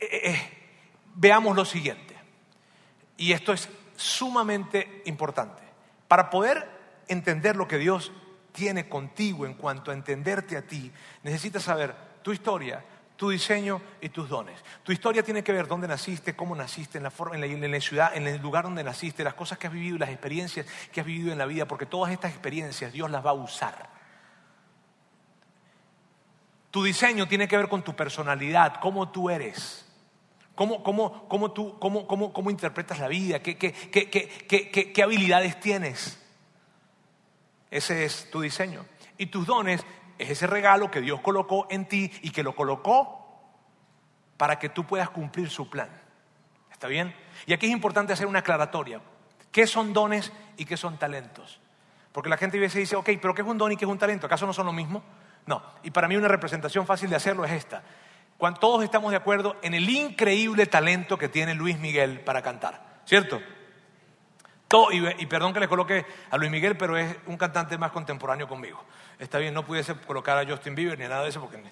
eh, 0.00 0.08
eh, 0.10 0.20
eh, 0.32 0.50
veamos 1.14 1.54
lo 1.54 1.64
siguiente, 1.64 2.16
y 3.16 3.30
esto 3.30 3.52
es 3.52 3.68
sumamente 3.94 5.02
importante. 5.04 5.62
Para 6.08 6.28
poder 6.28 6.68
entender 7.06 7.54
lo 7.54 7.68
que 7.68 7.78
Dios 7.78 8.10
tiene 8.50 8.88
contigo 8.88 9.46
en 9.46 9.54
cuanto 9.54 9.92
a 9.92 9.94
entenderte 9.94 10.56
a 10.56 10.62
ti, 10.62 10.90
necesitas 11.22 11.62
saber 11.62 11.94
tu 12.20 12.32
historia, 12.32 12.84
tu 13.14 13.30
diseño 13.30 13.80
y 14.00 14.08
tus 14.08 14.28
dones. 14.28 14.58
Tu 14.82 14.90
historia 14.90 15.22
tiene 15.22 15.44
que 15.44 15.52
ver 15.52 15.68
dónde 15.68 15.86
naciste, 15.86 16.34
cómo 16.34 16.56
naciste, 16.56 16.98
en 16.98 17.04
la, 17.04 17.12
forma, 17.12 17.36
en 17.36 17.70
la, 17.70 17.80
ciudad, 17.80 18.16
en 18.16 18.26
el 18.26 18.42
lugar 18.42 18.64
donde 18.64 18.82
naciste, 18.82 19.22
las 19.22 19.34
cosas 19.34 19.58
que 19.58 19.68
has 19.68 19.72
vivido 19.72 19.98
las 19.98 20.10
experiencias 20.10 20.66
que 20.90 21.00
has 21.00 21.06
vivido 21.06 21.30
en 21.30 21.38
la 21.38 21.46
vida, 21.46 21.68
porque 21.68 21.86
todas 21.86 22.12
estas 22.12 22.32
experiencias 22.32 22.92
Dios 22.92 23.08
las 23.08 23.24
va 23.24 23.30
a 23.30 23.34
usar 23.34 23.97
tu 26.78 26.84
diseño 26.84 27.26
tiene 27.26 27.48
que 27.48 27.56
ver 27.56 27.68
con 27.68 27.82
tu 27.82 27.96
personalidad, 27.96 28.78
cómo 28.80 29.08
tú 29.08 29.30
eres, 29.30 29.84
cómo, 30.54 30.80
cómo, 30.84 31.26
cómo 31.26 31.50
tú, 31.50 31.76
cómo, 31.80 32.06
cómo, 32.06 32.32
cómo, 32.32 32.50
interpretas 32.52 33.00
la 33.00 33.08
vida, 33.08 33.42
qué, 33.42 33.58
qué, 33.58 33.72
qué, 33.72 34.92
qué 34.92 35.02
habilidades 35.02 35.58
tienes. 35.58 36.24
Ese 37.68 38.04
es 38.04 38.30
tu 38.30 38.42
diseño. 38.42 38.86
Y 39.16 39.26
tus 39.26 39.44
dones 39.44 39.84
es 40.18 40.30
ese 40.30 40.46
regalo 40.46 40.88
que 40.88 41.00
Dios 41.00 41.20
colocó 41.20 41.66
en 41.68 41.86
ti 41.86 42.12
y 42.22 42.30
que 42.30 42.44
lo 42.44 42.54
colocó 42.54 43.26
para 44.36 44.60
que 44.60 44.68
tú 44.68 44.84
puedas 44.84 45.10
cumplir 45.10 45.50
su 45.50 45.68
plan. 45.68 45.90
¿Está 46.70 46.86
bien? 46.86 47.12
Y 47.46 47.54
aquí 47.54 47.66
es 47.66 47.72
importante 47.72 48.12
hacer 48.12 48.28
una 48.28 48.38
aclaratoria. 48.38 49.00
¿Qué 49.50 49.66
son 49.66 49.92
dones 49.92 50.32
y 50.56 50.64
qué 50.64 50.76
son 50.76 50.96
talentos? 50.96 51.58
Porque 52.12 52.30
la 52.30 52.36
gente 52.36 52.56
a 52.56 52.60
veces 52.60 52.78
dice, 52.78 52.94
ok, 52.94 53.10
pero 53.20 53.34
¿qué 53.34 53.42
es 53.42 53.48
un 53.48 53.58
don 53.58 53.72
y 53.72 53.76
qué 53.76 53.84
es 53.84 53.90
un 53.90 53.98
talento? 53.98 54.26
¿Acaso 54.26 54.46
no 54.46 54.52
son 54.52 54.66
lo 54.66 54.72
mismo? 54.72 55.02
No, 55.48 55.62
y 55.82 55.90
para 55.90 56.08
mí 56.08 56.14
una 56.14 56.28
representación 56.28 56.84
fácil 56.84 57.08
de 57.08 57.16
hacerlo 57.16 57.42
es 57.46 57.52
esta. 57.52 57.82
Cuando 58.36 58.60
todos 58.60 58.84
estamos 58.84 59.12
de 59.12 59.16
acuerdo 59.16 59.56
en 59.62 59.72
el 59.72 59.88
increíble 59.88 60.66
talento 60.66 61.16
que 61.16 61.30
tiene 61.30 61.54
Luis 61.54 61.78
Miguel 61.78 62.20
para 62.20 62.42
cantar, 62.42 63.00
¿cierto? 63.06 63.40
y, 64.92 65.24
perdón 65.24 65.54
que 65.54 65.60
le 65.60 65.66
coloque 65.66 66.04
a 66.30 66.36
Luis 66.36 66.50
Miguel, 66.50 66.76
pero 66.76 66.98
es 66.98 67.16
un 67.24 67.38
cantante 67.38 67.78
más 67.78 67.92
contemporáneo 67.92 68.46
conmigo. 68.46 68.84
Está 69.18 69.38
bien, 69.38 69.54
no 69.54 69.64
pudiese 69.64 69.94
colocar 69.94 70.36
a 70.36 70.46
Justin 70.46 70.74
Bieber 70.74 70.98
ni 70.98 71.08
nada 71.08 71.22
de 71.22 71.30
eso 71.30 71.40
porque 71.40 71.62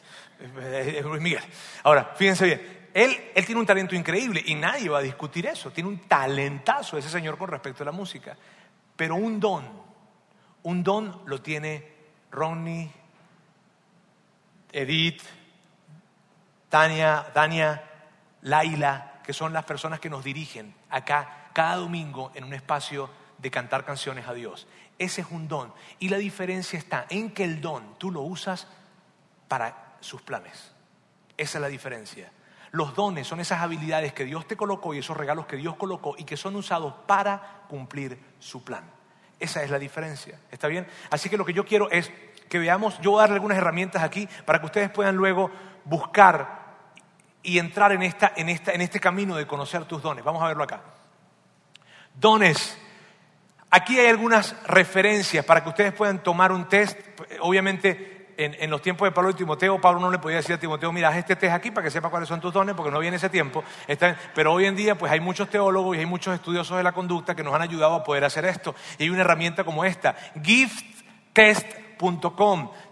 es, 0.40 1.04
Luis 1.04 1.20
Miguel. 1.20 1.42
Ahora, 1.82 2.14
fíjense 2.16 2.46
bien, 2.46 2.88
él, 2.94 3.14
él 3.34 3.44
tiene 3.44 3.60
un 3.60 3.66
talento 3.66 3.94
increíble 3.94 4.42
y 4.46 4.54
nadie 4.54 4.88
va 4.88 5.00
a 5.00 5.02
discutir 5.02 5.44
eso. 5.44 5.70
Tiene 5.70 5.90
un 5.90 5.98
talentazo 6.08 6.96
ese 6.96 7.10
señor 7.10 7.36
con 7.36 7.50
respecto 7.50 7.82
a 7.82 7.86
la 7.86 7.92
música. 7.92 8.38
Pero 8.96 9.16
un 9.16 9.38
don, 9.38 9.70
un 10.62 10.82
don 10.82 11.20
lo 11.26 11.42
tiene 11.42 11.92
Ronnie 12.30 12.90
Edith, 14.76 15.22
Tania, 16.68 17.28
Dania, 17.34 17.82
Laila, 18.42 19.22
que 19.24 19.32
son 19.32 19.54
las 19.54 19.64
personas 19.64 20.00
que 20.00 20.10
nos 20.10 20.22
dirigen 20.22 20.74
acá 20.90 21.48
cada 21.54 21.76
domingo 21.76 22.30
en 22.34 22.44
un 22.44 22.52
espacio 22.52 23.08
de 23.38 23.50
cantar 23.50 23.86
canciones 23.86 24.28
a 24.28 24.34
Dios. 24.34 24.66
Ese 24.98 25.22
es 25.22 25.28
un 25.30 25.48
don. 25.48 25.72
Y 25.98 26.10
la 26.10 26.18
diferencia 26.18 26.78
está 26.78 27.06
en 27.08 27.30
que 27.30 27.44
el 27.44 27.62
don 27.62 27.98
tú 27.98 28.10
lo 28.10 28.20
usas 28.20 28.68
para 29.48 29.96
sus 30.00 30.20
planes. 30.20 30.72
Esa 31.38 31.56
es 31.56 31.62
la 31.62 31.68
diferencia. 31.68 32.30
Los 32.70 32.94
dones 32.94 33.26
son 33.26 33.40
esas 33.40 33.62
habilidades 33.62 34.12
que 34.12 34.26
Dios 34.26 34.46
te 34.46 34.58
colocó 34.58 34.92
y 34.92 34.98
esos 34.98 35.16
regalos 35.16 35.46
que 35.46 35.56
Dios 35.56 35.76
colocó 35.76 36.16
y 36.18 36.24
que 36.24 36.36
son 36.36 36.54
usados 36.54 36.92
para 37.06 37.62
cumplir 37.68 38.18
su 38.40 38.62
plan. 38.62 38.84
Esa 39.40 39.62
es 39.62 39.70
la 39.70 39.78
diferencia. 39.78 40.38
¿Está 40.50 40.68
bien? 40.68 40.86
Así 41.08 41.30
que 41.30 41.38
lo 41.38 41.46
que 41.46 41.54
yo 41.54 41.64
quiero 41.64 41.90
es 41.90 42.12
que 42.48 42.58
veamos, 42.58 42.98
yo 43.00 43.12
voy 43.12 43.18
a 43.18 43.22
darle 43.22 43.34
algunas 43.34 43.58
herramientas 43.58 44.02
aquí 44.02 44.28
para 44.44 44.60
que 44.60 44.66
ustedes 44.66 44.90
puedan 44.90 45.16
luego 45.16 45.50
buscar 45.84 46.66
y 47.42 47.58
entrar 47.58 47.92
en, 47.92 48.02
esta, 48.02 48.32
en, 48.36 48.48
esta, 48.48 48.72
en 48.72 48.80
este 48.80 48.98
camino 49.00 49.36
de 49.36 49.46
conocer 49.46 49.84
tus 49.84 50.02
dones. 50.02 50.24
Vamos 50.24 50.42
a 50.42 50.48
verlo 50.48 50.64
acá. 50.64 50.80
Dones. 52.14 52.76
Aquí 53.70 53.98
hay 53.98 54.06
algunas 54.08 54.56
referencias 54.66 55.44
para 55.44 55.62
que 55.62 55.68
ustedes 55.68 55.92
puedan 55.92 56.22
tomar 56.22 56.50
un 56.50 56.68
test. 56.68 56.98
Obviamente, 57.40 58.34
en, 58.36 58.70
los 58.70 58.82
tiempos 58.82 59.06
de 59.06 59.12
Pablo 59.12 59.30
y 59.30 59.34
Timoteo, 59.34 59.80
Pablo 59.80 60.00
no 60.00 60.10
le 60.10 60.18
podía 60.18 60.38
decir 60.38 60.54
a 60.54 60.58
Timoteo, 60.58 60.92
mira, 60.92 61.08
haz 61.08 61.16
este 61.16 61.36
test 61.36 61.54
aquí 61.54 61.70
para 61.70 61.84
que 61.84 61.90
sepa 61.90 62.10
cuáles 62.10 62.28
son 62.28 62.40
tus 62.40 62.52
dones, 62.52 62.74
porque 62.74 62.90
no 62.90 62.98
viene 62.98 63.16
ese 63.16 63.30
tiempo. 63.30 63.62
pero 64.34 64.52
hoy 64.52 64.66
en 64.66 64.76
día, 64.76 64.96
pues 64.96 65.12
hay 65.12 65.20
muchos 65.20 65.48
teólogos 65.48 65.96
y 65.96 66.00
hay 66.00 66.06
muchos 66.06 66.34
estudiosos 66.34 66.76
de 66.76 66.82
la 66.82 66.92
conducta 66.92 67.34
que 67.34 67.42
nos 67.42 67.54
han 67.54 67.62
ayudado 67.62 67.94
a 67.94 68.04
poder 68.04 68.24
hacer 68.24 68.44
esto. 68.44 68.74
Y 68.98 69.04
hay 69.04 69.10
una 69.10 69.22
herramienta 69.22 69.64
como 69.64 69.84
esta, 69.84 70.16
Gift 70.42 70.84
Test 71.32 71.85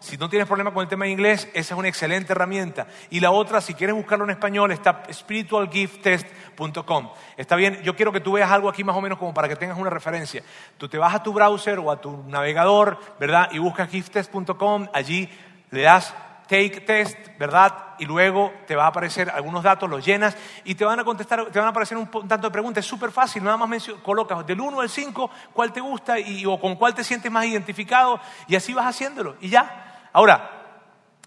si 0.01 0.17
no 0.17 0.29
tienes 0.31 0.49
problema 0.49 0.73
con 0.73 0.83
el 0.83 0.89
tema 0.89 1.05
de 1.05 1.11
inglés, 1.11 1.49
esa 1.53 1.75
es 1.75 1.79
una 1.79 1.89
excelente 1.89 2.33
herramienta. 2.33 2.87
Y 3.11 3.21
la 3.21 3.31
otra, 3.31 3.61
si 3.61 3.75
quieres 3.75 3.95
buscarlo 3.95 4.25
en 4.25 4.31
español, 4.31 4.73
está 4.73 5.03
spiritualgifttest.com. 5.13 7.11
Está 7.37 7.57
bien, 7.57 7.83
yo 7.83 7.95
quiero 7.97 8.13
que 8.13 8.21
tú 8.21 8.33
veas 8.33 8.51
algo 8.51 8.69
aquí 8.69 8.83
más 8.83 8.97
o 8.97 9.01
menos 9.01 9.19
como 9.19 9.35
para 9.35 9.49
que 9.49 9.57
tengas 9.57 9.79
una 9.79 9.91
referencia. 9.91 10.43
Tú 10.79 10.89
te 10.89 10.97
vas 10.99 11.15
a 11.15 11.23
tu 11.23 11.33
browser 11.33 11.79
o 11.79 11.91
a 11.91 12.01
tu 12.01 12.25
navegador, 12.29 12.99
¿verdad? 13.21 13.51
Y 13.53 13.59
buscas 13.59 13.91
gifttest.com, 13.91 14.89
allí 14.93 15.29
le 15.71 15.83
das 15.83 16.15
take 16.47 16.81
test, 16.81 17.17
¿verdad? 17.39 17.95
Y 17.99 18.05
luego 18.05 18.53
te 18.67 18.77
va 18.77 18.85
a 18.85 18.89
aparecer 18.89 19.31
algunos 19.31 19.63
datos, 19.63 19.89
los 19.89 20.05
llenas 20.05 20.37
y 20.65 20.75
te 20.75 20.85
van 20.85 21.01
a 21.01 21.05
contestar, 21.05 21.47
te 21.47 21.59
van 21.59 21.69
a 21.69 21.71
aparecer 21.71 21.97
un, 21.97 22.09
tanto 22.09 22.49
de 22.49 22.51
preguntas. 22.51 22.85
Es 22.85 22.89
súper 22.89 23.11
fácil, 23.11 23.43
nada 23.43 23.57
más 23.57 23.91
colocas 24.03 24.47
del 24.47 24.61
1 24.61 24.81
al 24.81 24.89
5 24.89 25.31
cuál 25.53 25.73
te 25.73 25.81
gusta 25.81 26.19
y, 26.19 26.45
o 26.47 26.59
con 26.61 26.77
cuál 26.77 26.95
te 26.95 27.05
sientes 27.05 27.31
más 27.31 27.47
identificado 27.47 28.21
y 28.47 28.57
así 28.57 28.73
vas 28.75 28.87
haciéndolo 28.87 29.37
y 29.41 29.49
ya. 29.49 30.09
Ahora, 30.13 30.51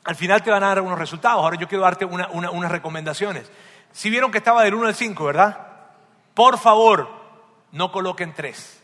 al 0.03 0.15
final 0.15 0.41
te 0.41 0.51
van 0.51 0.63
a 0.63 0.67
dar 0.67 0.77
algunos 0.77 0.99
resultados. 0.99 1.43
Ahora 1.43 1.57
yo 1.57 1.67
quiero 1.67 1.83
darte 1.83 2.05
unas 2.05 2.71
recomendaciones. 2.71 3.51
Si 3.91 4.09
vieron 4.09 4.31
que 4.31 4.37
estaba 4.37 4.63
del 4.63 4.75
1 4.75 4.87
al 4.87 4.95
5, 4.95 5.25
¿verdad? 5.25 5.67
Por 6.33 6.57
favor, 6.57 7.09
no 7.71 7.91
coloquen 7.91 8.33
3. 8.33 8.76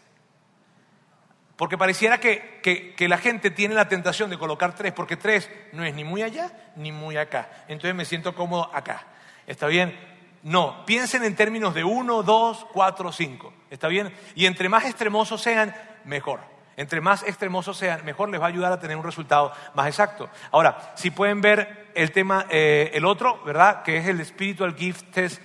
Porque 1.56 1.78
pareciera 1.78 2.20
que, 2.20 2.95
la 2.97 3.18
gente 3.18 3.51
tiene 3.51 3.76
la 3.76 3.88
tentación 3.88 4.30
de 4.30 4.38
colocar 4.38 4.74
tres, 4.74 4.91
porque 4.91 5.18
tres 5.18 5.49
no 5.72 5.84
es 5.84 5.93
ni 5.93 6.04
muy 6.04 6.24
allá 6.24 6.51
ni 6.76 6.91
muy 6.91 7.18
acá. 7.18 7.49
Entonces 7.68 7.95
me 7.95 8.06
siento 8.06 8.34
cómodo 8.34 8.72
acá. 8.74 9.06
¿Está 9.45 9.68
bien? 9.68 9.97
No, 10.41 10.84
piensen 10.86 11.24
en 11.24 11.36
términos 11.36 11.74
de 11.74 11.84
uno, 11.84 12.24
dos, 12.24 12.66
cuatro, 12.74 13.12
cinco. 13.12 13.54
¿Está 13.70 13.88
bien? 13.88 14.14
Y 14.36 14.45
entre 14.45 14.68
más 14.68 14.86
extremosos 14.86 15.41
sean, 15.41 15.74
mejor. 16.06 16.41
Entre 16.76 17.01
más 17.01 17.22
extremosos 17.24 17.78
sean, 17.78 18.04
mejor 18.04 18.30
les 18.30 18.41
va 18.41 18.45
a 18.45 18.49
ayudar 18.49 18.72
a 18.72 18.80
tener 18.80 18.97
un 18.97 19.04
resultado 19.04 19.54
más 19.76 19.88
exacto. 19.88 20.30
Ahora, 20.51 20.93
si 20.95 21.12
pueden 21.12 21.39
ver 21.39 21.91
el 21.93 22.12
tema, 22.12 22.47
eh, 22.49 22.89
el 22.93 23.06
otro, 23.06 23.43
¿verdad? 23.43 23.84
Que 23.84 23.97
es 23.97 24.08
el 24.08 24.26
Spiritual 24.26 24.76
Gift 24.76 25.12
Test 25.12 25.41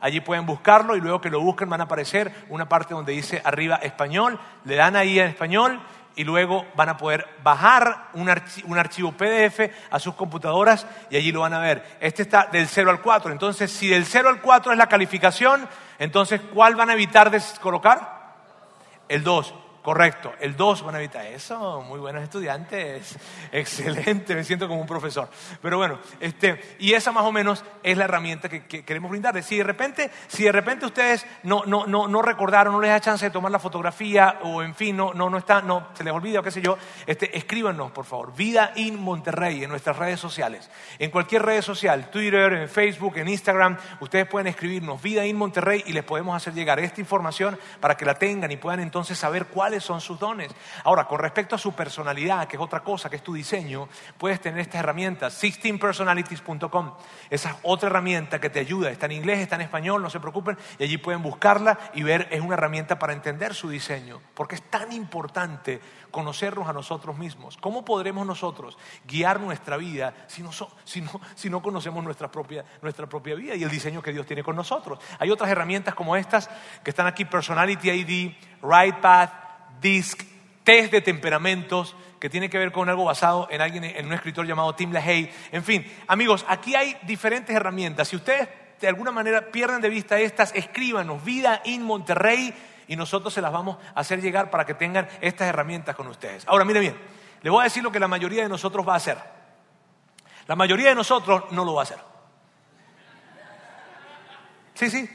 allí 0.00 0.20
pueden 0.20 0.46
buscarlo 0.46 0.96
y 0.96 1.00
luego 1.00 1.20
que 1.20 1.30
lo 1.30 1.40
busquen 1.40 1.68
van 1.68 1.80
a 1.80 1.84
aparecer 1.84 2.32
una 2.48 2.68
parte 2.68 2.94
donde 2.94 3.12
dice 3.12 3.40
arriba 3.44 3.76
español, 3.76 4.38
le 4.64 4.76
dan 4.76 4.96
ahí 4.96 5.18
en 5.18 5.28
español 5.28 5.80
y 6.16 6.24
luego 6.24 6.66
van 6.76 6.88
a 6.88 6.96
poder 6.96 7.26
bajar 7.42 8.08
un, 8.14 8.28
archivo 8.28 9.12
PDF 9.12 9.70
a 9.90 9.98
sus 9.98 10.14
computadoras 10.14 10.86
y 11.10 11.16
allí 11.16 11.32
lo 11.32 11.40
van 11.40 11.54
a 11.54 11.58
ver. 11.58 11.98
Este 12.00 12.22
está 12.22 12.46
del 12.46 12.68
0 12.68 12.90
al 12.90 13.00
4, 13.00 13.32
entonces 13.32 13.70
si 13.70 13.88
del 13.88 14.06
0 14.06 14.28
al 14.28 14.40
4 14.40 14.72
es 14.72 14.78
la 14.78 14.88
calificación, 14.88 15.68
entonces 15.98 16.40
¿cuál 16.52 16.76
van 16.76 16.90
a 16.90 16.94
evitar 16.94 17.30
de 17.30 17.42
colocar? 17.60 18.34
El 19.08 19.22
2. 19.24 19.54
Correcto, 19.84 20.32
el 20.40 20.56
2 20.56 20.82
van 20.82 20.94
a 20.94 20.98
evitar 20.98 21.26
eso, 21.26 21.82
muy 21.82 22.00
buenos 22.00 22.22
estudiantes, 22.22 23.18
excelente, 23.52 24.34
me 24.34 24.42
siento 24.42 24.66
como 24.66 24.80
un 24.80 24.86
profesor. 24.86 25.28
Pero 25.60 25.76
bueno, 25.76 25.98
este, 26.20 26.76
y 26.78 26.94
esa 26.94 27.12
más 27.12 27.24
o 27.24 27.30
menos 27.30 27.62
es 27.82 27.98
la 27.98 28.04
herramienta 28.04 28.48
que, 28.48 28.64
queremos 28.64 29.10
brindarles. 29.10 29.44
Si 29.44 29.58
de 29.58 29.62
repente, 29.62 30.10
si 30.26 30.44
de 30.44 30.52
repente 30.52 30.86
ustedes 30.86 31.26
no, 31.42 31.64
no, 31.66 31.86
no, 31.86 32.08
no, 32.08 32.22
recordaron, 32.22 32.72
no 32.72 32.80
les 32.80 32.92
da 32.92 33.00
chance 33.00 33.26
de 33.26 33.30
tomar 33.30 33.52
la 33.52 33.58
fotografía 33.58 34.38
o 34.44 34.62
en 34.62 34.74
fin, 34.74 34.96
no, 34.96 35.12
no, 35.12 35.28
no 35.28 35.36
está, 35.36 35.60
no, 35.60 35.88
se 35.92 36.02
les 36.02 36.14
olvida 36.14 36.40
o 36.40 36.42
qué 36.42 36.50
sé 36.50 36.62
yo, 36.62 36.78
este, 37.06 37.36
escríbanos 37.36 37.92
por 37.92 38.06
favor, 38.06 38.34
Vida 38.34 38.72
in 38.76 38.98
Monterrey 38.98 39.64
en 39.64 39.68
nuestras 39.68 39.98
redes 39.98 40.18
sociales. 40.18 40.70
En 40.98 41.10
cualquier 41.10 41.42
red 41.42 41.60
social, 41.60 42.08
Twitter, 42.08 42.54
en 42.54 42.70
Facebook, 42.70 43.18
en 43.18 43.28
Instagram, 43.28 43.76
ustedes 44.00 44.26
pueden 44.28 44.46
escribirnos 44.46 45.02
Vida 45.02 45.26
in 45.26 45.36
Monterrey 45.36 45.84
y 45.84 45.92
les 45.92 46.04
podemos 46.04 46.34
hacer 46.34 46.54
llegar 46.54 46.80
esta 46.80 47.02
información 47.02 47.58
para 47.80 47.98
que 47.98 48.06
la 48.06 48.14
tengan 48.14 48.50
y 48.50 48.56
puedan 48.56 48.80
entonces 48.80 49.18
saber 49.18 49.44
cuál 49.44 49.73
son 49.82 50.00
sus 50.00 50.18
dones. 50.18 50.54
Ahora, 50.84 51.06
con 51.06 51.18
respecto 51.18 51.56
a 51.56 51.58
su 51.58 51.72
personalidad, 51.72 52.46
que 52.46 52.56
es 52.56 52.62
otra 52.62 52.84
cosa, 52.84 53.10
que 53.10 53.16
es 53.16 53.22
tu 53.22 53.34
diseño, 53.34 53.88
puedes 54.18 54.40
tener 54.40 54.60
estas 54.60 54.80
herramientas, 54.80 55.42
16personalities.com. 55.42 56.92
Esa 57.30 57.50
es 57.50 57.56
otra 57.62 57.88
herramienta 57.88 58.40
que 58.40 58.50
te 58.50 58.60
ayuda. 58.60 58.90
Está 58.90 59.06
en 59.06 59.12
inglés, 59.12 59.40
está 59.40 59.56
en 59.56 59.62
español, 59.62 60.02
no 60.02 60.10
se 60.10 60.20
preocupen, 60.20 60.56
y 60.78 60.84
allí 60.84 60.98
pueden 60.98 61.22
buscarla 61.22 61.78
y 61.94 62.02
ver, 62.02 62.28
es 62.30 62.40
una 62.40 62.54
herramienta 62.54 62.98
para 62.98 63.12
entender 63.12 63.54
su 63.54 63.68
diseño, 63.68 64.20
porque 64.34 64.54
es 64.56 64.62
tan 64.62 64.92
importante 64.92 65.80
conocernos 66.10 66.68
a 66.68 66.72
nosotros 66.72 67.18
mismos. 67.18 67.56
¿Cómo 67.56 67.84
podremos 67.84 68.24
nosotros 68.24 68.78
guiar 69.04 69.40
nuestra 69.40 69.76
vida 69.76 70.14
si 70.28 70.42
no, 71.50 71.62
conocemos 71.62 72.04
nuestra 72.04 72.30
propia, 72.30 72.64
nuestra 72.82 73.08
propia 73.08 73.34
vida 73.34 73.56
y 73.56 73.64
el 73.64 73.70
diseño 73.70 74.00
que 74.00 74.12
Dios 74.12 74.24
tiene 74.24 74.44
con 74.44 74.54
nosotros? 74.54 75.00
Hay 75.18 75.30
otras 75.30 75.50
herramientas 75.50 75.94
como 75.94 76.14
estas 76.14 76.48
que 76.84 76.90
están 76.90 77.08
aquí, 77.08 77.24
Personality 77.24 77.90
ID, 77.90 78.36
Right 78.62 79.00
Path, 79.00 79.43
DISC, 79.80 80.24
test 80.64 80.92
de 80.92 81.00
temperamentos, 81.00 81.94
que 82.18 82.30
tiene 82.30 82.48
que 82.48 82.58
ver 82.58 82.72
con 82.72 82.88
algo 82.88 83.04
basado 83.04 83.48
en 83.50 83.60
alguien, 83.60 83.84
en 83.84 84.06
un 84.06 84.12
escritor 84.14 84.46
llamado 84.46 84.74
Tim 84.74 84.92
LaHaye. 84.92 85.30
En 85.52 85.62
fin, 85.62 85.86
amigos, 86.06 86.44
aquí 86.48 86.74
hay 86.74 86.96
diferentes 87.02 87.54
herramientas. 87.54 88.08
Si 88.08 88.16
ustedes 88.16 88.48
de 88.80 88.88
alguna 88.88 89.10
manera 89.10 89.52
pierden 89.52 89.80
de 89.80 89.88
vista 89.90 90.18
estas, 90.18 90.54
escríbanos 90.54 91.22
Vida 91.22 91.60
in 91.64 91.82
Monterrey 91.82 92.54
y 92.88 92.96
nosotros 92.96 93.32
se 93.34 93.40
las 93.40 93.52
vamos 93.52 93.76
a 93.94 94.00
hacer 94.00 94.20
llegar 94.20 94.50
para 94.50 94.64
que 94.64 94.74
tengan 94.74 95.06
estas 95.20 95.48
herramientas 95.48 95.94
con 95.96 96.06
ustedes. 96.06 96.46
Ahora, 96.48 96.64
mire 96.64 96.80
bien, 96.80 96.96
le 97.42 97.50
voy 97.50 97.60
a 97.60 97.64
decir 97.64 97.82
lo 97.82 97.92
que 97.92 98.00
la 98.00 98.08
mayoría 98.08 98.42
de 98.42 98.48
nosotros 98.48 98.88
va 98.88 98.94
a 98.94 98.96
hacer. 98.96 99.18
La 100.46 100.56
mayoría 100.56 100.88
de 100.88 100.94
nosotros 100.94 101.44
no 101.50 101.64
lo 101.64 101.74
va 101.74 101.82
a 101.82 101.84
hacer. 101.84 101.98
Sí, 104.74 104.90
sí. 104.90 105.08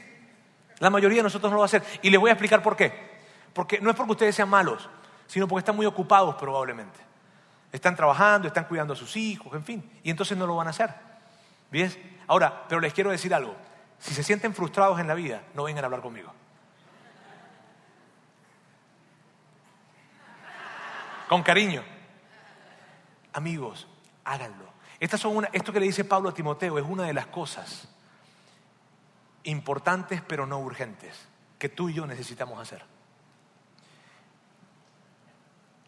La 0.78 0.90
mayoría 0.90 1.18
de 1.18 1.24
nosotros 1.24 1.50
no 1.50 1.56
lo 1.56 1.60
va 1.60 1.64
a 1.64 1.66
hacer. 1.66 1.82
Y 2.02 2.10
les 2.10 2.20
voy 2.20 2.30
a 2.30 2.34
explicar 2.34 2.62
por 2.62 2.76
qué. 2.76 3.09
Porque 3.52 3.80
no 3.80 3.90
es 3.90 3.96
porque 3.96 4.12
ustedes 4.12 4.34
sean 4.34 4.48
malos, 4.48 4.88
sino 5.26 5.46
porque 5.48 5.60
están 5.60 5.76
muy 5.76 5.86
ocupados 5.86 6.34
probablemente. 6.36 6.98
Están 7.72 7.94
trabajando, 7.94 8.48
están 8.48 8.64
cuidando 8.64 8.94
a 8.94 8.96
sus 8.96 9.16
hijos, 9.16 9.52
en 9.54 9.64
fin, 9.64 10.00
y 10.02 10.10
entonces 10.10 10.36
no 10.36 10.46
lo 10.46 10.56
van 10.56 10.66
a 10.66 10.70
hacer. 10.70 10.92
¿Bien? 11.70 12.20
Ahora, 12.26 12.64
pero 12.68 12.80
les 12.80 12.92
quiero 12.92 13.10
decir 13.10 13.32
algo. 13.32 13.54
Si 13.98 14.14
se 14.14 14.22
sienten 14.22 14.54
frustrados 14.54 14.98
en 14.98 15.06
la 15.06 15.14
vida, 15.14 15.42
no 15.54 15.64
vengan 15.64 15.84
a 15.84 15.86
hablar 15.86 16.00
conmigo. 16.00 16.32
Con 21.28 21.42
cariño. 21.42 21.84
Amigos, 23.32 23.86
háganlo. 24.24 24.64
Estas 24.98 25.20
son 25.20 25.36
una, 25.36 25.48
esto 25.52 25.72
que 25.72 25.80
le 25.80 25.86
dice 25.86 26.04
Pablo 26.04 26.30
a 26.30 26.34
Timoteo 26.34 26.78
es 26.78 26.84
una 26.84 27.04
de 27.04 27.14
las 27.14 27.26
cosas 27.26 27.88
importantes 29.44 30.20
pero 30.26 30.46
no 30.46 30.58
urgentes 30.58 31.28
que 31.58 31.68
tú 31.68 31.88
y 31.88 31.94
yo 31.94 32.06
necesitamos 32.06 32.60
hacer. 32.60 32.84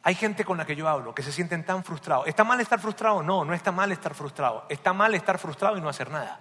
Hay 0.05 0.15
gente 0.15 0.45
con 0.45 0.59
la 0.59 0.67
que 0.67 0.75
yo 0.75 0.89
hablo 0.89 1.15
que 1.15 1.23
se 1.23 1.33
sienten 1.33 1.65
tan 1.65 1.85
frustrados. 1.85 2.27
¿Está 2.27 2.43
mal 2.45 2.61
estar 2.61 2.81
frustrado? 2.81 3.23
No, 3.23 3.45
no 3.45 3.55
está 3.55 3.71
mal 3.71 3.93
estar 3.93 4.15
frustrado. 4.15 4.67
Está 4.69 4.93
mal 4.93 5.15
estar 5.15 5.39
frustrado 5.39 5.77
y 5.77 5.81
no 5.81 5.89
hacer 5.89 6.11
nada. 6.11 6.41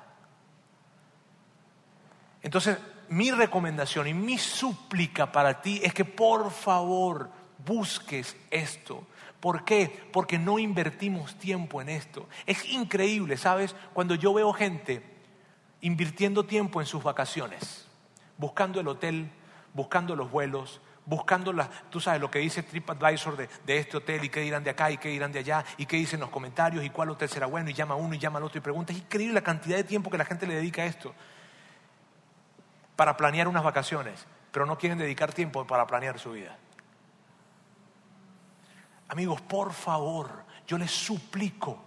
Entonces, 2.42 2.78
mi 3.10 3.30
recomendación 3.30 4.08
y 4.08 4.14
mi 4.14 4.38
súplica 4.38 5.32
para 5.32 5.62
ti 5.62 5.80
es 5.84 5.94
que 5.94 6.06
por 6.06 6.50
favor 6.50 7.30
busques 7.64 8.36
esto. 8.50 9.06
¿Por 9.40 9.64
qué? 9.64 10.08
Porque 10.12 10.40
no 10.40 10.58
invertimos 10.58 11.36
tiempo 11.36 11.82
en 11.82 11.90
esto. 11.90 12.28
Es 12.46 12.66
increíble, 12.66 13.38
¿sabes? 13.38 13.76
Cuando 13.94 14.16
yo 14.16 14.34
veo 14.34 14.54
gente 14.54 15.04
invirtiendo 15.82 16.46
tiempo 16.46 16.80
en 16.80 16.88
sus 16.88 17.04
vacaciones, 17.04 17.88
buscando 18.38 18.80
el 18.80 18.88
hotel, 18.88 19.32
buscando 19.74 20.16
los 20.16 20.32
vuelos, 20.32 20.80
buscando 21.06 21.52
las, 21.52 21.70
tú 21.90 22.00
sabes 22.00 22.22
lo 22.22 22.30
que 22.30 22.40
dice 22.40 22.64
TripAdvisor 22.64 23.36
de, 23.36 23.50
de 23.66 23.78
este 23.78 23.98
hotel 23.98 24.24
y 24.24 24.30
qué 24.30 24.42
dirán 24.42 24.64
de 24.64 24.70
acá 24.70 24.92
y 24.92 24.98
qué 24.98 25.10
dirán 25.10 25.32
de 25.32 25.40
allá 25.40 25.66
y 25.78 25.86
qué 25.86 25.98
dicen 25.98 26.20
los 26.20 26.30
comentarios 26.30 26.84
y 26.84 26.90
cuál 26.90 27.10
hotel 27.10 27.30
será 27.30 27.48
bueno 27.48 27.70
y 27.70 27.74
llama 27.74 27.96
uno 27.96 28.14
y 28.14 28.20
llama 28.20 28.38
al 28.38 28.44
otro 28.44 28.60
y 28.60 28.62
pregunta. 28.62 28.94
Es 28.94 29.00
increíble 29.00 29.34
la 29.34 29.42
cantidad 29.42 29.78
de 29.78 29.84
tiempo 29.84 30.10
que 30.10 30.18
la 30.18 30.26
gente 30.26 30.46
le 30.48 30.56
dedica 30.56 30.84
a 30.84 30.86
esto 30.86 31.14
para 32.96 33.18
planear 33.18 33.48
unas 33.48 33.64
vacaciones, 33.64 34.26
pero 34.52 34.66
no 34.66 34.78
quieren 34.78 34.98
dedicar 34.98 35.34
tiempo 35.34 35.66
para 35.66 35.88
planear 35.88 36.20
su 36.20 36.32
vida. 36.32 36.58
Amigos, 39.08 39.42
por 39.42 39.74
favor, 39.74 40.46
yo 40.68 40.78
les 40.78 40.92
suplico 40.92 41.84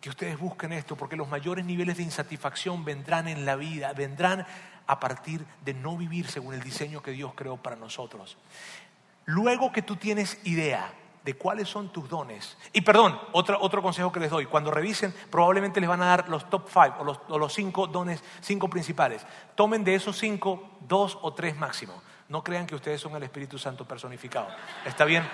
que 0.00 0.10
ustedes 0.10 0.38
busquen 0.38 0.72
esto, 0.72 0.96
porque 0.96 1.16
los 1.16 1.28
mayores 1.28 1.64
niveles 1.64 1.96
de 1.96 2.02
insatisfacción 2.02 2.84
vendrán 2.84 3.28
en 3.28 3.46
la 3.46 3.56
vida, 3.56 3.92
vendrán 3.92 4.46
a 4.86 5.00
partir 5.00 5.44
de 5.64 5.74
no 5.74 5.96
vivir 5.96 6.26
según 6.28 6.54
el 6.54 6.62
diseño 6.62 7.02
que 7.02 7.12
Dios 7.12 7.32
creó 7.34 7.56
para 7.56 7.76
nosotros. 7.76 8.36
Luego 9.26 9.72
que 9.72 9.82
tú 9.82 9.96
tienes 9.96 10.38
idea 10.44 10.92
de 11.24 11.34
cuáles 11.34 11.68
son 11.68 11.88
tus 11.88 12.06
dones, 12.06 12.58
y 12.74 12.82
perdón, 12.82 13.18
otro, 13.32 13.58
otro 13.60 13.80
consejo 13.80 14.12
que 14.12 14.20
les 14.20 14.30
doy, 14.30 14.44
cuando 14.44 14.70
revisen 14.70 15.14
probablemente 15.30 15.80
les 15.80 15.88
van 15.88 16.02
a 16.02 16.06
dar 16.06 16.28
los 16.28 16.50
top 16.50 16.68
five 16.68 16.92
o 16.98 17.38
los, 17.38 17.54
cinco 17.54 17.86
dones, 17.86 18.22
cinco 18.42 18.68
principales. 18.68 19.26
Tomen 19.54 19.84
de 19.84 19.94
esos 19.94 20.18
cinco, 20.18 20.76
dos 20.80 21.18
o 21.22 21.32
tres 21.32 21.56
máximo. 21.56 22.02
No 22.28 22.44
crean 22.44 22.66
que 22.66 22.74
ustedes 22.74 23.00
son 23.00 23.16
el 23.16 23.22
Espíritu 23.22 23.56
Santo 23.58 23.86
personificado. 23.86 24.48
¿Está 24.84 25.06
bien? 25.06 25.26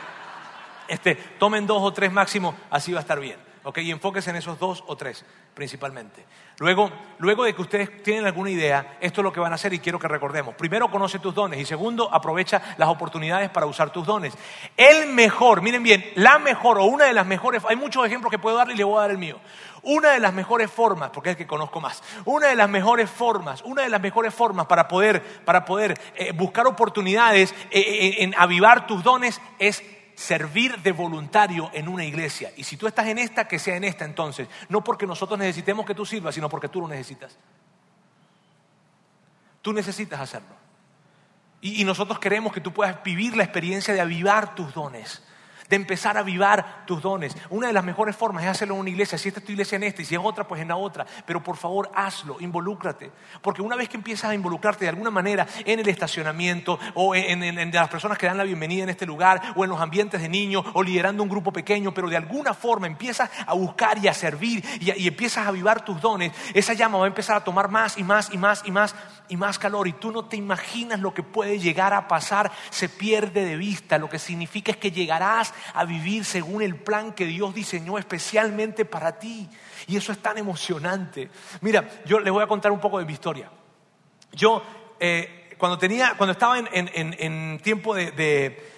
Este, 0.87 1.17
tomen 1.17 1.67
dos 1.67 1.83
o 1.83 1.93
tres 1.93 2.13
máximo, 2.13 2.55
así 2.71 2.93
va 2.93 2.99
a 2.99 3.03
estar 3.03 3.19
bien. 3.19 3.50
¿Ok? 3.65 3.79
Y 3.79 3.91
enfóquese 3.91 4.31
en 4.31 4.37
esos 4.37 4.59
dos 4.59 4.85
o 4.87 4.97
tres 4.97 5.25
principalmente. 5.55 6.25
Luego, 6.59 6.91
luego 7.19 7.45
de 7.45 7.55
que 7.55 7.63
ustedes 7.63 8.03
tienen 8.03 8.27
alguna 8.27 8.51
idea, 8.51 8.99
esto 9.01 9.21
es 9.21 9.25
lo 9.25 9.33
que 9.33 9.41
van 9.41 9.53
a 9.53 9.57
hacer 9.57 9.73
y 9.73 9.79
quiero 9.79 9.99
que 9.99 10.09
recordemos. 10.09 10.55
Primero, 10.55 10.91
conoce 10.91 11.19
tus 11.19 11.35
dones 11.35 11.61
y 11.61 11.65
segundo, 11.65 12.13
aprovecha 12.13 12.75
las 12.77 12.89
oportunidades 12.89 13.51
para 13.51 13.67
usar 13.67 13.91
tus 13.91 14.07
dones. 14.07 14.35
El 14.77 15.13
mejor, 15.13 15.63
miren 15.63 15.83
bien, 15.83 16.05
la 16.17 16.39
mejor 16.39 16.79
o 16.79 16.85
una 16.85 17.07
de 17.07 17.13
las 17.13 17.27
mejores, 17.27 17.63
hay 17.69 17.77
muchos 17.77 18.07
ejemplos 18.07 18.31
que 18.31 18.39
puedo 18.39 18.57
darle 18.57 18.75
y 18.75 18.77
le 18.77 18.85
voy 18.85 18.99
a 18.99 19.03
dar 19.03 19.11
el 19.11 19.19
mío. 19.19 19.39
Una 19.83 20.11
de 20.11 20.21
las 20.21 20.35
mejores 20.35 20.71
formas, 20.71 21.11
porque 21.11 21.31
es 21.31 21.35
el 21.35 21.39
que 21.39 21.47
conozco 21.47 21.81
más, 21.81 22.03
una 22.27 22.49
de 22.49 22.57
las 22.57 22.69
mejores 22.69 23.11
formas, 23.11 23.63
una 23.63 23.83
de 23.83 23.89
las 23.89 24.01
mejores 24.01 24.35
formas 24.35 24.67
para 24.67 24.89
poder, 24.89 25.23
para 25.45 25.65
poder 25.65 25.99
eh, 26.15 26.33
buscar 26.33 26.67
oportunidades 26.67 27.53
eh, 27.71 27.81
eh, 27.81 28.15
en 28.19 28.35
avivar 28.37 28.87
tus 28.87 29.03
dones 29.03 29.41
es 29.59 29.83
servir 30.21 30.77
de 30.83 30.93
voluntario 30.93 31.71
en 31.73 31.89
una 31.89 32.05
iglesia. 32.05 32.53
Y 32.55 32.65
si 32.65 32.77
tú 32.77 32.87
estás 32.87 33.07
en 33.07 33.17
esta, 33.17 33.49
que 33.49 33.59
sea 33.59 33.77
en 33.77 33.85
esta 33.85 34.05
entonces. 34.05 34.49
No 34.69 34.85
porque 34.85 35.07
nosotros 35.07 35.39
necesitemos 35.39 35.87
que 35.87 35.95
tú 35.95 36.05
sirvas, 36.05 36.35
sino 36.35 36.49
porque 36.51 36.69
tú 36.69 36.83
lo 36.83 36.89
necesitas. 36.89 37.39
Tú 39.63 39.73
necesitas 39.73 40.21
hacerlo. 40.21 40.55
Y, 41.63 41.81
y 41.81 41.85
nosotros 41.85 42.19
queremos 42.19 42.53
que 42.53 42.61
tú 42.61 42.71
puedas 42.73 43.03
vivir 43.03 43.35
la 43.35 43.45
experiencia 43.45 43.95
de 43.95 44.01
avivar 44.03 44.55
tus 44.55 44.75
dones 44.75 45.23
de 45.71 45.77
empezar 45.77 46.17
a 46.17 46.21
avivar 46.21 46.85
tus 46.85 47.01
dones. 47.01 47.37
Una 47.49 47.69
de 47.69 47.73
las 47.73 47.85
mejores 47.85 48.17
formas 48.17 48.43
es 48.43 48.51
hacerlo 48.51 48.75
en 48.75 48.81
una 48.81 48.91
iglesia. 48.91 49.17
Si 49.17 49.29
esta 49.29 49.39
es 49.39 49.47
tu 49.47 49.53
iglesia 49.53 49.77
en 49.77 49.85
esta 49.85 50.03
y 50.03 50.05
si 50.05 50.17
es 50.17 50.21
otra, 50.23 50.47
pues 50.47 50.61
en 50.61 50.69
la 50.69 50.77
otra. 50.77 51.07
Pero 51.25 51.43
por 51.43 51.57
favor, 51.57 51.93
hazlo, 51.95 52.39
involúcrate. 52.41 53.13
Porque 53.41 53.63
una 53.63 53.77
vez 53.77 53.89
que 53.89 53.97
empiezas 53.97 54.31
a 54.31 54.35
involucrarte 54.35 54.85
de 54.85 54.89
alguna 54.89 55.11
manera 55.11 55.47
en 55.65 55.79
el 55.79 55.89
estacionamiento 55.89 56.79
o 56.95 57.15
en, 57.15 57.71
las 57.73 57.89
personas 57.89 58.19
que 58.19 58.27
dan 58.27 58.37
la 58.37 58.43
bienvenida 58.43 58.83
en 58.83 58.91
este 58.91 59.07
lugar 59.07 59.41
o 59.55 59.63
en 59.63 59.71
los 59.71 59.81
ambientes 59.81 60.21
de 60.21 60.29
niños 60.29 60.65
o 60.73 60.83
liderando 60.83 61.23
un 61.23 61.29
grupo 61.29 61.53
pequeño, 61.53 61.95
pero 61.95 62.09
de 62.09 62.17
alguna 62.17 62.53
forma 62.53 62.89
empiezas 62.89 63.31
a 63.47 63.55
buscar 63.55 63.97
y 63.99 64.09
a 64.09 64.15
servir 64.15 64.65
y, 64.81 64.91
y 65.01 65.07
empiezas 65.07 65.47
a 65.47 65.49
avivar 65.49 65.85
tus 65.85 66.01
dones, 66.01 66.33
esa 66.53 66.75
llama 66.75 66.99
va 66.99 67.05
a 67.05 67.09
empezar 67.09 67.37
a 67.37 67.45
tomar 67.45 67.69
más 67.69 67.97
y 67.97 68.03
más 68.03 68.33
y 68.33 68.39
más 68.39 68.63
y 68.65 68.73
más 68.73 68.97
y 69.29 69.37
más 69.37 69.59
calor 69.61 69.87
y 69.87 69.93
tú 69.93 70.11
no 70.11 70.25
te 70.25 70.37
imaginas 70.37 70.99
lo 70.99 71.15
que 71.15 71.23
puede 71.23 71.61
llegar 71.61 71.95
a 71.95 72.09
pasar, 72.09 72.51
se 72.71 72.89
pierde 72.89 73.45
de 73.45 73.57
vista. 73.57 73.97
Lo 73.97 74.09
que 74.09 74.19
significa 74.19 74.73
es 74.73 74.77
que 74.77 74.91
llegarás 74.91 75.55
a 75.75 75.85
vivir 75.85 76.25
según 76.25 76.63
el 76.63 76.77
plan 76.77 77.13
que 77.13 77.27
Dios 77.27 77.55
diseñó 77.55 77.99
especialmente 77.99 78.85
para 78.85 79.19
ti. 79.19 79.49
Y 79.87 79.97
eso 79.97 80.13
es 80.13 80.19
tan 80.19 80.39
emocionante. 80.39 81.31
Mira, 81.61 81.89
yo 82.05 82.21
les 82.21 82.33
voy 82.33 82.43
a 82.43 82.47
contar 82.47 82.73
un 82.73 82.81
poco 82.81 82.99
de 82.99 83.05
mi 83.05 83.13
historia. 83.13 83.51
Yo, 84.33 84.63
eh, 84.99 85.55
cuando, 85.59 85.79
tenía, 85.79 86.15
cuando 86.17 86.33
estaba 86.33 86.59
en, 86.59 87.61
tiempo 87.63 87.95
de, 87.95 88.71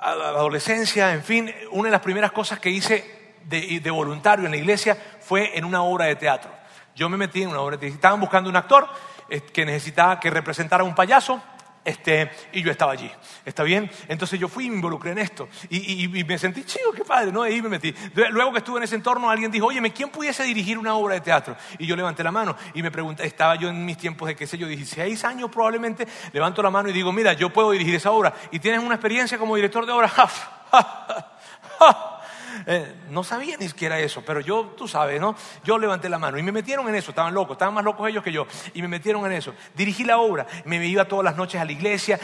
adolescencia, 0.00 1.12
en 1.12 1.22
fin, 1.22 1.52
una 1.70 1.88
de 1.88 1.92
las 1.92 2.02
primeras 2.02 2.32
cosas 2.32 2.60
que 2.60 2.70
hice 2.70 3.34
de, 3.44 3.80
de 3.80 3.90
voluntario 3.90 4.44
en 4.44 4.50
la 4.50 4.56
iglesia 4.56 4.96
fue 5.20 5.56
en 5.58 5.64
una 5.64 5.82
obra 5.82 6.06
de 6.06 6.16
teatro. 6.16 6.50
Yo 6.94 7.08
me 7.08 7.16
metí 7.16 7.42
en 7.42 7.48
una 7.48 7.60
obra 7.60 7.76
de 7.76 7.80
teatro. 7.80 7.96
Estaban 7.96 8.20
buscando 8.20 8.48
un 8.48 8.56
actor 8.56 8.88
eh, 9.28 9.40
que 9.40 9.66
necesitaba 9.66 10.20
que 10.20 10.30
representara 10.30 10.84
un 10.84 10.94
payaso 10.94 11.42
este, 11.86 12.30
y 12.52 12.62
yo 12.62 12.72
estaba 12.72 12.92
allí. 12.92 13.10
¿Está 13.44 13.62
bien? 13.62 13.88
Entonces 14.08 14.40
yo 14.40 14.48
fui 14.48 14.66
y 14.66 14.70
me 14.70 14.76
involucré 14.76 15.12
en 15.12 15.18
esto. 15.18 15.48
Y, 15.70 16.08
me 16.24 16.36
sentí 16.36 16.64
chido, 16.64 16.90
qué 16.90 17.04
padre, 17.04 17.30
¿no? 17.30 17.46
Y 17.46 17.52
ahí 17.52 17.62
me 17.62 17.68
metí. 17.68 17.94
Luego 18.30 18.52
que 18.52 18.58
estuve 18.58 18.78
en 18.78 18.82
ese 18.82 18.96
entorno, 18.96 19.30
alguien 19.30 19.52
dijo, 19.52 19.66
oye, 19.66 19.80
¿quién 19.92 20.10
pudiese 20.10 20.42
dirigir 20.42 20.78
una 20.78 20.94
obra 20.94 21.14
de 21.14 21.20
teatro? 21.20 21.56
Y 21.78 21.86
yo 21.86 21.94
levanté 21.94 22.24
la 22.24 22.32
mano 22.32 22.56
y 22.74 22.82
me 22.82 22.90
pregunté, 22.90 23.24
estaba 23.24 23.54
yo 23.54 23.68
en 23.68 23.84
mis 23.84 23.96
tiempos 23.96 24.26
de, 24.26 24.34
qué 24.34 24.48
sé 24.48 24.58
yo, 24.58 24.66
16 24.66 25.24
años 25.24 25.48
probablemente, 25.48 26.08
levanto 26.32 26.60
la 26.60 26.70
mano 26.70 26.88
y 26.88 26.92
digo, 26.92 27.12
mira, 27.12 27.34
yo 27.34 27.52
puedo 27.52 27.70
dirigir 27.70 27.94
esa 27.94 28.10
obra. 28.10 28.34
¿Y 28.50 28.58
tienes 28.58 28.82
una 28.82 28.96
experiencia 28.96 29.38
como 29.38 29.54
director 29.54 29.86
de 29.86 29.92
obra? 29.92 30.12
Eh, 32.68 32.94
no 33.10 33.22
sabía 33.22 33.56
ni 33.56 33.68
siquiera 33.68 33.96
eso, 34.00 34.22
pero 34.26 34.40
yo, 34.40 34.74
tú 34.76 34.88
sabes, 34.88 35.20
¿no? 35.20 35.36
Yo 35.62 35.78
levanté 35.78 36.08
la 36.08 36.18
mano 36.18 36.36
y 36.36 36.42
me 36.42 36.50
metieron 36.50 36.88
en 36.88 36.96
eso, 36.96 37.12
estaban 37.12 37.32
locos, 37.32 37.52
estaban 37.52 37.72
más 37.72 37.84
locos 37.84 38.08
ellos 38.08 38.24
que 38.24 38.32
yo, 38.32 38.44
y 38.74 38.82
me 38.82 38.88
metieron 38.88 39.24
en 39.26 39.32
eso. 39.32 39.54
Dirigí 39.76 40.02
la 40.02 40.18
obra, 40.18 40.46
me 40.64 40.84
iba 40.84 41.04
todas 41.04 41.24
las 41.24 41.36
noches 41.36 41.60
a 41.60 41.64
la 41.64 41.70
iglesia, 41.70 42.18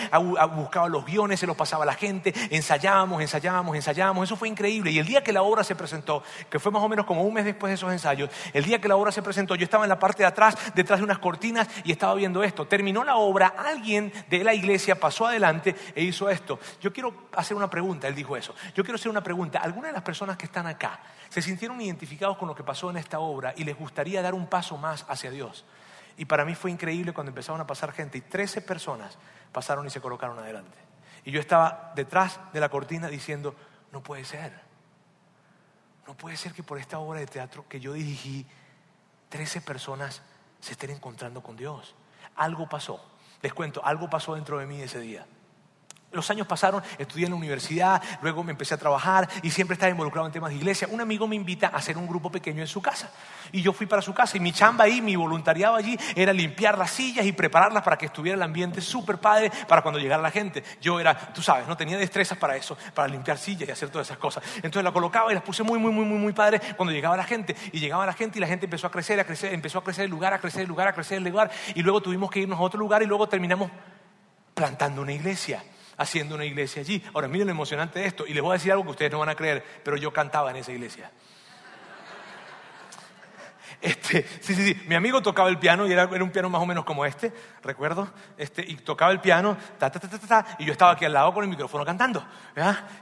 buscaba 0.57 0.88
los 0.88 1.05
guiones, 1.05 1.38
se 1.38 1.47
los 1.47 1.57
pasaba 1.57 1.84
a 1.84 1.86
la 1.86 1.95
gente, 1.95 2.34
ensayábamos, 2.51 3.22
ensayábamos, 3.22 3.76
ensayábamos, 3.76 4.24
eso 4.24 4.36
fue 4.36 4.49
increíble. 4.49 4.90
Y 4.90 4.99
el 4.99 5.07
día 5.07 5.22
que 5.22 5.32
la 5.32 5.43
obra 5.43 5.62
se 5.62 5.76
presentó, 5.76 6.24
que 6.51 6.59
fue 6.59 6.72
más 6.72 6.82
o 6.82 6.88
menos 6.88 7.07
como 7.07 7.22
un 7.22 7.34
mes 7.34 7.45
después 7.45 7.70
de 7.70 7.74
esos 7.74 7.93
ensayos, 7.93 8.28
el 8.53 8.64
día 8.64 8.80
que 8.80 8.88
la 8.88 8.97
obra 8.97 9.12
se 9.12 9.22
presentó, 9.22 9.55
yo 9.55 9.62
estaba 9.62 9.84
en 9.84 9.90
la 9.90 10.01
parte 10.01 10.24
de 10.24 10.26
atrás, 10.26 10.57
detrás 10.74 10.99
de 10.99 11.05
unas 11.05 11.20
cortinas, 11.20 11.68
y 11.84 11.93
estaba 11.93 12.14
viendo 12.14 12.43
esto. 12.43 12.66
Terminó 12.66 13.05
la 13.05 13.14
obra, 13.14 13.55
alguien 13.57 14.12
de 14.28 14.43
la 14.43 14.55
iglesia 14.55 14.99
pasó 14.99 15.26
adelante 15.26 15.76
e 15.95 16.03
hizo 16.03 16.28
esto. 16.28 16.59
Yo 16.80 16.93
quiero 16.93 17.28
hacer 17.36 17.57
una 17.57 17.70
pregunta, 17.70 18.09
él 18.09 18.16
dijo 18.16 18.36
eso. 18.36 18.55
Yo 18.74 18.82
quiero 18.82 18.97
hacer 18.97 19.09
una 19.09 19.22
pregunta. 19.22 19.61
¿Alguna 19.61 19.86
de 19.86 19.93
las 19.93 20.03
personas 20.03 20.32
que 20.37 20.47
están 20.47 20.66
acá 20.66 21.01
se 21.28 21.41
sintieron 21.41 21.80
identificados 21.80 22.37
con 22.37 22.47
lo 22.47 22.55
que 22.55 22.62
pasó 22.62 22.91
en 22.91 22.99
esta 22.99 23.18
obra 23.18 23.55
y 23.57 23.64
les 23.64 23.78
gustaría 23.78 24.20
dar 24.20 24.35
un 24.35 24.47
paso 24.47 24.76
más 24.76 25.07
hacia 25.09 25.30
Dios. 25.30 25.64
Y 26.18 26.26
para 26.26 26.45
mí 26.45 26.55
fue 26.55 26.70
increíble 26.70 27.14
cuando 27.14 27.30
empezaron 27.30 27.59
a 27.61 27.66
pasar 27.66 27.93
gente 27.93 28.18
y 28.18 28.20
13 28.20 28.61
personas 28.61 29.16
pasaron 29.51 29.87
y 29.87 29.91
se 29.91 30.03
colocaron 30.03 30.39
adelante. 30.39 30.76
Y 31.24 31.30
yo 31.30 31.41
estaba 31.41 31.93
detrás 31.97 32.39
de 32.53 32.61
la 32.61 32.68
cortina 32.68 33.09
diciendo, 33.09 33.55
no 33.93 34.03
puede 34.03 34.26
ser. 34.26 34.53
No 36.07 36.14
puede 36.14 36.37
ser 36.37 36.53
que 36.53 36.62
por 36.62 36.78
esta 36.78 36.99
obra 36.99 37.20
de 37.20 37.26
teatro 37.26 37.64
que 37.66 37.80
yo 37.80 37.95
dirigí, 37.95 38.47
13 39.30 39.62
personas 39.62 40.20
se 40.61 40.72
estén 40.72 40.91
encontrando 40.91 41.43
con 41.43 41.57
Dios. 41.57 41.95
Algo 42.37 42.68
pasó. 42.68 43.03
Les 43.41 43.55
cuento, 43.55 43.83
algo 43.85 44.11
pasó 44.11 44.35
dentro 44.35 44.59
de 44.59 44.66
mí 44.66 44.83
ese 44.83 45.01
día. 45.01 45.26
Los 46.12 46.30
años 46.30 46.46
pasaron, 46.46 46.82
estudié 46.98 47.24
en 47.24 47.32
la 47.32 47.36
universidad, 47.36 48.02
luego 48.20 48.44
me 48.44 48.52
empecé 48.52 48.74
a 48.74 48.76
trabajar 48.76 49.28
y 49.42 49.50
siempre 49.50 49.74
estaba 49.74 49.90
involucrado 49.90 50.26
en 50.26 50.32
temas 50.32 50.50
de 50.50 50.56
iglesia. 50.56 50.88
Un 50.90 51.00
amigo 51.00 51.26
me 51.26 51.36
invita 51.36 51.68
a 51.68 51.76
hacer 51.76 51.96
un 51.96 52.06
grupo 52.06 52.30
pequeño 52.30 52.60
en 52.60 52.66
su 52.66 52.82
casa. 52.82 53.10
Y 53.50 53.62
yo 53.62 53.72
fui 53.72 53.86
para 53.86 54.02
su 54.02 54.12
casa 54.12 54.36
y 54.36 54.40
mi 54.40 54.52
chamba 54.52 54.84
ahí, 54.84 55.00
mi 55.00 55.16
voluntariado 55.16 55.74
allí 55.74 55.98
era 56.14 56.32
limpiar 56.32 56.76
las 56.76 56.90
sillas 56.90 57.24
y 57.24 57.32
prepararlas 57.32 57.82
para 57.82 57.96
que 57.96 58.06
estuviera 58.06 58.36
el 58.36 58.42
ambiente 58.42 58.80
súper 58.80 59.18
padre 59.18 59.50
para 59.66 59.82
cuando 59.82 59.98
llegara 59.98 60.22
la 60.22 60.30
gente. 60.30 60.62
Yo 60.80 61.00
era, 61.00 61.32
tú 61.32 61.42
sabes, 61.42 61.66
no 61.66 61.76
tenía 61.76 61.96
destrezas 61.96 62.36
para 62.36 62.56
eso, 62.56 62.76
para 62.94 63.08
limpiar 63.08 63.38
sillas 63.38 63.68
y 63.68 63.72
hacer 63.72 63.88
todas 63.88 64.06
esas 64.06 64.18
cosas. 64.18 64.44
Entonces 64.56 64.84
la 64.84 64.92
colocaba 64.92 65.30
y 65.30 65.34
las 65.34 65.42
puse 65.42 65.62
muy, 65.62 65.78
muy, 65.78 65.92
muy, 65.92 66.04
muy, 66.04 66.18
muy 66.18 66.32
padre 66.32 66.60
cuando 66.76 66.92
llegaba 66.92 67.16
la 67.16 67.24
gente. 67.24 67.56
Y 67.72 67.80
llegaba 67.80 68.04
la 68.04 68.12
gente 68.12 68.38
y 68.38 68.40
la 68.40 68.46
gente 68.46 68.66
empezó 68.66 68.86
a 68.86 68.90
crecer, 68.90 69.18
a 69.18 69.24
crecer, 69.24 69.54
empezó 69.54 69.78
a 69.78 69.84
crecer 69.84 70.04
el 70.04 70.10
lugar, 70.10 70.34
a 70.34 70.40
crecer 70.40 70.62
el 70.62 70.68
lugar, 70.68 70.88
a 70.88 70.92
crecer 70.92 71.18
el 71.18 71.24
lugar. 71.24 71.50
Y 71.74 71.82
luego 71.82 72.02
tuvimos 72.02 72.30
que 72.30 72.40
irnos 72.40 72.58
a 72.58 72.62
otro 72.62 72.78
lugar 72.78 73.02
y 73.02 73.06
luego 73.06 73.28
terminamos 73.28 73.70
plantando 74.54 75.00
una 75.00 75.12
iglesia 75.12 75.62
haciendo 76.03 76.34
una 76.34 76.44
iglesia 76.44 76.82
allí. 76.82 77.03
Ahora, 77.14 77.28
miren 77.28 77.46
lo 77.46 77.53
emocionante 77.53 78.00
de 78.00 78.07
esto, 78.07 78.26
y 78.26 78.34
les 78.34 78.42
voy 78.42 78.50
a 78.50 78.55
decir 78.55 78.72
algo 78.72 78.84
que 78.84 78.90
ustedes 78.90 79.12
no 79.12 79.18
van 79.18 79.30
a 79.30 79.34
creer, 79.34 79.64
pero 79.82 79.96
yo 79.96 80.12
cantaba 80.12 80.50
en 80.50 80.57
esa 80.57 80.72
iglesia. 80.72 81.11
Este, 83.82 84.24
sí, 84.40 84.55
sí, 84.55 84.64
sí. 84.64 84.82
Mi 84.86 84.94
amigo 84.94 85.20
tocaba 85.22 85.48
el 85.48 85.59
piano 85.59 85.88
y 85.88 85.92
era, 85.92 86.07
un 86.07 86.30
piano 86.30 86.48
más 86.48 86.62
o 86.62 86.66
menos 86.66 86.84
como 86.84 87.05
este, 87.05 87.32
recuerdo. 87.64 88.09
Este, 88.38 88.62
y 88.62 88.76
tocaba 88.76 89.11
el 89.11 89.20
piano, 89.20 89.57
ta, 89.76 89.90
ta, 89.90 89.98
ta, 89.98 90.46
y 90.59 90.64
yo 90.64 90.72
estaba 90.72 90.92
aquí 90.92 91.05
al 91.05 91.12
lado 91.12 91.34
con 91.34 91.42
el 91.42 91.50
micrófono 91.50 91.84
cantando. 91.84 92.24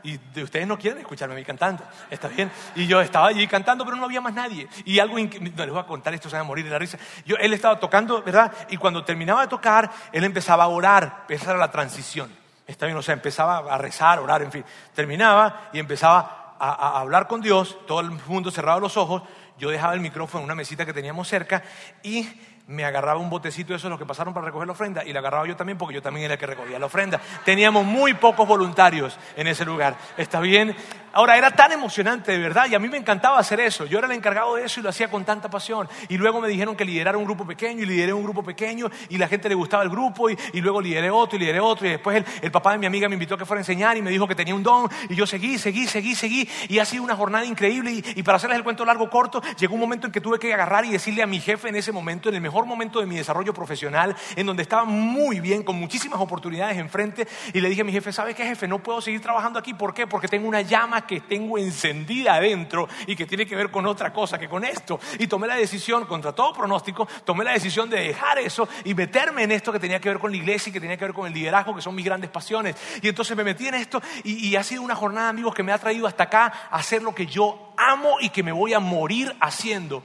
Y 0.03 0.17
de, 0.17 0.43
ustedes 0.43 0.67
no 0.67 0.79
quieren 0.79 1.01
escucharme 1.01 1.35
a 1.35 1.39
mí 1.39 1.45
cantando, 1.45 1.85
¿está 2.09 2.29
bien? 2.29 2.51
Y 2.75 2.87
yo 2.87 3.03
estaba 3.03 3.27
allí 3.27 3.47
cantando, 3.47 3.85
pero 3.85 3.97
no 3.97 4.07
había 4.07 4.23
más 4.23 4.33
nadie. 4.33 4.69
Y 4.87 4.99
algo, 4.99 5.17
no 5.19 5.65
les 5.65 5.71
voy 5.71 5.81
a 5.81 5.87
contar 5.87 6.15
esto, 6.15 6.31
se 6.31 6.37
van 6.37 6.47
a 6.47 6.49
morir 6.49 6.65
de 6.65 6.71
la 6.71 6.79
risa. 6.79 6.99
Yo, 7.27 7.37
él 7.37 7.53
estaba 7.53 7.79
tocando, 7.79 8.23
¿verdad? 8.23 8.51
Y 8.71 8.79
cuando 8.79 9.05
terminaba 9.05 9.43
de 9.43 9.49
tocar, 9.49 9.91
él 10.13 10.25
empezaba 10.25 10.65
a 10.65 10.69
orar, 10.69 11.25
empezaba 11.29 11.59
la 11.59 11.71
transición. 11.71 12.41
Está 12.71 12.87
bien, 12.87 12.97
o 12.97 13.03
sea, 13.03 13.15
empezaba 13.15 13.59
a 13.59 13.79
rezar, 13.79 14.19
a 14.19 14.23
orar, 14.23 14.43
en 14.43 14.53
fin. 14.53 14.65
Terminaba 14.95 15.71
y 15.73 15.81
empezaba 15.81 16.55
a, 16.59 16.71
a, 16.71 17.01
hablar 17.01 17.27
con 17.27 17.41
Dios, 17.41 17.77
todo 17.87 17.99
el 17.99 18.11
mundo 18.11 18.53
cerraba 18.53 18.79
los 18.79 18.97
ojos, 18.97 19.23
yo 19.59 19.71
dejaba 19.71 19.93
el 19.93 20.01
micrófono 20.01 20.43
en 20.43 20.45
una 20.45 20.55
mesita 20.55 20.87
que 20.87 20.93
teníamos 20.93 21.27
cerca 21.27 21.65
y 22.05 22.29
me 22.71 22.85
agarraba 22.85 23.19
un 23.19 23.29
botecito 23.29 23.73
de 23.73 23.77
esos 23.77 23.91
los 23.91 23.99
que 23.99 24.07
pasaron 24.07 24.33
para 24.33 24.47
recoger 24.47 24.67
la 24.67 24.73
ofrenda 24.73 25.05
y 25.05 25.13
la 25.13 25.19
agarraba 25.19 25.47
yo 25.47 25.57
también 25.57 25.77
porque 25.77 25.95
yo 25.95 26.03
también 26.03 26.27
era 26.27 26.35
el 26.35 26.41
que 26.41 26.47
recogía 26.47 26.79
la 26.79 26.87
ofrenda. 26.87 27.21
Teníamos 27.45 27.85
muy 27.85 28.15
pocos 28.15 28.47
voluntarios 28.47 29.19
en 29.37 29.49
ese 29.49 29.65
lugar. 29.65 29.97
¿Está 30.17 30.41
bien? 30.41 30.75
Ahora, 31.13 31.37
era 31.37 31.51
tan 31.51 31.73
emocionante, 31.73 32.31
de 32.31 32.39
verdad, 32.39 32.67
y 32.71 32.77
a 32.77 32.79
mí 32.79 32.89
me 32.89 32.97
encantaba 32.97 33.39
hacer 33.39 33.59
eso. 33.59 33.85
Yo 33.85 33.99
era 33.99 34.07
el 34.07 34.13
encargado 34.13 34.55
de 34.55 34.65
eso 34.65 34.79
y 34.79 34.83
lo 34.85 34.91
hacía 34.91 35.11
con 35.11 35.25
tanta 35.25 35.51
pasión. 35.51 35.89
Y 36.09 36.17
luego 36.17 36.41
me 36.41 36.47
dijeron 36.47 36.77
que 36.77 36.85
liderara 36.85 37.19
un 37.19 37.25
grupo 37.25 37.45
pequeño, 37.45 37.83
y 37.83 37.87
lideré 37.87 38.13
un 38.13 38.23
grupo 38.23 38.45
pequeño, 38.45 38.89
y 39.09 39.19
la 39.19 39.27
gente 39.27 39.49
le 39.49 39.57
gustaba 39.57 39.83
el 39.83 39.91
grupo, 39.91 40.31
y, 40.31 40.61
luego 40.61 40.81
lideré 40.81 41.11
otro, 41.11 41.37
y 41.37 41.41
lideré 41.41 41.59
otro, 41.59 41.89
y 41.89 41.91
después 41.91 42.25
el, 42.43 42.53
papá 42.53 42.73
de 42.73 42.79
mi 42.79 42.87
amiga 42.87 43.09
me 43.09 43.15
invitó 43.15 43.35
a 43.35 43.39
que 43.39 43.45
fuera 43.45 43.59
a 43.59 43.63
enseñar, 43.63 43.97
y 43.97 44.03
me 44.03 44.11
dijo 44.11 44.29
que 44.29 44.37
tenía 44.37 44.55
un 44.55 44.63
don, 44.63 44.89
y 45.09 45.17
yo 45.17 45.27
seguí, 45.27 45.59
seguí, 45.59 45.89
seguí, 45.89 46.15
seguí, 46.15 46.49
y 46.69 46.79
ha 46.79 46.85
sido 46.85 47.03
una 47.03 47.17
jornada 47.17 47.45
increíble, 47.45 47.91
y, 47.91 48.05
y 48.15 48.23
para 48.23 48.37
hacerles 48.37 48.59
el 48.59 48.65
cuento 48.65 48.85
largo, 48.85 49.11
corto, 49.11 49.43
llegó 49.59 49.75
un 49.75 49.81
momento 49.81 50.07
en 50.07 50.13
que 50.13 50.21
tuve 50.21 50.39
que 50.39 50.55
agarrar 50.55 50.85
y 50.85 50.91
decirle 50.91 51.25
a 51.25 51.27
mi 51.27 51.41
jefe 51.41 51.71
en 51.71 51.75
ese 51.75 51.91
momento, 51.91 52.29
en 52.29 52.37
el 52.37 52.41
mejor 52.41 52.60
momento 52.69 53.01
de 53.01 53.07
mi 53.07 53.17
desarrollo 53.17 53.55
profesional, 53.55 54.15
en 54.37 54.47
donde 54.47 54.63
estaba 54.63 54.85
muy 54.85 55.41
bien, 55.41 55.63
con 55.63 55.77
muchísimas 55.77 56.21
oportunidades 56.21 56.79
enfrente, 56.79 57.27
y 57.53 57.61
le 57.61 57.69
dije 57.69 57.81
a 57.81 57.85
mi 57.85 57.93
jefe, 57.93 58.13
¿sabe 58.13 58.35
qué 58.35 58.45
jefe? 58.45 58.69
No 58.69 58.81
puedo 58.81 59.01
seguir 59.01 59.21
trabajando 59.21 59.59
aquí, 59.59 59.75
¿por 59.75 59.95
qué? 59.95 60.07
Porque 60.07 60.29
tengo 60.29 60.47
una 60.47 60.61
llama 60.61 61.07
que 61.07 61.21
tengo 61.21 61.59
en 61.59 61.71
encendida 61.71 62.35
adentro 62.35 62.89
y 63.07 63.17
que 63.17 63.27
tiene 63.27 63.47
que 63.47 63.57
ver 63.57 63.71
con 63.71 63.87
otra 63.87 64.13
cosa 64.13 64.39
que 64.39 64.49
con 64.49 64.65
esto. 64.65 65.01
Y 65.19 65.27
tomé 65.27 65.47
la 65.47 65.57
decisión, 65.57 66.05
contra 66.05 66.33
todo 66.33 66.53
pronóstico, 66.53 67.09
tomé 67.25 67.45
la 67.45 67.53
decisión 67.53 67.89
de 67.89 68.01
dejar 68.01 68.39
eso 68.39 68.69
y 68.85 68.95
meterme 68.95 69.45
en 69.45 69.53
esto 69.53 69.73
que 69.73 69.79
tenía 69.79 70.01
que 70.01 70.09
ver 70.09 70.19
con 70.19 70.31
la 70.31 70.37
iglesia 70.37 70.71
y 70.71 70.73
que 70.73 70.81
tenía 70.81 70.97
que 70.97 71.05
ver 71.05 71.15
con 71.15 71.27
el 71.27 71.33
liderazgo, 71.33 71.75
que 71.75 71.81
son 71.81 71.95
mis 71.95 72.05
grandes 72.05 72.31
pasiones. 72.31 72.77
Y 73.01 73.09
entonces 73.09 73.37
me 73.37 73.45
metí 73.45 73.67
en 73.67 73.75
esto 73.75 74.03
y, 74.25 74.49
y 74.49 74.57
ha 74.57 74.63
sido 74.63 74.83
una 74.83 74.95
jornada, 74.95 75.29
amigos, 75.29 75.55
que 75.55 75.63
me 75.63 75.73
ha 75.73 75.79
traído 75.79 76.07
hasta 76.07 76.25
acá 76.25 76.53
a 76.71 76.77
hacer 76.77 77.03
lo 77.03 77.15
que 77.15 77.27
yo 77.27 77.73
amo 77.77 78.17
y 78.21 78.31
que 78.31 78.43
me 78.43 78.53
voy 78.53 78.75
a 78.75 78.81
morir 78.81 79.35
haciendo. 79.41 80.03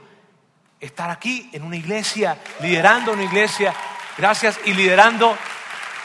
Estar 0.80 1.10
aquí 1.10 1.48
en 1.52 1.62
una 1.62 1.76
iglesia, 1.76 2.38
liderando 2.60 3.12
una 3.12 3.24
iglesia, 3.24 3.74
gracias, 4.16 4.58
y 4.64 4.74
liderando 4.74 5.36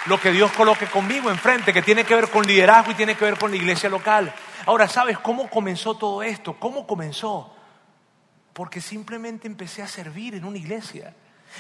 lo 0.06 0.20
que 0.20 0.32
Dios 0.32 0.52
coloque 0.52 0.88
conmigo 0.88 1.30
enfrente, 1.30 1.74
que 1.74 1.82
tiene 1.82 2.04
que 2.04 2.16
ver 2.16 2.30
con 2.30 2.46
liderazgo 2.46 2.92
y 2.92 2.96
tiene 2.96 3.16
que 3.16 3.26
ver 3.26 3.38
con 3.38 3.52
la 3.52 3.58
iglesia 3.58 3.90
local. 3.90 4.34
Ahora, 4.66 4.88
¿sabes 4.88 5.20
cómo 5.20 5.50
comenzó 5.50 5.96
todo 5.96 6.24
esto? 6.24 6.54
¿Cómo 6.54 6.88
comenzó? 6.88 7.54
Porque 8.54 8.82
simplemente 8.82 9.48
empecé 9.48 9.82
a 9.82 9.88
servir 9.88 10.36
en 10.36 10.46
una 10.46 10.58
iglesia. 10.58 11.14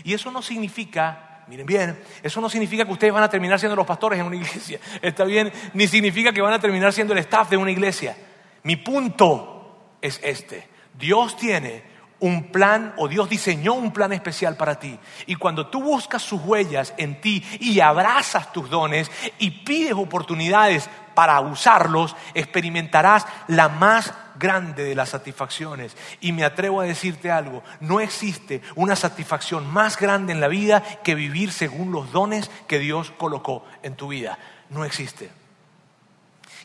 Y 0.03 0.14
eso 0.14 0.32
no 0.32 0.41
significa 0.41 1.28
miren 1.47 1.66
bien, 1.66 1.99
eso 2.24 2.39
no 2.39 2.49
significa 2.49 2.86
que 2.86 2.93
ustedes 2.93 3.12
van 3.12 3.24
a 3.24 3.30
terminar 3.30 3.59
siendo 3.59 3.76
los 3.76 3.86
pastores 3.86 4.18
en 4.18 4.26
una 4.26 4.38
iglesia, 4.38 4.80
está 5.01 5.26
bien, 5.26 5.51
ni 5.74 5.86
significa 5.86 6.32
que 6.32 6.41
van 6.41 6.53
a 6.53 6.59
terminar 6.59 6.93
siendo 6.93 7.12
el 7.12 7.20
staff 7.20 7.49
de 7.49 7.57
una 7.57 7.72
iglesia. 7.72 8.16
Mi 8.64 8.78
punto 8.78 9.97
es 10.01 10.20
este. 10.24 10.68
Dios 10.97 11.36
tiene 11.36 11.84
un 12.22 12.51
plan 12.51 12.93
o 12.97 13.07
Dios 13.07 13.30
diseñó 13.30 13.74
un 13.74 13.91
plan 13.91 14.13
especial 14.13 14.55
para 14.55 14.80
ti. 14.80 14.97
Y 15.26 15.36
cuando 15.36 15.67
tú 15.67 15.82
buscas 15.82 16.22
sus 16.22 16.41
huellas 16.41 16.93
en 16.97 17.19
ti 17.19 17.43
y 17.59 17.80
abrazas 17.80 18.53
tus 18.53 18.69
dones 18.69 19.11
y 19.39 19.51
pides 19.51 19.93
oportunidades 19.93 20.89
para 21.13 21.41
usarlos, 21.41 22.15
experimentarás 22.34 23.26
la 23.47 23.69
más 23.69 24.13
grande 24.39 24.84
de 24.84 24.95
las 24.95 25.09
satisfacciones. 25.09 25.97
Y 26.22 26.32
me 26.32 26.45
atrevo 26.45 26.80
a 26.80 26.86
decirte 26.86 27.32
algo, 27.32 27.63
no 27.80 27.99
existe 27.99 28.61
una 28.76 28.95
satisfacción 28.95 29.72
más 29.72 29.97
grande 29.97 30.32
en 30.32 30.41
la 30.41 30.47
vida 30.47 30.82
que 31.03 31.15
vivir 31.15 31.51
según 31.51 31.91
los 31.91 32.11
dones 32.11 32.49
que 32.67 32.80
Dios 32.80 33.11
colocó 33.17 33.65
en 33.82 33.95
tu 33.95 34.09
vida. 34.09 34.38
No 34.69 34.86
existe. 34.86 35.40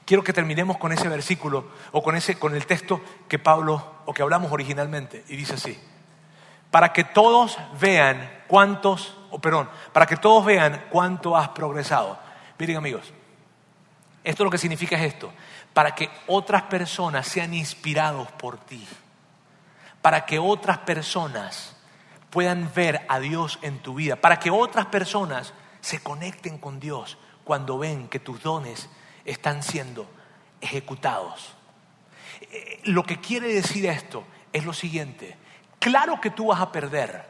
Quiero 0.06 0.22
que 0.22 0.32
terminemos 0.32 0.78
con 0.78 0.92
ese 0.92 1.08
versículo 1.08 1.66
o 1.90 2.00
con, 2.00 2.14
ese, 2.14 2.38
con 2.38 2.54
el 2.54 2.64
texto 2.64 3.00
que 3.28 3.40
Pablo 3.40 3.96
o 4.06 4.14
que 4.14 4.22
hablamos 4.22 4.52
originalmente 4.52 5.24
y 5.28 5.34
dice 5.34 5.54
así. 5.54 5.76
Para 6.70 6.92
que 6.92 7.02
todos 7.02 7.58
vean 7.80 8.44
cuántos, 8.46 9.18
o 9.32 9.40
perdón, 9.40 9.68
para 9.92 10.06
que 10.06 10.16
todos 10.16 10.44
vean 10.44 10.86
cuánto 10.90 11.36
has 11.36 11.48
progresado. 11.48 12.16
Miren 12.56 12.76
amigos, 12.76 13.12
esto 14.22 14.44
lo 14.44 14.50
que 14.50 14.58
significa 14.58 14.96
es 14.96 15.14
esto, 15.14 15.32
para 15.74 15.96
que 15.96 16.08
otras 16.28 16.62
personas 16.62 17.26
sean 17.26 17.52
inspirados 17.52 18.30
por 18.32 18.58
ti, 18.58 18.86
para 20.02 20.24
que 20.24 20.38
otras 20.38 20.78
personas 20.78 21.76
puedan 22.30 22.70
ver 22.72 23.04
a 23.08 23.18
Dios 23.18 23.58
en 23.62 23.80
tu 23.80 23.96
vida, 23.96 24.14
para 24.14 24.38
que 24.38 24.52
otras 24.52 24.86
personas 24.86 25.52
se 25.80 26.00
conecten 26.00 26.58
con 26.58 26.78
Dios 26.78 27.18
cuando 27.42 27.76
ven 27.76 28.06
que 28.06 28.20
tus 28.20 28.40
dones 28.40 28.88
están 29.26 29.62
siendo 29.62 30.08
ejecutados. 30.60 31.54
Eh, 32.40 32.80
lo 32.84 33.02
que 33.04 33.20
quiere 33.20 33.52
decir 33.52 33.86
esto 33.86 34.24
es 34.52 34.64
lo 34.64 34.72
siguiente, 34.72 35.36
claro 35.78 36.20
que 36.20 36.30
tú 36.30 36.46
vas 36.46 36.60
a 36.60 36.72
perder, 36.72 37.26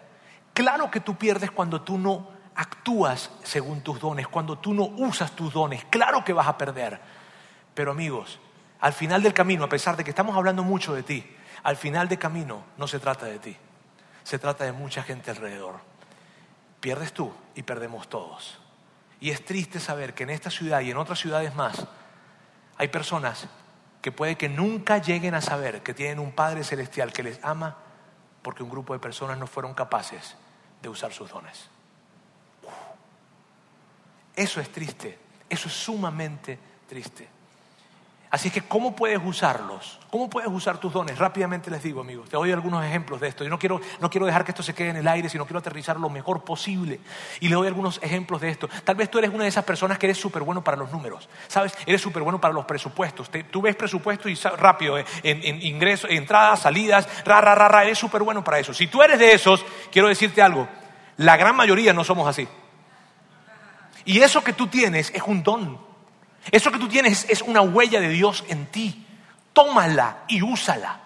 claro 0.53 0.90
que 0.90 1.01
tú 1.01 1.16
pierdes 1.16 1.51
cuando 1.51 1.82
tú 1.82 1.99
no 1.99 2.28
actúas 2.55 3.30
según 3.42 3.80
tus 3.80 3.99
dones, 3.99 4.28
cuando 4.28 4.59
tú 4.59 4.72
no 4.72 4.84
usas 4.84 5.32
tus 5.32 5.53
dones, 5.53 5.84
claro 5.90 6.24
que 6.24 6.32
vas 6.32 6.47
a 6.47 6.57
perder. 6.57 7.01
Pero 7.74 7.90
amigos, 7.90 8.38
al 8.80 8.92
final 8.92 9.22
del 9.22 9.34
camino, 9.34 9.64
a 9.64 9.68
pesar 9.68 9.97
de 9.97 10.05
que 10.05 10.11
estamos 10.11 10.36
hablando 10.36 10.62
mucho 10.62 10.94
de 10.94 11.03
ti, 11.03 11.26
al 11.62 11.76
final 11.76 12.09
del 12.09 12.18
camino 12.18 12.64
no 12.76 12.86
se 12.86 12.99
trata 12.99 13.26
de 13.26 13.38
ti, 13.38 13.57
se 14.22 14.38
trata 14.38 14.64
de 14.64 14.72
mucha 14.72 15.03
gente 15.03 15.30
alrededor. 15.30 15.80
Pierdes 16.80 17.12
tú 17.12 17.32
y 17.55 17.62
perdemos 17.62 18.09
todos. 18.09 18.61
Y 19.21 19.31
es 19.31 19.45
triste 19.45 19.81
saber 19.81 20.14
que 20.14 20.25
en 20.25 20.31
esta 20.31 20.51
ciudad 20.51 20.81
y 20.81 20.91
en 20.91 20.97
otras 20.97 21.19
ciudades 21.19 21.55
más 21.55 21.87
hay 22.77 22.89
personas 22.89 23.47
que 24.03 24.12
puede 24.12 24.37
que 24.37 24.49
nunca 24.49 24.99
lleguen 24.99 25.35
a 25.35 25.41
saber 25.41 25.83
que 25.83 25.95
tienen 25.95 26.19
un 26.19 26.33
Padre 26.33 26.62
Celestial 26.62 27.12
que 27.12 27.23
les 27.23 27.43
ama 27.43 27.77
porque 28.43 28.62
un 28.62 28.71
grupo 28.71 28.93
de 28.93 29.01
personas 29.01 29.39
no 29.39 29.47
fueron 29.47 29.75
capaces 29.75 30.37
de 30.81 30.89
usar 30.89 31.12
sus 31.12 31.31
dones. 31.31 31.69
Eso 34.37 34.61
es 34.61 34.71
triste, 34.71 35.19
eso 35.49 35.69
es 35.69 35.75
sumamente 35.75 36.59
triste. 36.89 37.36
Así 38.37 38.51
que, 38.51 38.61
¿cómo 38.61 38.95
puedes 38.95 39.18
usarlos? 39.24 39.99
¿Cómo 40.11 40.28
puedes 40.28 40.51
usar 40.51 40.76
tus 40.76 40.93
dones? 40.93 41.16
Rápidamente 41.16 41.70
les 41.70 41.82
digo, 41.82 42.03
amigos, 42.03 42.28
te 42.28 42.37
doy 42.37 42.53
algunos 42.53 42.84
ejemplos 42.84 43.18
de 43.18 43.28
esto. 43.28 43.45
Yo 43.45 43.49
no 43.49 43.59
quiero, 43.59 43.80
no 43.99 44.11
quiero 44.11 44.26
dejar 44.26 44.45
que 44.45 44.51
esto 44.51 44.62
se 44.62 44.74
quede 44.74 44.91
en 44.91 44.97
el 44.97 45.09
aire, 45.09 45.30
sino 45.30 45.47
quiero 45.47 45.61
aterrizar 45.61 45.99
lo 45.99 46.11
mejor 46.11 46.45
posible. 46.45 47.01
Y 47.41 47.49
le 47.49 47.55
doy 47.55 47.66
algunos 47.66 47.99
ejemplos 48.03 48.43
de 48.43 48.51
esto. 48.51 48.68
Tal 48.84 48.95
vez 48.95 49.11
tú 49.11 49.16
eres 49.16 49.30
una 49.30 49.45
de 49.45 49.49
esas 49.49 49.64
personas 49.64 49.97
que 49.97 50.05
eres 50.05 50.18
súper 50.18 50.43
bueno 50.43 50.62
para 50.62 50.76
los 50.76 50.93
números. 50.93 51.30
¿Sabes? 51.49 51.72
Eres 51.87 52.03
súper 52.03 52.22
bueno 52.22 52.39
para 52.39 52.53
los 52.53 52.66
presupuestos. 52.66 53.30
tú 53.51 53.62
ves 53.62 53.74
presupuesto 53.74 54.28
y 54.28 54.34
rápido, 54.34 54.99
eh, 54.99 55.07
en, 55.22 55.62
ingresos, 55.62 56.11
entradas, 56.11 56.61
salidas, 56.61 57.09
ra, 57.24 57.41
ra, 57.41 57.84
eres 57.84 57.97
súper 57.97 58.22
bueno 58.22 58.45
para 58.45 58.59
eso. 58.59 58.74
Si 58.74 58.87
tú 58.87 59.03
eres 59.03 59.18
de 59.18 59.32
esos, 59.32 59.64
quiero 59.91 60.09
decirte 60.09 60.43
algo. 60.43 60.68
La 61.16 61.39
gran 61.39 61.57
mayoría 61.57 61.95
no 61.95 62.05
somos 62.05 62.28
así. 62.28 62.47
Y 64.05 64.20
eso 64.20 64.45
que 64.45 64.53
tú 64.53 64.66
tienes 64.66 65.11
es 65.14 65.22
un 65.22 65.43
don. 65.43 65.86
Eso 66.51 66.70
que 66.70 66.78
tú 66.78 66.88
tienes 66.88 67.26
es 67.28 67.42
una 67.42 67.61
huella 67.61 68.01
de 68.01 68.09
Dios 68.09 68.44
en 68.49 68.66
ti. 68.66 69.07
Tómala 69.53 70.24
y 70.28 70.42
úsala. 70.42 71.01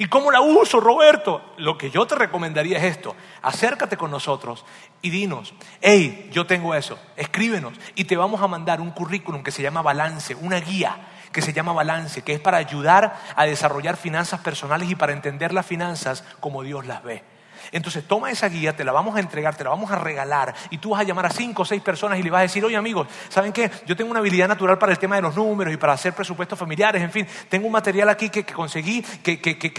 ¿Y 0.00 0.06
cómo 0.06 0.30
la 0.30 0.40
uso, 0.40 0.78
Roberto? 0.78 1.54
Lo 1.56 1.76
que 1.76 1.90
yo 1.90 2.06
te 2.06 2.14
recomendaría 2.14 2.78
es 2.78 2.84
esto. 2.84 3.16
Acércate 3.42 3.96
con 3.96 4.12
nosotros 4.12 4.64
y 5.02 5.10
dinos, 5.10 5.54
hey, 5.80 6.30
yo 6.32 6.46
tengo 6.46 6.76
eso, 6.76 6.98
escríbenos 7.16 7.74
y 7.96 8.04
te 8.04 8.16
vamos 8.16 8.40
a 8.40 8.46
mandar 8.46 8.80
un 8.80 8.92
currículum 8.92 9.42
que 9.42 9.50
se 9.50 9.60
llama 9.60 9.82
Balance, 9.82 10.36
una 10.36 10.60
guía 10.60 11.08
que 11.32 11.42
se 11.42 11.52
llama 11.52 11.72
Balance, 11.72 12.22
que 12.22 12.32
es 12.32 12.40
para 12.40 12.58
ayudar 12.58 13.20
a 13.34 13.44
desarrollar 13.44 13.96
finanzas 13.96 14.40
personales 14.40 14.88
y 14.88 14.94
para 14.94 15.12
entender 15.12 15.52
las 15.52 15.66
finanzas 15.66 16.24
como 16.38 16.62
Dios 16.62 16.86
las 16.86 17.02
ve. 17.02 17.24
Entonces 17.72 18.06
toma 18.06 18.30
esa 18.30 18.48
guía, 18.48 18.74
te 18.76 18.84
la 18.84 18.92
vamos 18.92 19.16
a 19.16 19.20
entregar, 19.20 19.56
te 19.56 19.64
la 19.64 19.70
vamos 19.70 19.90
a 19.90 19.96
regalar 19.96 20.54
y 20.70 20.78
tú 20.78 20.90
vas 20.90 21.00
a 21.00 21.04
llamar 21.04 21.26
a 21.26 21.30
cinco 21.30 21.62
o 21.62 21.64
seis 21.64 21.82
personas 21.82 22.18
y 22.18 22.22
le 22.22 22.30
vas 22.30 22.40
a 22.40 22.42
decir, 22.42 22.64
oye 22.64 22.76
amigos, 22.76 23.08
¿saben 23.28 23.52
qué? 23.52 23.70
Yo 23.86 23.96
tengo 23.96 24.10
una 24.10 24.20
habilidad 24.20 24.48
natural 24.48 24.78
para 24.78 24.92
el 24.92 24.98
tema 24.98 25.16
de 25.16 25.22
los 25.22 25.36
números 25.36 25.72
y 25.72 25.76
para 25.76 25.92
hacer 25.92 26.12
presupuestos 26.14 26.58
familiares, 26.58 27.02
en 27.02 27.10
fin, 27.10 27.26
tengo 27.48 27.66
un 27.66 27.72
material 27.72 28.08
aquí 28.08 28.30
que, 28.30 28.44
conseguí 28.44 29.02
que, 29.02 29.36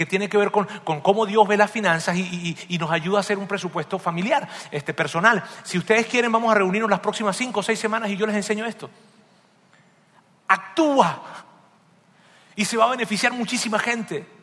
tiene 0.08 0.28
que 0.28 0.36
ver 0.36 0.50
con, 0.50 0.66
cómo 1.00 1.26
Dios 1.26 1.46
ve 1.46 1.56
las 1.56 1.70
finanzas 1.70 2.16
y, 2.16 2.78
nos 2.80 2.90
ayuda 2.90 3.18
a 3.18 3.20
hacer 3.20 3.36
un 3.36 3.46
presupuesto 3.46 3.98
familiar, 3.98 4.48
este, 4.70 4.94
personal. 4.94 5.44
Si 5.64 5.76
ustedes 5.76 6.06
quieren, 6.06 6.32
vamos 6.32 6.50
a 6.50 6.54
reunirnos 6.54 6.88
las 6.88 7.00
próximas 7.00 7.36
cinco 7.36 7.60
o 7.60 7.62
seis 7.62 7.78
semanas 7.78 8.08
y 8.08 8.16
yo 8.16 8.26
les 8.26 8.36
enseño 8.36 8.64
esto. 8.64 8.88
Actúa 10.48 11.20
y 12.56 12.64
se 12.64 12.78
va 12.78 12.86
a 12.86 12.90
beneficiar 12.90 13.34
muchísima 13.34 13.78
gente. 13.78 14.39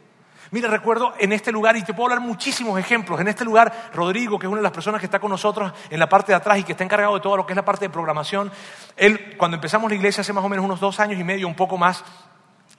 Mira, 0.52 0.70
recuerdo 0.70 1.14
en 1.20 1.34
este 1.34 1.52
lugar, 1.52 1.76
y 1.76 1.84
te 1.84 1.93
puedo 1.93 2.10
hablar 2.10 2.26
muchísimos 2.26 2.80
ejemplos, 2.80 3.20
en 3.20 3.28
este 3.28 3.43
lugar, 3.43 3.89
Rodrigo, 3.93 4.39
que 4.39 4.45
es 4.45 4.52
una 4.52 4.60
de 4.60 4.64
las 4.64 4.72
personas 4.72 5.02
que 5.02 5.06
está 5.06 5.20
con 5.20 5.30
nosotros 5.30 5.74
en 5.89 6.00
la 6.00 6.08
parte 6.08 6.32
de 6.32 6.38
atrás 6.38 6.58
y 6.60 6.64
que 6.64 6.72
está 6.72 6.84
encargado 6.84 7.16
de 7.16 7.22
todo 7.22 7.38
lo 7.38 7.45
que 7.45 7.54
es 7.54 7.58
la 7.58 7.66
parte 7.66 7.86
de 7.86 7.89
programación, 7.89 8.52
él, 8.95 9.36
cuando 9.38 9.56
empezamos 9.56 9.89
la 9.89 9.95
iglesia 9.95 10.22
hace 10.22 10.34
más 10.34 10.43
o 10.43 10.50
menos 10.50 10.64
unos 10.64 10.80
dos 10.80 11.00
años 11.00 11.20
y 11.20 11.24
medio, 11.24 11.48
un 11.48 11.56
poco 11.56 11.78
más, 11.78 12.04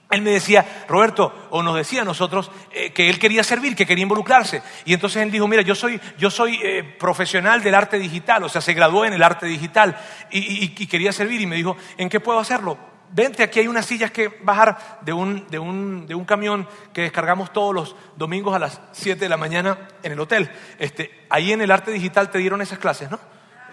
él 0.09 0.23
me 0.23 0.31
decía, 0.31 0.85
Roberto, 0.87 1.47
o 1.51 1.61
nos 1.61 1.75
decía 1.75 2.01
a 2.01 2.05
nosotros, 2.05 2.49
eh, 2.71 2.91
que 2.91 3.09
él 3.09 3.19
quería 3.19 3.43
servir, 3.43 3.75
que 3.75 3.85
quería 3.85 4.01
involucrarse. 4.01 4.63
Y 4.85 4.93
entonces 4.95 5.21
él 5.21 5.29
dijo, 5.29 5.47
mira, 5.47 5.61
yo 5.61 5.75
soy, 5.75 6.01
yo 6.17 6.31
soy 6.31 6.59
eh, 6.63 6.83
profesional 6.83 7.61
del 7.61 7.75
arte 7.75 7.99
digital, 7.99 8.43
o 8.43 8.49
sea, 8.49 8.61
se 8.61 8.73
graduó 8.73 9.05
en 9.05 9.13
el 9.13 9.21
arte 9.21 9.45
digital 9.45 9.95
y 10.31 10.87
quería 10.87 11.11
servir. 11.11 11.41
Y 11.41 11.45
me 11.45 11.55
dijo, 11.55 11.77
¿en 11.97 12.09
qué 12.09 12.19
puedo 12.19 12.39
hacerlo? 12.39 12.88
Vente, 13.11 13.43
aquí 13.43 13.59
hay 13.59 13.67
unas 13.67 13.85
sillas 13.85 14.11
que 14.11 14.27
bajar 14.27 14.99
de 15.01 15.13
un, 15.13 15.47
de 15.49 15.59
un, 15.59 16.05
de 16.07 16.15
un 16.15 16.25
camión 16.25 16.67
que 16.93 17.01
descargamos 17.01 17.51
todos 17.53 17.73
los 17.73 17.95
domingos 18.15 18.55
a 18.55 18.59
las 18.59 18.81
7 18.91 19.19
de 19.19 19.29
la 19.29 19.37
mañana 19.37 19.87
en 20.03 20.11
el 20.11 20.19
hotel. 20.19 20.49
Este, 20.77 21.25
ahí 21.29 21.51
en 21.51 21.61
el 21.61 21.71
arte 21.71 21.91
digital 21.91 22.29
te 22.29 22.37
dieron 22.37 22.61
esas 22.61 22.79
clases, 22.79 23.09
¿no? 23.09 23.19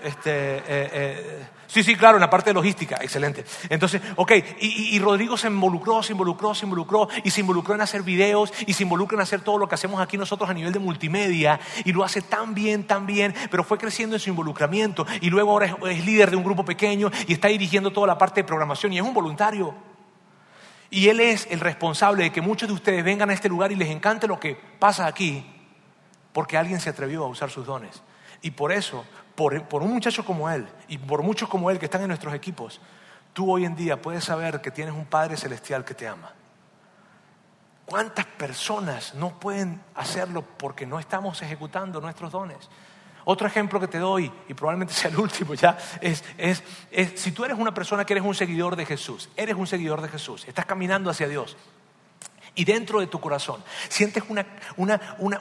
Este, 0.03 0.31
eh, 0.31 0.63
eh, 0.69 1.47
sí, 1.67 1.83
sí, 1.83 1.97
claro, 1.97 2.17
en 2.17 2.21
la 2.21 2.31
parte 2.31 2.51
de 2.51 2.55
logística, 2.55 2.97
excelente. 3.01 3.45
Entonces, 3.69 4.01
ok, 4.17 4.33
y, 4.61 4.99
Rodrigo 4.99 5.37
se 5.37 5.49
involucró, 5.49 6.03
se 6.03 6.13
involucró, 6.13 6.55
se 6.55 6.65
involucró, 6.65 7.09
y 7.25 7.31
se 7.31 7.41
involucró 7.41 7.75
en 7.75 7.81
hacer 7.81 8.03
videos, 8.03 8.53
y 8.67 8.73
se 8.73 8.83
involucró 8.83 9.17
en 9.17 9.23
hacer 9.23 9.41
todo 9.41 9.59
lo 9.59 9.69
que 9.69 9.75
hacemos 9.75 10.01
aquí 10.01 10.17
nosotros 10.17 10.49
a 10.49 10.55
nivel 10.55 10.73
de 10.73 10.79
multimedia, 10.79 11.61
y 11.85 11.93
lo 11.93 12.05
hace 12.05 12.23
tan 12.23 12.55
bien, 12.55 12.87
tan 12.87 13.07
bien, 13.07 13.35
pero 13.51 13.65
fue 13.65 13.79
creciendo 13.79 14.17
en 14.17 14.21
su 14.21 14.31
involucramiento, 14.31 15.07
y 15.21 15.31
luego 15.31 15.53
ahora 15.53 15.77
es, 15.91 16.05
líder 16.05 16.31
de 16.31 16.37
un 16.37 16.45
grupo 16.45 16.65
pequeño, 16.65 17.11
y 17.27 17.33
está 17.33 17.49
dirigiendo 17.49 17.93
toda 17.93 18.07
la 18.07 18.19
parte 18.19 18.41
de 18.41 18.45
programación, 18.45 18.93
y 18.93 18.99
es 18.99 19.05
un 19.05 19.15
voluntario. 19.15 19.75
Y 20.91 21.09
él 21.09 21.21
es 21.21 21.49
el 21.51 21.61
responsable 21.61 22.25
de 22.25 22.31
que 22.31 22.41
muchos 22.41 22.69
de 22.69 22.75
ustedes 22.75 23.05
vengan 23.05 23.31
a 23.31 23.33
este 23.33 23.49
lugar 23.49 23.73
y 23.73 23.75
les 23.75 23.91
encante 23.91 24.29
lo 24.29 24.39
que 24.39 24.55
pasa 24.55 25.07
aquí, 25.07 25.45
porque 26.33 26.57
alguien 26.57 26.81
se 26.81 26.91
atrevió 26.91 27.25
a 27.25 27.29
usar 27.29 27.51
sus 27.51 27.67
dones. 27.67 28.03
Y 28.43 28.53
por 28.53 28.71
eso 28.71 29.05
por, 29.37 29.83
un 29.83 29.93
muchacho 29.93 30.25
como 30.25 30.51
él 30.51 30.67
y 30.89 30.99
por 30.99 31.23
muchos 31.23 31.49
como 31.49 31.71
él 31.71 31.79
que 31.79 31.85
están 31.85 32.01
en 32.01 32.09
nuestros 32.09 32.35
equipos, 32.35 32.81
tú 33.33 33.53
hoy 33.53 33.65
en 33.65 33.77
día 33.77 34.01
puedes 34.01 34.25
saber 34.25 34.61
que 34.61 34.71
tienes 34.71 34.95
un 34.95 35.05
Padre 35.05 35.37
Celestial 35.37 35.85
que 35.85 35.95
te 35.95 36.09
ama. 36.09 36.33
¿Cuántas 37.85 38.25
personas 38.25 39.15
no 39.15 39.39
pueden 39.39 39.81
hacerlo 39.95 40.43
porque 40.43 40.87
no 40.87 40.99
estamos 40.99 41.41
ejecutando 41.43 42.01
nuestros 42.01 42.33
dones? 42.33 42.69
Otro 43.25 43.47
ejemplo 43.47 43.79
que 43.79 43.89
te 43.89 43.99
doy, 43.99 44.33
y 44.49 44.55
probablemente 44.55 44.95
sea 44.95 45.11
el 45.11 45.19
último 45.19 45.55
ya, 45.55 45.77
es, 46.01 46.25
si 47.17 47.33
tú 47.33 47.45
eres 47.45 47.59
una 47.59 47.75
persona 47.75 48.05
que 48.05 48.15
eres 48.15 48.25
un 48.25 48.35
seguidor 48.35 48.75
de 48.75 48.87
Jesús, 48.87 49.29
eres 49.37 49.55
un 49.55 49.67
seguidor 49.67 50.01
de 50.01 50.09
Jesús, 50.09 50.45
estás 50.47 50.65
caminando 50.65 51.11
hacia 51.11 51.29
Dios, 51.29 51.57
y 52.55 52.65
dentro 52.65 53.01
de 53.01 53.09
tu 53.09 53.21
corazón 53.21 53.63
sientes 53.89 54.23
una, 54.29 54.47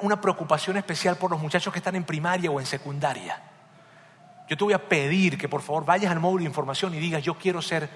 una 0.01 0.19
preocupación 0.19 0.77
especial 0.77 1.15
por 1.15 1.31
los 1.31 1.39
muchachos 1.39 1.71
que 1.71 1.79
están 1.79 1.95
en 1.95 2.03
primaria 2.03 2.51
o 2.51 2.59
en 2.59 2.65
secundaria, 2.65 3.41
yo 4.47 4.57
te 4.57 4.63
voy 4.63 4.73
a 4.73 4.89
pedir 4.89 5.37
que 5.37 5.49
por 5.49 5.61
favor 5.61 5.85
vayas 5.85 6.11
al 6.11 6.19
módulo 6.19 6.41
de 6.41 6.49
información 6.49 6.93
y 6.93 6.99
digas, 6.99 7.23
yo 7.23 7.35
quiero 7.35 7.61
ser 7.61 7.89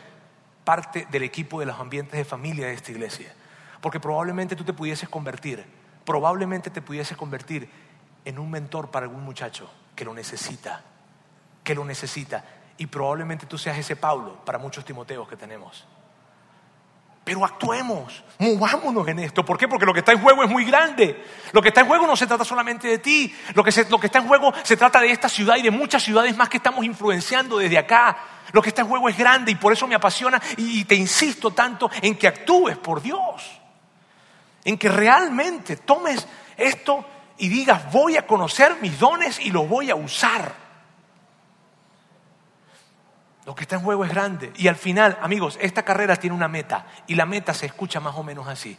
parte 0.63 1.07
del 1.11 1.23
equipo 1.23 1.59
de 1.59 1.65
los 1.65 1.79
ambientes 1.79 2.17
de 2.17 2.25
familia 2.25 2.67
de 2.67 2.73
esta 2.73 2.91
iglesia. 2.91 3.33
Porque 3.81 3.99
probablemente 3.99 4.55
tú 4.55 4.63
te 4.63 4.73
pudieses 4.73 5.09
convertir, 5.09 5.65
probablemente 6.05 6.69
te 6.69 6.81
pudieses 6.81 7.15
convertir 7.17 7.69
en 8.25 8.39
un 8.39 8.49
mentor 8.51 8.91
para 8.91 9.05
algún 9.05 9.23
muchacho 9.23 9.69
que 9.95 10.05
lo 10.05 10.13
necesita. 10.13 10.83
que 11.63 11.75
lo 11.75 11.85
necesita. 11.85 12.45
Y 12.77 12.87
probablemente 12.87 13.45
tú 13.45 13.57
seas 13.57 13.77
ese 13.77 13.95
Pablo 13.95 14.43
para 14.43 14.57
muchos 14.57 14.83
Timoteos 14.85 15.27
que 15.27 15.35
tenemos. 15.35 15.85
Pero 17.30 17.45
actuemos, 17.45 18.23
movámonos 18.39 19.07
en 19.07 19.19
esto. 19.19 19.45
¿Por 19.45 19.55
qué? 19.55 19.67
Porque 19.67 19.86
lo 19.86 19.93
que 19.93 19.99
está 19.99 20.13
en 20.13 20.19
juego 20.19 20.43
es 20.43 20.49
muy 20.49 20.65
grande. 20.65 21.23
Lo 21.51 21.61
que 21.61 21.67
está 21.67 21.82
en 21.82 21.88
juego 21.88 22.07
no 22.07 22.15
se 22.15 22.25
trata 22.25 22.43
solamente 22.43 22.88
de 22.88 22.97
ti. 22.97 23.32
Lo 23.53 23.63
que, 23.63 23.71
lo 23.88 23.99
que 23.99 24.07
está 24.07 24.17
en 24.17 24.27
juego 24.27 24.51
se 24.63 24.75
trata 24.75 24.99
de 24.99 25.11
esta 25.11 25.30
ciudad 25.30 25.55
y 25.57 25.61
de 25.61 25.69
muchas 25.69 26.01
ciudades 26.01 26.36
más 26.36 26.49
que 26.49 26.57
estamos 26.57 26.84
influenciando 26.84 27.59
desde 27.59 27.77
acá. 27.77 28.17
Lo 28.51 28.63
que 28.63 28.69
está 28.69 28.82
en 28.82 28.88
juego 28.88 29.09
es 29.09 29.15
grande 29.15 29.51
y 29.51 29.55
por 29.57 29.71
eso 29.71 29.86
me 29.86 29.93
apasiona 29.93 30.41
y 30.57 30.86
te 30.86 30.95
insisto 30.95 31.51
tanto 31.51 31.91
en 32.01 32.15
que 32.15 32.27
actúes 32.27 32.77
por 32.77 32.99
Dios. 32.99 33.61
En 34.65 34.80
que 34.80 34.89
realmente 34.89 35.75
tomes 35.75 36.27
esto 36.57 37.05
y 37.38 37.47
digas, 37.47 37.91
voy 37.91 38.17
a 38.17 38.25
conocer 38.25 38.77
mis 38.82 38.97
dones 38.97 39.39
y 39.39 39.51
los 39.51 39.69
voy 39.69 39.91
a 39.91 39.95
usar. 39.95 40.68
Lo 43.49 43.55
que 43.55 43.63
está 43.63 43.77
en 43.77 43.81
juego 43.81 44.05
es 44.05 44.11
grande. 44.11 44.53
Y 44.57 44.67
al 44.67 44.75
final, 44.75 45.17
amigos, 45.23 45.57
esta 45.59 45.81
carrera 45.81 46.15
tiene 46.17 46.35
una 46.35 46.47
meta. 46.47 46.85
Y 47.07 47.15
la 47.15 47.25
meta 47.25 47.51
se 47.51 47.65
escucha 47.65 47.99
más 47.99 48.15
o 48.15 48.21
menos 48.21 48.47
así. 48.47 48.77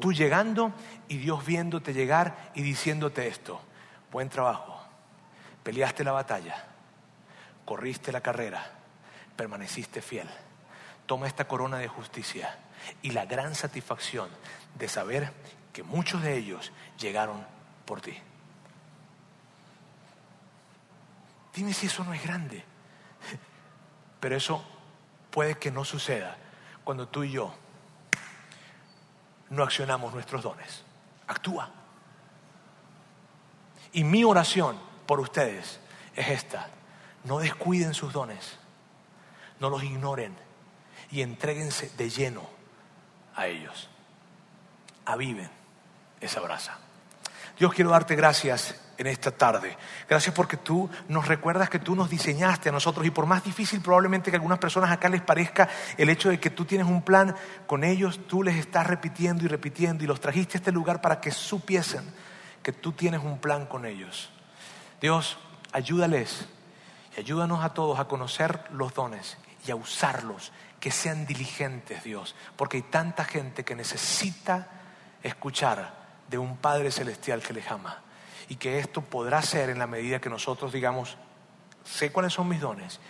Tú 0.00 0.10
llegando 0.10 0.72
y 1.06 1.18
Dios 1.18 1.44
viéndote 1.44 1.92
llegar 1.92 2.50
y 2.54 2.62
diciéndote 2.62 3.28
esto. 3.28 3.60
Buen 4.10 4.30
trabajo. 4.30 4.80
Peleaste 5.62 6.02
la 6.02 6.12
batalla. 6.12 6.64
Corriste 7.66 8.10
la 8.10 8.22
carrera. 8.22 8.64
Permaneciste 9.36 10.00
fiel. 10.00 10.30
Toma 11.04 11.26
esta 11.26 11.46
corona 11.46 11.76
de 11.76 11.88
justicia 11.88 12.56
y 13.02 13.10
la 13.10 13.26
gran 13.26 13.54
satisfacción 13.54 14.30
de 14.78 14.88
saber 14.88 15.30
que 15.74 15.82
muchos 15.82 16.22
de 16.22 16.38
ellos 16.38 16.72
llegaron 16.98 17.44
por 17.84 18.00
ti. 18.00 18.16
Dime 21.54 21.74
si 21.74 21.84
eso 21.84 22.02
no 22.02 22.14
es 22.14 22.22
grande. 22.22 22.64
Pero 24.26 24.38
eso 24.38 24.60
puede 25.30 25.56
que 25.56 25.70
no 25.70 25.84
suceda 25.84 26.36
cuando 26.82 27.06
tú 27.06 27.22
y 27.22 27.30
yo 27.30 27.54
no 29.50 29.62
accionamos 29.62 30.12
nuestros 30.12 30.42
dones. 30.42 30.82
Actúa. 31.28 31.70
Y 33.92 34.02
mi 34.02 34.24
oración 34.24 34.80
por 35.06 35.20
ustedes 35.20 35.78
es 36.16 36.26
esta. 36.26 36.70
No 37.22 37.38
descuiden 37.38 37.94
sus 37.94 38.12
dones. 38.12 38.58
No 39.60 39.70
los 39.70 39.84
ignoren. 39.84 40.36
Y 41.12 41.22
entréguense 41.22 41.88
de 41.90 42.10
lleno 42.10 42.42
a 43.36 43.46
ellos. 43.46 43.88
Aviven 45.04 45.50
esa 46.20 46.40
brasa. 46.40 46.78
Dios 47.58 47.72
quiero 47.72 47.90
darte 47.90 48.14
gracias 48.16 48.74
en 48.98 49.06
esta 49.06 49.30
tarde. 49.30 49.76
Gracias 50.08 50.34
porque 50.34 50.56
tú 50.56 50.88
nos 51.08 51.26
recuerdas 51.26 51.70
que 51.70 51.78
tú 51.78 51.94
nos 51.94 52.10
diseñaste 52.10 52.68
a 52.68 52.72
nosotros 52.72 53.06
y 53.06 53.10
por 53.10 53.26
más 53.26 53.44
difícil 53.44 53.80
probablemente 53.80 54.30
que 54.30 54.36
a 54.36 54.38
algunas 54.38 54.58
personas 54.58 54.90
acá 54.90 55.08
les 55.08 55.22
parezca 55.22 55.68
el 55.96 56.08
hecho 56.08 56.28
de 56.28 56.40
que 56.40 56.50
tú 56.50 56.64
tienes 56.64 56.86
un 56.86 57.02
plan 57.02 57.34
con 57.66 57.84
ellos, 57.84 58.20
tú 58.26 58.42
les 58.42 58.56
estás 58.56 58.86
repitiendo 58.86 59.44
y 59.44 59.48
repitiendo 59.48 60.04
y 60.04 60.06
los 60.06 60.20
trajiste 60.20 60.56
a 60.56 60.60
este 60.60 60.72
lugar 60.72 61.00
para 61.00 61.20
que 61.20 61.30
supiesen 61.30 62.04
que 62.62 62.72
tú 62.72 62.92
tienes 62.92 63.22
un 63.22 63.38
plan 63.38 63.66
con 63.66 63.86
ellos. 63.86 64.30
Dios, 65.00 65.38
ayúdales 65.72 66.46
y 67.16 67.20
ayúdanos 67.20 67.64
a 67.64 67.74
todos 67.74 67.98
a 67.98 68.08
conocer 68.08 68.64
los 68.70 68.94
dones 68.94 69.36
y 69.66 69.70
a 69.70 69.76
usarlos, 69.76 70.52
que 70.80 70.90
sean 70.90 71.26
diligentes, 71.26 72.04
Dios, 72.04 72.36
porque 72.56 72.76
hay 72.76 72.82
tanta 72.84 73.24
gente 73.24 73.64
que 73.64 73.74
necesita 73.74 74.68
escuchar 75.22 76.05
de 76.28 76.38
un 76.38 76.56
Padre 76.56 76.90
Celestial 76.90 77.42
que 77.42 77.52
les 77.52 77.70
ama 77.70 78.02
y 78.48 78.56
que 78.56 78.78
esto 78.78 79.00
podrá 79.00 79.42
ser 79.42 79.70
en 79.70 79.78
la 79.78 79.86
medida 79.86 80.20
que 80.20 80.30
nosotros 80.30 80.72
digamos, 80.72 81.16
sé 81.84 82.12
cuáles 82.12 82.32
son 82.32 82.48
mis 82.48 82.60
dones 82.60 83.00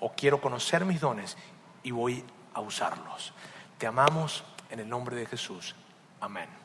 o 0.00 0.12
quiero 0.12 0.40
conocer 0.40 0.84
mis 0.84 1.00
dones 1.00 1.36
y 1.82 1.90
voy 1.90 2.24
a 2.54 2.60
usarlos. 2.60 3.32
Te 3.78 3.86
amamos 3.86 4.44
en 4.70 4.80
el 4.80 4.88
nombre 4.88 5.16
de 5.16 5.26
Jesús. 5.26 5.74
Amén. 6.20 6.48